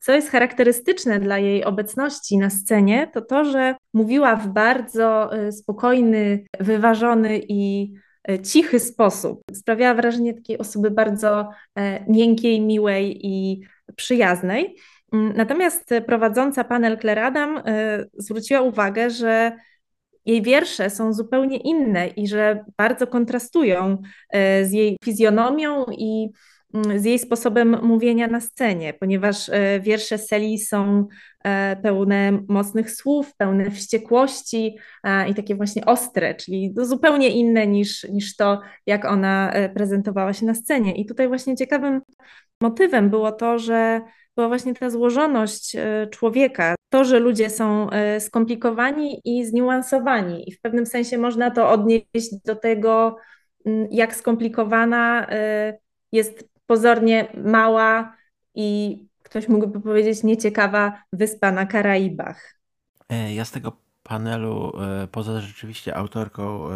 Co 0.00 0.12
jest 0.12 0.30
charakterystyczne 0.30 1.20
dla 1.20 1.38
jej 1.38 1.64
obecności 1.64 2.38
na 2.38 2.50
scenie, 2.50 3.10
to 3.14 3.20
to, 3.20 3.44
że 3.44 3.74
mówiła 3.94 4.36
w 4.36 4.48
bardzo 4.48 5.36
y, 5.38 5.52
spokojny, 5.52 6.44
wyważony 6.60 7.40
i 7.48 7.92
y, 8.30 8.38
cichy 8.38 8.80
sposób. 8.80 9.42
Sprawiała 9.54 9.94
wrażenie 9.94 10.34
takiej 10.34 10.58
osoby 10.58 10.90
bardzo 10.90 11.50
e, 11.74 12.04
miękkiej, 12.12 12.60
miłej 12.60 13.26
i 13.26 13.60
przyjaznej. 13.96 14.76
Mm, 15.12 15.32
natomiast 15.36 15.90
prowadząca 16.06 16.64
panel 16.64 16.98
Claire 16.98 17.24
Adam 17.24 17.56
y, 17.58 17.62
zwróciła 18.14 18.60
uwagę, 18.60 19.10
że 19.10 19.52
jej 20.26 20.42
wiersze 20.42 20.90
są 20.90 21.12
zupełnie 21.12 21.56
inne 21.56 22.08
i 22.08 22.28
że 22.28 22.64
bardzo 22.76 23.06
kontrastują 23.06 23.98
z 24.62 24.72
jej 24.72 24.96
fizjonomią 25.04 25.84
i 25.90 26.28
z 26.96 27.04
jej 27.04 27.18
sposobem 27.18 27.76
mówienia 27.82 28.26
na 28.26 28.40
scenie, 28.40 28.94
ponieważ 28.94 29.48
e, 29.48 29.80
wiersze 29.80 30.18
Seli 30.18 30.58
są 30.58 31.06
e, 31.44 31.76
pełne 31.76 32.32
mocnych 32.48 32.90
słów, 32.90 33.36
pełne 33.36 33.70
wściekłości 33.70 34.78
i 35.28 35.34
takie 35.34 35.54
właśnie 35.54 35.84
ostre, 35.86 36.34
czyli 36.34 36.74
zupełnie 36.76 37.28
inne 37.28 37.66
niż, 37.66 38.04
niż 38.04 38.36
to, 38.36 38.60
jak 38.86 39.04
ona 39.04 39.52
e, 39.52 39.68
prezentowała 39.68 40.32
się 40.32 40.46
na 40.46 40.54
scenie. 40.54 40.96
I 40.96 41.06
tutaj 41.06 41.28
właśnie 41.28 41.56
ciekawym 41.56 42.00
motywem 42.62 43.10
było 43.10 43.32
to, 43.32 43.58
że 43.58 44.00
była 44.36 44.48
właśnie 44.48 44.74
ta 44.74 44.90
złożoność 44.90 45.76
człowieka, 46.10 46.74
to, 46.88 47.04
że 47.04 47.18
ludzie 47.18 47.50
są 47.50 47.88
skomplikowani 48.18 49.20
i 49.24 49.44
zniuansowani, 49.46 50.48
i 50.48 50.52
w 50.52 50.60
pewnym 50.60 50.86
sensie 50.86 51.18
można 51.18 51.50
to 51.50 51.70
odnieść 51.70 52.34
do 52.44 52.56
tego, 52.56 53.16
mm, 53.66 53.88
jak 53.90 54.16
skomplikowana 54.16 55.26
jest 56.12 56.49
pozornie 56.70 57.28
mała 57.44 58.16
i 58.54 58.98
ktoś 59.22 59.48
mógłby 59.48 59.80
powiedzieć 59.80 60.22
nieciekawa 60.22 61.02
wyspa 61.12 61.52
na 61.52 61.66
Karaibach. 61.66 62.54
E, 63.08 63.34
ja 63.34 63.44
z 63.44 63.50
tego 63.50 63.72
panelu, 64.02 64.72
e, 64.80 65.06
poza 65.06 65.40
rzeczywiście 65.40 65.96
autorką 65.96 66.68
e, 66.68 66.74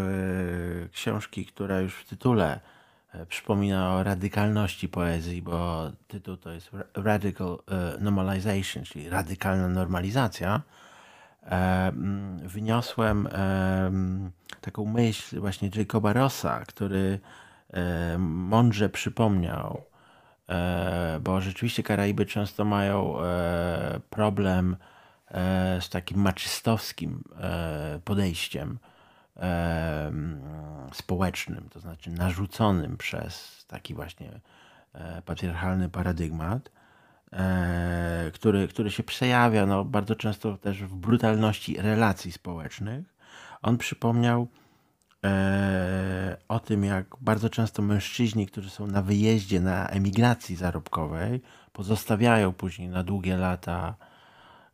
książki, 0.93 1.47
która 1.47 1.81
już 1.81 1.95
w 1.95 2.09
tytule 2.09 2.61
przypomina 3.29 3.95
o 3.95 4.03
radykalności 4.03 4.89
poezji, 4.89 5.43
bo 5.43 5.91
tytuł 6.09 6.37
to 6.37 6.53
jest 6.53 6.71
Radical 6.95 7.59
Normalization, 8.01 8.85
czyli 8.85 9.09
radykalna 9.09 9.69
normalizacja, 9.69 10.63
wyniosłem 12.43 13.29
taką 14.61 14.85
myśl 14.85 15.41
właśnie 15.41 15.71
Jacoba 15.77 16.13
Rossa, 16.13 16.61
który 16.69 17.21
mądrze 18.19 18.89
przypomniał, 18.89 19.85
e, 20.49 21.21
bo 21.23 21.41
rzeczywiście 21.41 21.83
Karaiby 21.83 22.27
często 22.27 22.65
mają 22.65 23.21
e, 23.21 24.01
problem 24.11 24.77
z 25.81 25.89
takim 25.89 26.21
maczystowskim 26.21 27.25
podejściem 28.05 28.79
społecznym, 30.93 31.69
to 31.71 31.81
znaczy 31.81 32.11
narzuconym 32.11 32.97
przez 32.97 33.65
taki 33.69 33.95
właśnie 33.95 34.41
patriarchalny 35.25 35.89
paradygmat, 35.89 36.71
który, 38.35 38.69
który 38.69 38.91
się 38.91 39.03
przejawia 39.03 39.67
no, 39.67 39.85
bardzo 39.85 40.17
często 40.17 40.57
też 40.57 40.83
w 40.83 40.95
brutalności 40.95 41.77
relacji 41.77 42.33
społecznych. 42.33 43.15
On 43.63 43.79
przypomniał 43.79 44.49
E, 44.64 44.64
o 46.49 46.61
tym, 46.61 46.85
jak 46.85 47.07
bardzo 47.21 47.51
często 47.51 47.83
mężczyźni, 47.83 48.47
którzy 48.47 48.71
są 48.71 48.87
na 48.87 49.03
wyjeździe, 49.03 49.61
na 49.61 49.89
emigracji 49.89 50.57
zarobkowej, 50.57 51.43
pozostawiają 51.73 52.53
później 52.53 52.89
na 52.89 53.05
długie 53.05 53.37
lata 53.37 53.95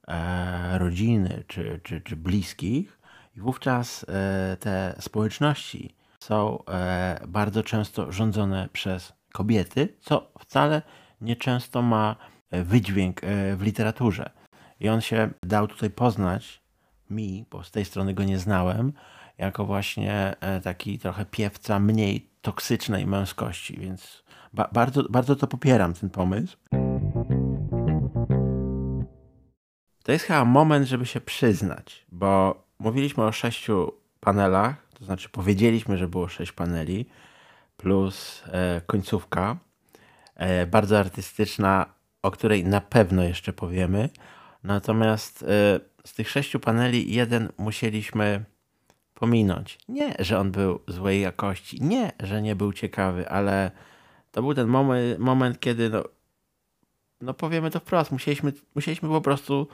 e, 0.09 0.79
rodziny 0.79 1.45
czy, 1.47 1.81
czy, 1.83 2.01
czy 2.01 2.17
bliskich, 2.17 3.01
i 3.37 3.41
wówczas 3.41 4.07
e, 4.09 4.57
te 4.61 4.95
społeczności 5.01 5.95
są 6.21 6.63
bardzo 7.29 7.63
często 7.63 8.13
rządzone 8.13 8.69
przez 8.73 9.13
kobiety, 9.33 9.97
co 10.01 10.33
wcale 10.39 10.83
nieczęsto 11.21 11.83
ma 11.83 12.17
wydźwięk 12.51 13.21
w 13.57 13.63
literaturze. 13.63 14.31
I 14.81 14.89
on 14.89 15.01
się 15.01 15.31
dał 15.43 15.69
tutaj 15.69 15.91
poznać 15.91 16.63
mi, 17.11 17.45
bo 17.51 17.65
z 17.65 17.71
tej 17.71 17.85
strony 17.85 18.15
go 18.15 18.25
nie 18.25 18.39
znałem, 18.39 18.93
jako 19.41 19.65
właśnie 19.65 20.37
e, 20.41 20.61
taki 20.61 20.99
trochę 20.99 21.25
piewca 21.25 21.79
mniej 21.79 22.31
toksycznej 22.43 23.07
męskości, 23.07 23.77
więc 23.81 24.25
ba 24.53 24.69
bardzo, 24.73 25.03
bardzo 25.03 25.37
to 25.37 25.47
popieram, 25.47 25.95
ten 25.95 26.11
pomysł. 26.11 26.57
To 30.03 30.13
jest 30.13 30.25
chyba 30.25 30.45
moment, 30.45 30.87
żeby 30.87 31.07
się 31.07 31.21
przyznać, 31.21 32.07
bo 32.13 32.63
mówiliśmy 32.79 33.25
o 33.25 33.33
sześciu 33.33 33.93
panelach, 34.21 34.87
to 34.99 35.05
znaczy 35.05 35.29
powiedzieliśmy, 35.29 35.99
że 35.99 36.09
było 36.09 36.29
sześć 36.29 36.53
paneli, 36.53 37.07
plus 37.77 38.43
e, 38.47 38.81
końcówka, 38.87 39.57
e, 40.35 40.67
bardzo 40.67 40.99
artystyczna, 40.99 41.87
o 42.23 42.31
której 42.31 42.65
na 42.65 42.81
pewno 42.81 43.23
jeszcze 43.23 43.53
powiemy. 43.53 44.09
Natomiast 44.65 45.43
e, 45.43 45.47
z 46.05 46.15
tych 46.15 46.31
sześciu 46.31 46.61
paneli 46.61 47.15
jeden 47.15 47.53
musieliśmy 47.59 48.45
pominąć. 49.21 49.79
Nie, 49.89 50.15
że 50.19 50.39
on 50.39 50.51
był 50.51 50.81
złej 50.89 51.21
jakości, 51.21 51.83
nie, 51.83 52.13
że 52.21 52.43
nie 52.43 52.57
był 52.57 52.73
ciekawy, 52.73 53.29
ale 53.29 53.71
to 54.31 54.43
był 54.43 54.55
ten 54.55 54.69
moment, 54.69 55.19
moment 55.19 55.61
kiedy, 55.61 55.91
no, 55.91 56.05
no 57.21 57.35
powiemy 57.35 57.71
to 57.71 57.81
wprost, 57.81 58.13
musieliśmy, 58.13 58.53
musieliśmy 58.75 59.09
po 59.09 59.21
prostu 59.21 59.67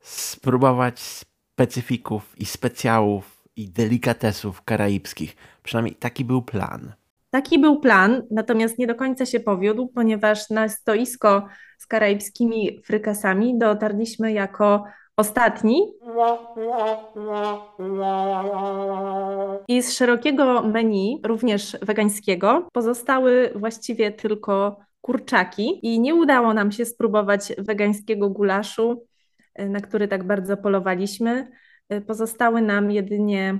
spróbować 0.00 1.00
specyfików 1.00 2.34
i 2.38 2.44
specjałów 2.44 3.44
i 3.56 3.68
delikatesów 3.68 4.62
karaibskich. 4.62 5.36
Przynajmniej 5.62 5.94
taki 5.94 6.24
był 6.24 6.42
plan. 6.42 6.92
Taki 7.30 7.58
był 7.58 7.80
plan, 7.80 8.22
natomiast 8.30 8.78
nie 8.78 8.86
do 8.86 8.94
końca 8.94 9.26
się 9.26 9.40
powiódł, 9.40 9.88
ponieważ 9.88 10.50
na 10.50 10.68
stoisko 10.68 11.48
z 11.78 11.86
karaibskimi 11.86 12.82
frykasami 12.84 13.58
dotarliśmy 13.58 14.32
jako 14.32 14.84
ostatni. 15.18 15.82
I 19.68 19.82
z 19.82 19.92
szerokiego 19.92 20.62
menu, 20.62 21.20
również 21.24 21.76
wegańskiego, 21.82 22.68
pozostały 22.72 23.52
właściwie 23.54 24.12
tylko 24.12 24.80
kurczaki 25.00 25.86
i 25.86 26.00
nie 26.00 26.14
udało 26.14 26.54
nam 26.54 26.72
się 26.72 26.84
spróbować 26.84 27.52
wegańskiego 27.58 28.30
gulaszu, 28.30 29.06
na 29.58 29.80
który 29.80 30.08
tak 30.08 30.26
bardzo 30.26 30.56
polowaliśmy. 30.56 31.50
Pozostały 32.06 32.62
nam 32.62 32.90
jedynie 32.90 33.58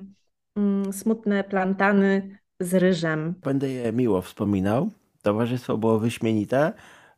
mm, 0.56 0.92
smutne 0.92 1.44
plantany 1.44 2.38
z 2.61 2.74
ryżem. 2.74 3.34
Będę 3.44 3.70
je 3.70 3.92
miło 3.92 4.22
wspominał. 4.22 4.90
Towarzystwo 5.22 5.78
było 5.78 5.98
wyśmienite. 5.98 6.72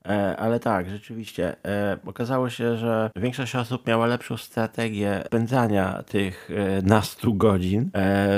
E, 0.09 0.37
ale 0.37 0.61
tak, 0.61 0.91
rzeczywiście, 0.91 1.57
e, 1.65 1.99
okazało 2.07 2.51
się, 2.51 2.77
że 2.77 3.11
większość 3.17 3.57
osób 3.57 3.87
miała 3.87 4.07
lepszą 4.07 4.37
strategię 4.37 5.23
spędzania 5.27 6.03
tych 6.03 6.51
e, 6.51 6.83
nastu 6.83 7.35
godzin 7.35 7.91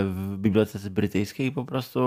w 0.04 0.36
bibliotece 0.38 0.90
brytyjskiej 0.90 1.52
po 1.52 1.64
prostu 1.64 2.00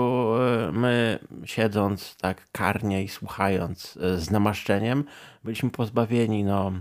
my 0.72 1.18
siedząc 1.44 2.16
tak 2.16 2.50
karnie 2.52 3.02
i 3.02 3.08
słuchając 3.08 3.98
z 4.16 4.30
namaszczeniem, 4.30 5.04
byliśmy 5.44 5.70
pozbawieni 5.70 6.44
no, 6.44 6.72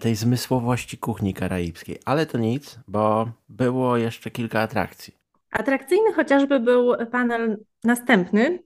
tej 0.00 0.14
zmysłowości 0.14 0.98
kuchni 0.98 1.34
karaibskiej. 1.34 1.98
Ale 2.04 2.26
to 2.26 2.38
nic, 2.38 2.78
bo 2.88 3.30
było 3.48 3.96
jeszcze 3.96 4.30
kilka 4.30 4.60
atrakcji. 4.60 5.14
Atrakcyjny 5.50 6.12
chociażby 6.12 6.60
był 6.60 7.06
panel 7.12 7.58
następny, 7.84 8.62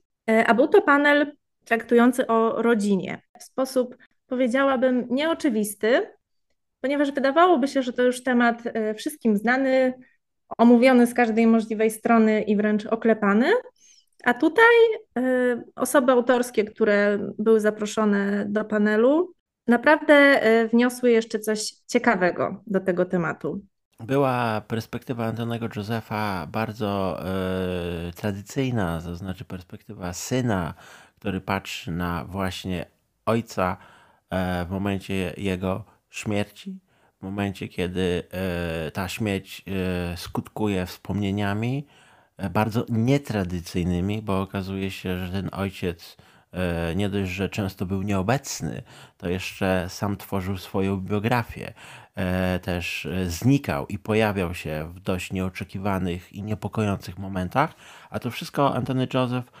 a 0.47 0.53
był 0.53 0.67
to 0.67 0.81
panel 0.81 1.35
traktujący 1.65 2.27
o 2.27 2.61
rodzinie 2.61 3.21
w 3.39 3.43
sposób, 3.43 3.97
powiedziałabym, 4.27 5.07
nieoczywisty, 5.09 6.07
ponieważ 6.81 7.11
wydawałoby 7.11 7.67
się, 7.67 7.81
że 7.83 7.93
to 7.93 8.03
już 8.03 8.23
temat 8.23 8.61
e, 8.65 8.93
wszystkim 8.93 9.37
znany, 9.37 9.93
omówiony 10.57 11.07
z 11.07 11.13
każdej 11.13 11.47
możliwej 11.47 11.91
strony 11.91 12.41
i 12.41 12.55
wręcz 12.55 12.85
oklepany. 12.85 13.51
A 14.23 14.33
tutaj 14.33 14.75
e, 15.17 15.21
osoby 15.75 16.11
autorskie, 16.11 16.63
które 16.63 17.19
były 17.39 17.59
zaproszone 17.59 18.45
do 18.49 18.65
panelu, 18.65 19.33
naprawdę 19.67 20.13
e, 20.13 20.67
wniosły 20.67 21.11
jeszcze 21.11 21.39
coś 21.39 21.73
ciekawego 21.87 22.63
do 22.67 22.79
tego 22.79 23.05
tematu. 23.05 23.61
Była 23.99 24.61
perspektywa 24.67 25.25
Antonego 25.25 25.67
Józefa 25.75 26.47
bardzo 26.51 27.19
tradycyjna, 28.15 29.01
to 29.01 29.15
znaczy 29.15 29.45
perspektywa 29.45 30.13
syna, 30.13 30.73
który 31.25 31.41
patrzy 31.41 31.91
na 31.91 32.25
właśnie 32.25 32.85
ojca 33.25 33.77
e, 34.29 34.65
w 34.65 34.69
momencie 34.69 35.33
jego 35.37 35.83
śmierci, 36.09 36.79
w 37.19 37.23
momencie, 37.23 37.67
kiedy 37.67 38.23
e, 38.87 38.91
ta 38.91 39.07
śmierć 39.07 39.63
e, 39.67 40.17
skutkuje 40.17 40.85
wspomnieniami 40.85 41.85
bardzo 42.49 42.85
nietradycyjnymi, 42.89 44.21
bo 44.21 44.41
okazuje 44.41 44.91
się, 44.91 45.25
że 45.25 45.31
ten 45.31 45.49
ojciec 45.51 46.17
nie 46.95 47.09
dość, 47.09 47.31
że 47.31 47.49
często 47.49 47.85
był 47.85 48.01
nieobecny, 48.01 48.83
to 49.17 49.29
jeszcze 49.29 49.85
sam 49.89 50.17
tworzył 50.17 50.57
swoją 50.57 50.97
biografię. 50.97 51.73
Też 52.61 53.07
znikał 53.27 53.87
i 53.87 53.99
pojawiał 53.99 54.53
się 54.53 54.91
w 54.93 54.99
dość 54.99 55.31
nieoczekiwanych 55.31 56.33
i 56.33 56.43
niepokojących 56.43 57.17
momentach, 57.17 57.73
a 58.09 58.19
to 58.19 58.31
wszystko 58.31 58.75
Antony 58.75 59.07
Joseph 59.13 59.51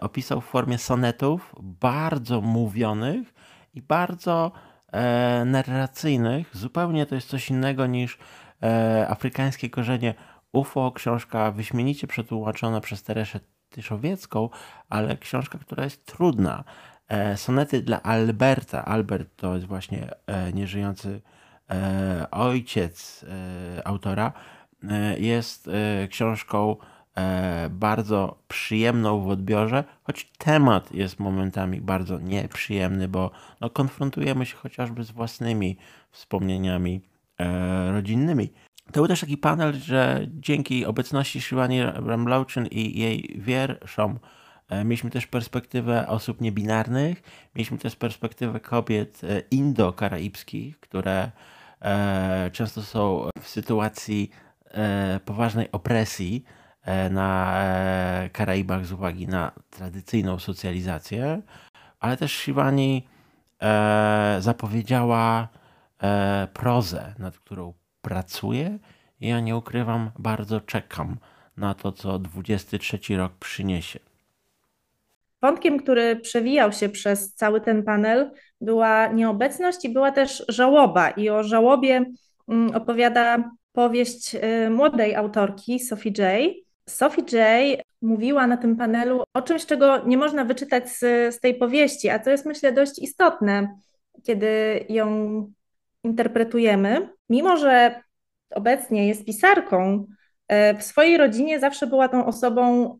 opisał 0.00 0.40
w 0.40 0.44
formie 0.44 0.78
sonetów 0.78 1.54
bardzo 1.60 2.40
mówionych 2.40 3.34
i 3.74 3.82
bardzo 3.82 4.52
e, 4.92 5.44
narracyjnych. 5.44 6.56
Zupełnie 6.56 7.06
to 7.06 7.14
jest 7.14 7.28
coś 7.28 7.50
innego 7.50 7.86
niż 7.86 8.18
e, 8.62 9.06
afrykańskie 9.08 9.70
korzenie 9.70 10.14
UFO, 10.52 10.92
książka 10.92 11.50
wyśmienicie 11.50 12.06
przetłumaczona 12.06 12.80
przez 12.80 13.02
Tereszę 13.02 13.40
Tyszowiecką, 13.68 14.48
ale 14.88 15.16
książka, 15.16 15.58
która 15.58 15.84
jest 15.84 16.06
trudna. 16.06 16.64
Sonety 17.36 17.82
dla 17.82 18.02
Alberta. 18.02 18.84
Albert 18.84 19.36
to 19.36 19.54
jest 19.54 19.66
właśnie 19.66 20.08
nieżyjący 20.54 21.22
ojciec 22.30 23.24
autora. 23.84 24.32
Jest 25.18 25.70
książką 26.10 26.76
E, 26.76 26.95
bardzo 27.70 28.38
przyjemną 28.48 29.20
w 29.20 29.28
odbiorze, 29.28 29.84
choć 30.02 30.32
temat 30.38 30.92
jest 30.92 31.18
momentami 31.18 31.80
bardzo 31.80 32.18
nieprzyjemny, 32.18 33.08
bo 33.08 33.30
no, 33.60 33.70
konfrontujemy 33.70 34.46
się 34.46 34.56
chociażby 34.56 35.04
z 35.04 35.10
własnymi 35.10 35.76
wspomnieniami 36.10 37.00
e, 37.40 37.92
rodzinnymi. 37.92 38.52
To 38.86 38.92
był 38.92 39.08
też 39.08 39.20
taki 39.20 39.36
panel, 39.36 39.72
że 39.72 40.26
dzięki 40.30 40.86
obecności 40.86 41.40
Shivani 41.40 41.82
Ramlauchin 41.82 42.66
i 42.66 42.98
jej 43.00 43.36
wierszom 43.38 44.18
e, 44.68 44.84
mieliśmy 44.84 45.10
też 45.10 45.26
perspektywę 45.26 46.08
osób 46.08 46.40
niebinarnych, 46.40 47.22
mieliśmy 47.54 47.78
też 47.78 47.96
perspektywę 47.96 48.60
kobiet 48.60 49.24
e, 49.24 49.40
indo-karaibskich, 49.40 50.80
które 50.80 51.30
e, 51.80 52.50
często 52.52 52.82
są 52.82 53.28
w 53.42 53.48
sytuacji 53.48 54.30
e, 54.70 55.20
poważnej 55.24 55.72
opresji, 55.72 56.44
E, 56.44 56.65
na 57.10 57.54
e, 57.64 58.30
Karaibach 58.32 58.86
z 58.86 58.92
uwagi 58.92 59.28
na 59.28 59.52
tradycyjną 59.70 60.38
socjalizację, 60.38 61.42
ale 62.00 62.16
też 62.16 62.32
Shivani 62.32 63.06
e, 63.62 64.36
zapowiedziała 64.40 65.48
prozę, 66.52 67.14
nad 67.18 67.38
którą 67.38 67.74
pracuję 68.02 68.78
i 69.20 69.28
ja 69.28 69.40
nie 69.40 69.56
ukrywam, 69.56 70.10
bardzo 70.18 70.60
czekam 70.60 71.16
na 71.56 71.74
to, 71.74 71.92
co 71.92 72.18
23 72.18 73.16
rok 73.16 73.32
przyniesie. 73.32 73.98
Wątkiem, 75.42 75.78
który 75.78 76.16
przewijał 76.16 76.72
się 76.72 76.88
przez 76.88 77.34
cały 77.34 77.60
ten 77.60 77.82
panel, 77.82 78.30
była 78.60 79.06
nieobecność 79.06 79.84
i 79.84 79.88
była 79.88 80.12
też 80.12 80.44
żałoba. 80.48 81.10
I 81.10 81.28
o 81.28 81.42
żałobie 81.42 82.04
mm, 82.48 82.74
opowiada 82.74 83.50
powieść 83.72 84.36
młodej 84.70 85.14
autorki 85.14 85.80
Sophie 85.80 86.12
J., 86.18 86.52
Sophie 86.88 87.24
J. 87.32 87.80
mówiła 88.02 88.46
na 88.46 88.56
tym 88.56 88.76
panelu 88.76 89.24
o 89.34 89.42
czymś, 89.42 89.66
czego 89.66 90.06
nie 90.06 90.16
można 90.16 90.44
wyczytać 90.44 90.88
z, 90.90 90.98
z 91.34 91.40
tej 91.40 91.54
powieści, 91.54 92.08
a 92.08 92.18
co 92.18 92.30
jest 92.30 92.46
myślę 92.46 92.72
dość 92.72 92.98
istotne, 92.98 93.78
kiedy 94.22 94.84
ją 94.88 95.06
interpretujemy. 96.04 97.08
Mimo, 97.28 97.56
że 97.56 98.02
obecnie 98.50 99.08
jest 99.08 99.24
pisarką, 99.24 100.06
e, 100.48 100.74
w 100.74 100.82
swojej 100.82 101.16
rodzinie 101.16 101.60
zawsze 101.60 101.86
była 101.86 102.08
tą 102.08 102.26
osobą 102.26 102.98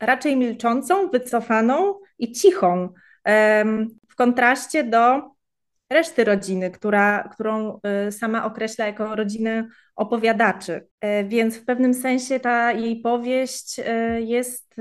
raczej 0.00 0.36
milczącą, 0.36 1.08
wycofaną 1.08 1.94
i 2.18 2.32
cichą, 2.32 2.88
w 4.08 4.14
kontraście 4.16 4.84
do 4.84 5.30
reszty 5.90 6.24
rodziny, 6.24 6.70
która, 6.70 7.28
którą 7.32 7.80
y, 8.08 8.12
sama 8.12 8.44
określa 8.44 8.86
jako 8.86 9.16
rodzinę 9.16 9.68
opowiadaczy. 9.96 10.86
E, 11.00 11.24
więc 11.24 11.56
w 11.56 11.64
pewnym 11.64 11.94
sensie 11.94 12.40
ta 12.40 12.72
jej 12.72 13.00
powieść 13.00 13.80
e, 13.84 14.20
jest 14.20 14.74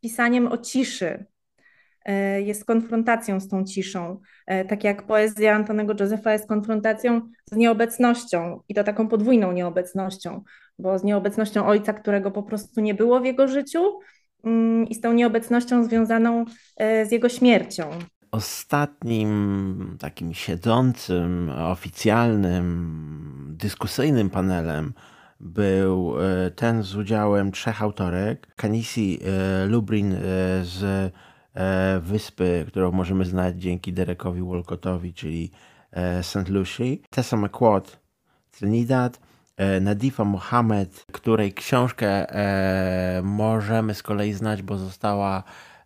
pisaniem 0.00 0.46
o 0.46 0.58
ciszy, 0.58 1.24
jest 2.38 2.64
konfrontacją 2.64 3.40
z 3.40 3.48
tą 3.48 3.64
ciszą. 3.64 4.20
Tak 4.68 4.84
jak 4.84 5.06
poezja 5.06 5.54
Antonego 5.54 5.94
Józefa 6.00 6.32
jest 6.32 6.48
konfrontacją 6.48 7.20
z 7.52 7.56
nieobecnością 7.56 8.60
i 8.68 8.74
to 8.74 8.84
taką 8.84 9.08
podwójną 9.08 9.52
nieobecnością, 9.52 10.42
bo 10.78 10.98
z 10.98 11.04
nieobecnością 11.04 11.66
ojca, 11.66 11.92
którego 11.92 12.30
po 12.30 12.42
prostu 12.42 12.80
nie 12.80 12.94
było 12.94 13.20
w 13.20 13.24
jego 13.24 13.48
życiu 13.48 13.98
i 14.88 14.94
z 14.94 15.00
tą 15.00 15.12
nieobecnością 15.12 15.84
związaną 15.84 16.44
z 16.78 17.12
jego 17.12 17.28
śmiercią. 17.28 17.90
Ostatnim 18.36 19.96
takim 20.00 20.34
siedzącym, 20.34 21.50
oficjalnym, 21.50 23.56
dyskusyjnym 23.58 24.30
panelem 24.30 24.92
był 25.40 26.14
e, 26.20 26.50
ten 26.50 26.82
z 26.82 26.96
udziałem 26.96 27.52
trzech 27.52 27.82
autorek. 27.82 28.54
Kanisi 28.56 29.20
e, 29.22 29.66
Lubrin 29.66 30.12
e, 30.12 30.18
z 30.62 31.12
wyspy, 32.00 32.64
którą 32.68 32.92
możemy 32.92 33.24
znać 33.24 33.56
dzięki 33.56 33.92
Derekowi 33.92 34.42
Walcottowi, 34.42 35.14
czyli 35.14 35.50
St. 36.22 36.48
Lucie. 36.48 36.84
Tessa 37.10 37.36
McQuad, 37.36 38.00
Trinidad 38.50 39.20
Nadifa 39.80 40.24
Mohamed, 40.24 41.04
której 41.12 41.54
książkę 41.54 42.26
możemy 43.22 43.94
z 43.94 44.02
kolei 44.02 44.32
znać, 44.32 44.62
bo 44.62 44.78
została 44.78 45.42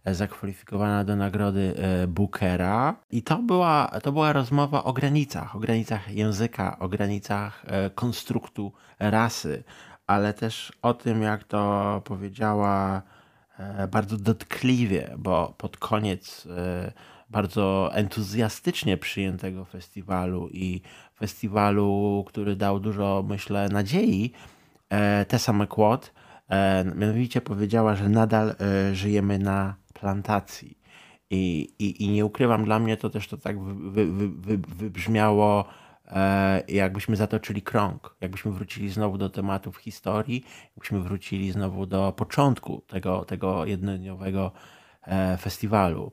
zakwalifikowana 0.07 1.05
do 1.05 1.17
nagrody 1.17 1.75
Bookera. 2.09 2.97
I 3.11 3.23
to 3.23 3.39
była, 3.39 3.91
to 4.03 4.13
była 4.13 4.33
rozmowa 4.33 4.85
o 4.85 4.93
granicach, 4.93 5.57
o 5.57 5.59
granicach 5.59 6.15
języka, 6.15 6.79
o 6.79 6.89
granicach 6.89 7.65
konstruktu 7.95 8.73
rasy, 8.99 9.65
ale 10.07 10.35
też 10.35 10.73
o 10.83 10.95
tym, 10.95 11.23
jak 11.23 11.45
to 11.45 12.03
powiedziała 12.05 13.03
bardzo 13.91 14.17
dotkliwie, 14.17 15.15
bo 15.19 15.55
pod 15.59 15.77
koniec 15.77 16.49
bardzo 17.31 17.91
entuzjastycznie 17.95 18.97
przyjętego 18.97 19.65
festiwalu 19.65 20.49
i 20.53 20.83
festiwalu, 21.19 22.25
który 22.29 22.57
dał 22.57 22.81
dużo, 22.81 23.25
myślę, 23.29 23.69
nadziei, 23.69 24.33
e, 24.89 25.25
Tessa 25.25 25.53
e, 25.53 25.57
mianowicie 26.95 27.41
powiedziała, 27.41 27.95
że 27.97 28.09
nadal 28.09 28.55
e, 28.61 28.95
żyjemy 28.95 29.39
na 29.39 29.75
plantacji. 29.95 30.79
I, 31.31 31.75
i, 31.79 32.05
I 32.05 32.09
nie 32.09 32.25
ukrywam, 32.25 32.65
dla 32.65 32.79
mnie 32.79 32.97
to 32.97 33.11
też 33.11 33.29
to 33.29 33.37
tak 33.37 33.61
wy, 33.61 34.07
wy, 34.07 34.29
wy, 34.29 34.59
wybrzmiało, 34.59 35.65
jakbyśmy 36.69 37.17
zatoczyli 37.17 37.63
krąg, 37.63 38.17
jakbyśmy 38.21 38.53
wrócili 38.53 38.89
znowu 38.89 39.19
do 39.19 39.29
tematów 39.29 39.77
historii, 39.77 40.45
jakbyśmy 40.77 41.01
wrócili 41.01 41.53
znowu 41.53 41.87
do 41.87 42.13
początku 42.13 42.83
tego, 42.87 43.25
tego 43.25 43.65
jednodniowego 43.65 44.53
festiwalu. 45.39 46.13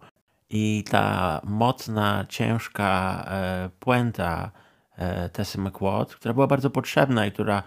I 0.49 0.83
ta 0.89 1.41
mocna, 1.43 2.25
ciężka 2.29 3.23
e, 3.27 3.69
puenta 3.79 4.51
e, 4.97 5.29
Tessy 5.29 5.57
McWatt, 5.57 6.15
która 6.15 6.33
była 6.33 6.47
bardzo 6.47 6.69
potrzebna 6.69 7.25
i 7.25 7.31
która 7.31 7.63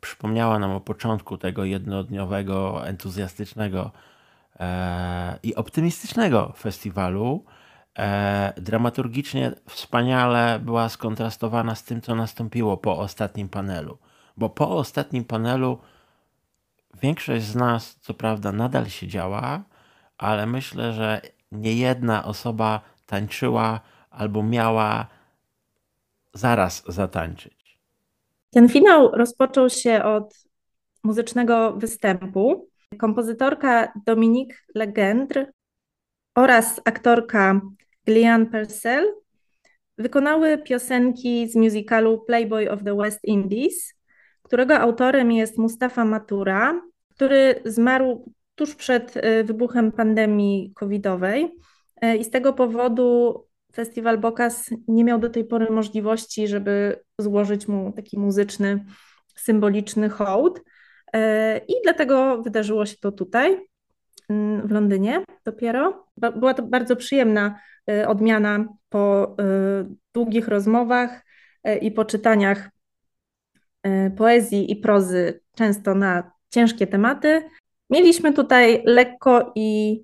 przypomniała 0.00 0.58
nam 0.58 0.70
o 0.70 0.80
początku 0.80 1.38
tego 1.38 1.64
jednodniowego, 1.64 2.86
entuzjastycznego 2.86 3.90
e, 4.60 5.38
i 5.42 5.54
optymistycznego 5.54 6.52
festiwalu, 6.56 7.44
dramaturgicznie 8.56 9.52
wspaniale 9.68 10.60
była 10.62 10.88
skontrastowana 10.88 11.74
z 11.74 11.84
tym, 11.84 12.00
co 12.00 12.14
nastąpiło 12.14 12.76
po 12.76 12.98
ostatnim 12.98 13.48
panelu. 13.48 13.98
Bo 14.36 14.50
po 14.50 14.70
ostatnim 14.70 15.24
panelu 15.24 15.78
większość 17.02 17.44
z 17.44 17.54
nas, 17.54 17.96
co 18.00 18.14
prawda, 18.14 18.52
nadal 18.52 18.88
siedziała, 18.88 19.62
ale 20.18 20.46
myślę, 20.46 20.92
że 20.92 21.20
nie 21.52 21.74
jedna 21.74 22.24
osoba 22.24 22.80
tańczyła 23.06 23.80
albo 24.10 24.42
miała 24.42 25.06
zaraz 26.34 26.84
zatańczyć. 26.88 27.59
Ten 28.50 28.68
finał 28.68 29.10
rozpoczął 29.10 29.70
się 29.70 30.04
od 30.04 30.34
muzycznego 31.04 31.72
występu. 31.72 32.68
Kompozytorka 32.98 33.92
Dominique 34.06 34.56
Legendre 34.74 35.46
oraz 36.34 36.80
aktorka 36.84 37.60
Gillian 38.06 38.46
Purcell 38.46 39.14
wykonały 39.98 40.58
piosenki 40.58 41.48
z 41.48 41.56
musicalu 41.56 42.24
Playboy 42.26 42.70
of 42.70 42.84
the 42.84 42.96
West 42.96 43.24
Indies, 43.24 43.94
którego 44.42 44.78
autorem 44.78 45.32
jest 45.32 45.58
Mustafa 45.58 46.04
Matura, 46.04 46.80
który 47.08 47.60
zmarł 47.64 48.32
tuż 48.54 48.74
przed 48.74 49.16
e, 49.16 49.44
wybuchem 49.44 49.92
pandemii 49.92 50.72
covidowej 50.74 51.54
e, 52.00 52.16
i 52.16 52.24
z 52.24 52.30
tego 52.30 52.52
powodu 52.52 53.34
Festiwal 53.72 54.18
Bokas 54.18 54.70
nie 54.88 55.04
miał 55.04 55.18
do 55.18 55.30
tej 55.30 55.44
pory 55.44 55.70
możliwości, 55.70 56.48
żeby 56.48 57.00
złożyć 57.18 57.68
mu 57.68 57.92
taki 57.92 58.18
muzyczny, 58.18 58.84
symboliczny 59.36 60.08
hołd. 60.08 60.62
E, 61.12 61.58
I 61.58 61.74
dlatego 61.82 62.42
wydarzyło 62.42 62.86
się 62.86 62.96
to 63.00 63.12
tutaj, 63.12 63.66
mm, 64.28 64.68
w 64.68 64.70
Londynie 64.70 65.24
dopiero. 65.44 66.06
Była 66.16 66.54
to 66.54 66.62
bardzo 66.62 66.96
przyjemna 66.96 67.60
odmiana 68.06 68.64
po 68.88 69.36
długich 70.14 70.48
rozmowach 70.48 71.24
i 71.80 71.90
po 71.90 72.04
czytaniach 72.04 72.70
poezji 74.16 74.72
i 74.72 74.76
prozy, 74.76 75.40
często 75.56 75.94
na 75.94 76.32
ciężkie 76.50 76.86
tematy. 76.86 77.42
Mieliśmy 77.90 78.32
tutaj 78.32 78.82
lekko 78.86 79.52
i 79.54 80.00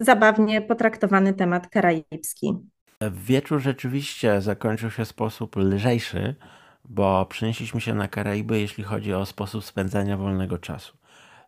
zabawnie 0.00 0.62
potraktowany 0.62 1.34
temat 1.34 1.68
karaibski. 1.68 2.58
Wieczór 3.10 3.60
rzeczywiście 3.60 4.40
zakończył 4.40 4.90
się 4.90 5.04
w 5.04 5.08
sposób 5.08 5.56
lżejszy, 5.56 6.34
bo 6.84 7.26
przenieśliśmy 7.26 7.80
się 7.80 7.94
na 7.94 8.08
Karaiby, 8.08 8.60
jeśli 8.60 8.84
chodzi 8.84 9.14
o 9.14 9.26
sposób 9.26 9.64
spędzania 9.64 10.16
wolnego 10.16 10.58
czasu. 10.58 10.96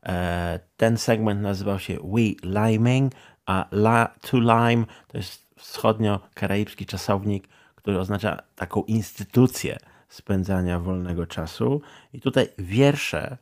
E, 0.02 0.60
ten 0.76 0.98
segment 0.98 1.42
nazywał 1.42 1.78
się 1.78 1.94
We 1.94 2.20
Liming, 2.42 3.12
a 3.46 3.66
La 3.72 4.14
to 4.20 4.38
Lime 4.38 4.84
to 5.08 5.18
jest 5.18 5.46
wschodnio-karaibski 5.58 6.86
czasownik, 6.86 7.48
który 7.74 7.98
oznacza 7.98 8.42
taką 8.56 8.82
instytucję 8.82 9.76
spędzania 10.08 10.80
wolnego 10.80 11.26
czasu. 11.26 11.80
I 12.12 12.20
tutaj 12.20 12.48
wiersze 12.58 13.36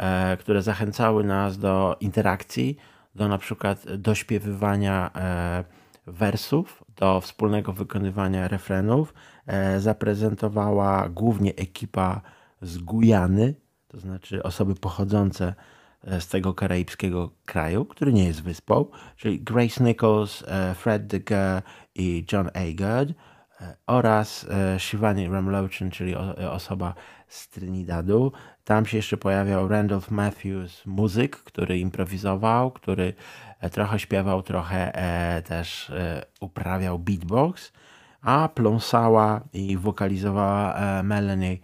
E, 0.00 0.36
które 0.36 0.62
zachęcały 0.62 1.24
nas 1.24 1.58
do 1.58 1.96
interakcji, 2.00 2.76
do 3.14 3.28
na 3.28 3.38
przykład 3.38 3.96
dośpiewywania 3.96 5.10
e, 5.14 5.64
wersów, 6.06 6.84
do 7.00 7.20
wspólnego 7.20 7.72
wykonywania 7.72 8.48
refrenów. 8.48 9.14
E, 9.46 9.80
zaprezentowała 9.80 11.08
głównie 11.08 11.54
ekipa 11.54 12.20
z 12.62 12.78
Gujany, 12.78 13.54
to 13.88 14.00
znaczy 14.00 14.42
osoby 14.42 14.74
pochodzące 14.74 15.54
z 16.20 16.28
tego 16.28 16.54
karaibskiego 16.54 17.30
kraju, 17.46 17.84
który 17.84 18.12
nie 18.12 18.24
jest 18.24 18.42
wyspą, 18.42 18.86
czyli 19.16 19.40
Grace 19.40 19.84
Nichols, 19.84 20.44
Fred 20.74 21.06
Deger 21.06 21.62
i 21.94 22.24
John 22.32 22.50
Agard 22.54 23.10
oraz 23.86 24.46
Shivani 24.78 25.28
Ramlochan, 25.28 25.90
czyli 25.90 26.14
osoba 26.50 26.94
z 27.28 27.48
Trinidadu. 27.48 28.32
Tam 28.64 28.86
się 28.86 28.96
jeszcze 28.96 29.16
pojawiał 29.16 29.68
Randolph 29.68 30.10
Matthews, 30.10 30.86
muzyk, 30.86 31.36
który 31.36 31.78
improwizował, 31.78 32.70
który 32.70 33.04
e, 33.04 33.49
trochę 33.68 33.98
śpiewał, 33.98 34.42
trochę 34.42 34.94
e, 34.94 35.42
też 35.42 35.90
e, 35.90 36.24
uprawiał 36.40 36.98
beatbox, 36.98 37.72
a 38.22 38.48
pląsała 38.48 39.40
i 39.52 39.76
wokalizowała 39.76 40.74
e, 40.74 41.02
Melanie 41.02 41.58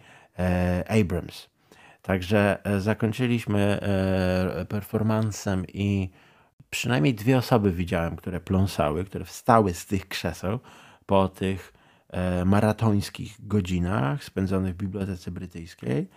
Abrams. 1.00 1.48
Także 2.02 2.58
zakończyliśmy 2.78 3.80
performancem 4.68 5.64
i 5.74 6.10
przynajmniej 6.70 7.14
dwie 7.14 7.38
osoby 7.38 7.72
widziałem, 7.72 8.16
które 8.16 8.40
pląsały, 8.40 9.04
które 9.04 9.24
wstały 9.24 9.74
z 9.74 9.86
tych 9.86 10.08
krzeseł 10.08 10.58
po 11.06 11.28
tych 11.28 11.72
maratońskich 12.44 13.46
godzinach 13.46 14.24
spędzonych 14.24 14.74
w 14.74 14.78
Bibliotece 14.78 15.30
Brytyjskiej 15.30 16.08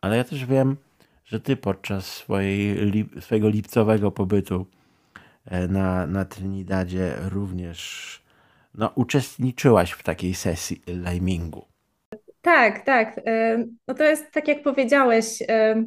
ale 0.00 0.16
ja 0.16 0.24
też 0.24 0.44
wiem, 0.44 0.76
że 1.24 1.40
ty 1.40 1.56
podczas 1.56 2.06
swojej, 2.06 2.76
swojego 3.20 3.48
lipcowego 3.48 4.10
pobytu 4.10 4.66
na, 5.68 6.06
na 6.06 6.24
Trinidadzie 6.24 7.14
również 7.30 8.22
no, 8.74 8.92
uczestniczyłaś 8.94 9.90
w 9.90 10.02
takiej 10.02 10.34
sesji 10.34 10.82
limingu. 10.86 11.64
Tak, 12.42 12.84
tak. 12.84 13.20
E, 13.26 13.64
no 13.88 13.94
to 13.94 14.04
jest, 14.04 14.32
tak 14.32 14.48
jak 14.48 14.62
powiedziałeś, 14.62 15.42
e, 15.48 15.84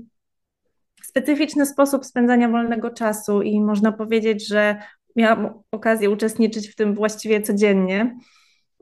specyficzny 1.04 1.66
sposób 1.66 2.06
spędzania 2.06 2.50
wolnego 2.50 2.90
czasu 2.90 3.42
i 3.42 3.62
można 3.62 3.92
powiedzieć, 3.92 4.48
że 4.48 4.82
miałam 5.16 5.54
okazję 5.72 6.10
uczestniczyć 6.10 6.70
w 6.70 6.76
tym 6.76 6.96
właściwie 6.96 7.42
codziennie, 7.42 8.18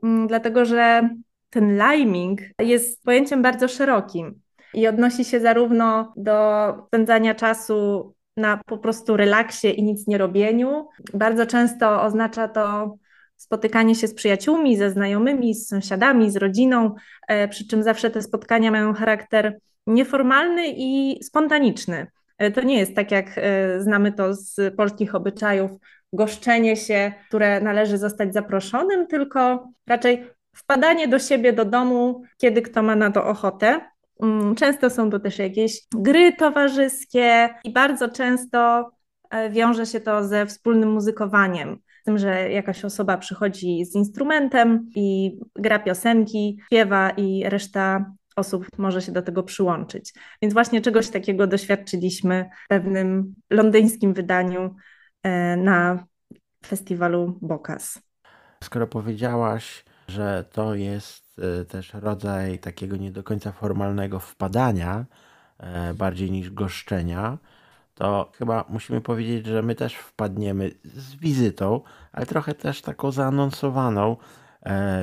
mm, 0.04 0.28
dlatego 0.28 0.66
że 0.66 1.10
ten 1.50 1.78
liming 1.78 2.42
jest 2.60 3.04
pojęciem 3.04 3.42
bardzo 3.42 3.68
szerokim 3.68 4.42
i 4.74 4.88
odnosi 4.88 5.26
się 5.26 5.40
zarówno 5.40 6.14
do 6.18 6.74
spędzania 6.88 7.36
czasu 7.36 8.14
na 8.40 8.60
po 8.66 8.78
prostu 8.78 9.18
relaksie 9.18 9.80
i 9.80 9.84
nic 9.84 10.08
nie 10.08 10.18
robieniu. 10.18 10.88
Bardzo 11.14 11.46
często 11.46 12.02
oznacza 12.02 12.48
to 12.48 12.96
spotykanie 13.38 13.96
się 13.96 14.08
z 14.08 14.14
przyjaciółmi, 14.14 14.78
ze 14.78 14.92
znajomymi, 14.92 15.56
z 15.56 15.68
sąsiadami, 15.68 16.32
z 16.32 16.36
rodziną, 16.36 16.96
e, 17.28 17.48
przy 17.48 17.68
czym 17.68 17.84
zawsze 17.84 18.10
te 18.10 18.22
spotkania 18.22 18.72
mają 18.72 18.94
charakter 18.94 19.60
nieformalny 19.88 20.64
i 20.68 21.20
spontaniczny. 21.24 22.08
E, 22.38 22.52
to 22.52 22.62
nie 22.62 22.80
jest 22.80 22.96
tak, 22.96 23.12
jak 23.12 23.38
e, 23.38 23.82
znamy 23.82 24.12
to 24.12 24.34
z 24.34 24.76
polskich 24.76 25.16
obyczajów, 25.16 25.72
goszczenie 26.14 26.76
się, 26.76 27.14
które 27.28 27.62
należy 27.62 27.98
zostać 27.98 28.34
zaproszonym, 28.34 29.08
tylko 29.08 29.70
raczej 29.88 30.28
wpadanie 30.56 31.08
do 31.08 31.20
siebie 31.20 31.54
do 31.54 31.66
domu, 31.66 32.24
kiedy 32.38 32.62
kto 32.62 32.84
ma 32.84 32.96
na 32.96 33.12
to 33.12 33.26
ochotę. 33.26 33.82
Mm, 34.24 34.56
często 34.56 34.90
są 34.90 35.10
to 35.10 35.20
też 35.20 35.40
jakieś 35.40 35.80
gry 35.96 36.34
towarzyskie 36.34 37.50
i 37.64 37.74
bardzo 37.74 38.10
często 38.10 38.90
e, 39.30 39.50
wiąże 39.50 39.86
się 39.86 40.00
to 40.00 40.24
ze 40.24 40.46
wspólnym 40.46 40.92
muzykowaniem. 40.92 41.80
Z 42.02 42.04
tym, 42.04 42.18
że 42.18 42.52
jakaś 42.52 42.86
osoba 42.86 43.18
przychodzi 43.18 43.86
z 43.86 43.96
instrumentem 43.96 44.90
i 44.96 45.40
gra 45.56 45.80
piosenki, 45.80 46.58
śpiewa 46.66 47.10
i 47.10 47.44
reszta 47.50 48.06
osób 48.36 48.68
może 48.78 49.02
się 49.02 49.12
do 49.12 49.22
tego 49.22 49.44
przyłączyć. 49.44 50.14
Więc 50.42 50.54
właśnie 50.54 50.82
czegoś 50.82 51.10
takiego 51.10 51.48
doświadczyliśmy 51.48 52.50
w 52.66 52.68
pewnym 52.68 53.34
londyńskim 53.50 54.14
wydaniu 54.14 54.76
e, 55.24 55.58
na 55.58 56.04
festiwalu 56.66 57.40
Bokas. 57.42 58.02
Skoro 58.64 58.88
powiedziałaś, 58.88 59.86
że 60.08 60.46
to 60.52 60.76
jest 60.76 61.29
e, 61.40 61.66
też 61.66 61.94
rodzaj 61.94 62.60
takiego 62.60 62.98
nie 62.98 63.12
do 63.12 63.24
końca 63.24 63.52
formalnego 63.52 64.20
wpadania, 64.20 65.06
e, 65.58 65.94
bardziej 65.94 66.32
niż 66.32 66.50
goszczenia, 66.50 67.38
to 67.96 68.32
chyba 68.38 68.66
musimy 68.70 69.02
powiedzieć, 69.02 69.46
że 69.46 69.62
my 69.62 69.76
też 69.76 69.96
wpadniemy 69.96 70.72
z 70.84 71.16
wizytą, 71.16 71.82
ale 72.12 72.26
trochę 72.26 72.54
też 72.54 72.82
taką 72.82 73.12
zaanonsowaną 73.12 74.18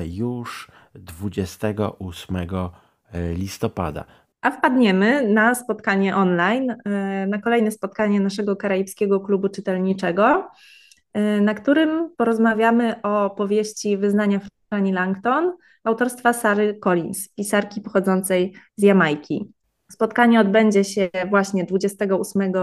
już 0.05 0.71
28 0.95 2.37
listopada. 3.33 4.05
A 4.41 4.51
wpadniemy 4.51 5.27
na 5.27 5.55
spotkanie 5.55 6.15
online, 6.15 6.71
e, 6.85 7.27
na 7.27 7.41
kolejne 7.41 7.71
spotkanie 7.71 8.19
naszego 8.19 8.55
Karaibskiego 8.55 9.19
Klubu 9.19 9.49
Czytelniczego, 9.49 10.47
e, 11.13 11.41
na 11.41 11.53
którym 11.53 12.09
porozmawiamy 12.17 13.01
o 13.01 13.29
powieści 13.29 13.97
Wyznania 13.97 14.39
Fanny 14.69 14.91
Langton 14.91 15.53
autorstwa 15.83 16.33
Sary 16.33 16.79
Collins, 16.79 17.29
pisarki 17.29 17.81
pochodzącej 17.81 18.53
z 18.75 18.83
Jamajki. 18.83 19.51
Spotkanie 19.91 20.39
odbędzie 20.39 20.83
się 20.83 21.09
właśnie 21.29 21.63
28 21.63 22.53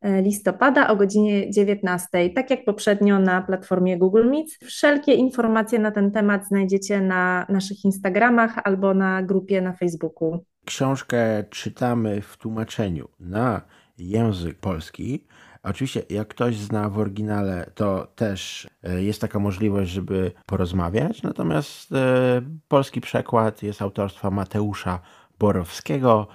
E, 0.00 0.22
listopada 0.22 0.88
o 0.88 0.96
godzinie 0.96 1.50
19, 1.50 2.30
tak 2.30 2.50
jak 2.50 2.64
poprzednio 2.64 3.18
na 3.18 3.42
platformie 3.42 3.98
Google 3.98 4.24
Meet. 4.24 4.46
Wszelkie 4.64 5.14
informacje 5.14 5.78
na 5.78 5.90
ten 5.90 6.10
temat 6.10 6.48
znajdziecie 6.48 7.00
na 7.00 7.46
naszych 7.48 7.84
Instagramach 7.84 8.58
albo 8.64 8.94
na 8.94 9.22
grupie 9.22 9.60
na 9.60 9.72
Facebooku. 9.72 10.44
Książkę 10.64 11.44
czytamy 11.50 12.22
w 12.22 12.36
tłumaczeniu 12.36 13.08
na 13.20 13.62
język 13.98 14.58
polski. 14.58 15.26
Oczywiście, 15.70 16.02
jak 16.10 16.28
ktoś 16.28 16.56
zna 16.56 16.88
w 16.88 16.98
oryginale, 16.98 17.70
to 17.74 18.06
też 18.16 18.68
e, 18.82 19.02
jest 19.02 19.20
taka 19.20 19.38
możliwość, 19.38 19.90
żeby 19.90 20.32
porozmawiać. 20.46 21.22
Natomiast 21.22 21.92
e, 21.92 22.42
polski 22.68 23.00
przekład 23.00 23.62
jest 23.62 23.82
autorstwa 23.82 24.30
Mateusza 24.30 25.00
Borowskiego 25.38 26.26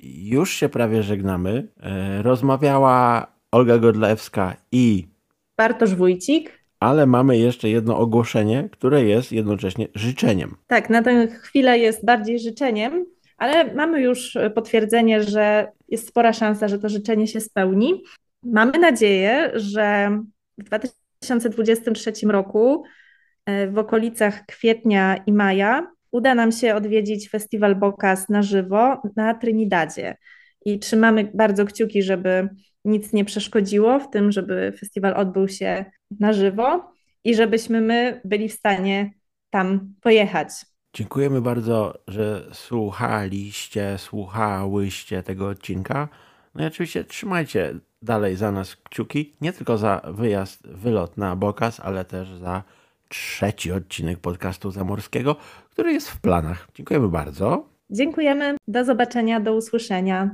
już 0.00 0.50
się 0.50 0.68
prawie 0.68 1.02
żegnamy. 1.02 1.68
E, 1.80 2.22
rozmawiała 2.22 3.26
Olga 3.52 3.78
Godlewska 3.78 4.56
i 4.72 5.08
Bartosz 5.56 5.94
Wójcik. 5.94 6.64
Ale 6.80 7.06
mamy 7.06 7.38
jeszcze 7.38 7.68
jedno 7.68 7.98
ogłoszenie, 7.98 8.68
które 8.72 9.04
jest 9.04 9.32
jednocześnie 9.32 9.88
życzeniem. 9.94 10.56
Tak, 10.66 10.90
na 10.90 11.02
tę 11.02 11.26
chwilę 11.26 11.78
jest 11.78 12.04
bardziej 12.04 12.40
życzeniem, 12.40 13.06
ale 13.38 13.74
mamy 13.74 14.00
już 14.00 14.38
potwierdzenie, 14.54 15.22
że 15.22 15.72
jest 15.88 16.08
spora 16.08 16.32
szansa, 16.32 16.68
że 16.68 16.78
to 16.78 16.88
życzenie 16.88 17.26
się 17.26 17.40
spełni. 17.40 18.02
Mamy 18.52 18.78
nadzieję, 18.78 19.50
że 19.54 20.18
w 20.58 20.64
2023 20.64 22.12
roku 22.26 22.84
e, 23.46 23.70
w 23.70 23.78
okolicach 23.78 24.46
kwietnia 24.46 25.16
i 25.26 25.32
maja 25.32 25.86
uda 26.12 26.34
nam 26.34 26.52
się 26.52 26.74
odwiedzić 26.74 27.30
festiwal 27.30 27.76
Bokas 27.76 28.28
na 28.28 28.42
żywo 28.42 29.02
na 29.16 29.34
Trinidadzie. 29.34 30.16
I 30.64 30.78
trzymamy 30.78 31.30
bardzo 31.34 31.64
kciuki, 31.64 32.02
żeby 32.02 32.48
nic 32.84 33.12
nie 33.12 33.24
przeszkodziło 33.24 34.00
w 34.00 34.10
tym, 34.10 34.32
żeby 34.32 34.72
festiwal 34.80 35.14
odbył 35.16 35.48
się 35.48 35.84
na 36.20 36.32
żywo 36.32 36.92
i 37.24 37.34
żebyśmy 37.34 37.80
my 37.80 38.20
byli 38.24 38.48
w 38.48 38.52
stanie 38.52 39.10
tam 39.50 39.94
pojechać. 40.00 40.48
Dziękujemy 40.94 41.40
bardzo, 41.40 41.94
że 42.08 42.42
słuchaliście, 42.52 43.98
słuchałyście 43.98 45.22
tego 45.22 45.48
odcinka. 45.48 46.08
No 46.54 46.64
i 46.64 46.66
oczywiście 46.66 47.04
trzymajcie 47.04 47.74
dalej 48.02 48.36
za 48.36 48.52
nas 48.52 48.76
kciuki, 48.76 49.34
nie 49.40 49.52
tylko 49.52 49.78
za 49.78 50.00
wyjazd, 50.04 50.66
wylot 50.66 51.16
na 51.16 51.36
Bokas, 51.36 51.80
ale 51.80 52.04
też 52.04 52.34
za 52.34 52.62
trzeci 53.08 53.72
odcinek 53.72 54.18
podcastu 54.18 54.70
Zamorskiego, 54.70 55.36
który 55.70 55.92
jest 55.92 56.10
w 56.10 56.20
planach. 56.20 56.68
Dziękujemy 56.74 57.08
bardzo. 57.08 57.68
Dziękujemy. 57.90 58.56
Do 58.68 58.84
zobaczenia, 58.84 59.40
do 59.40 59.54
usłyszenia. 59.54 60.30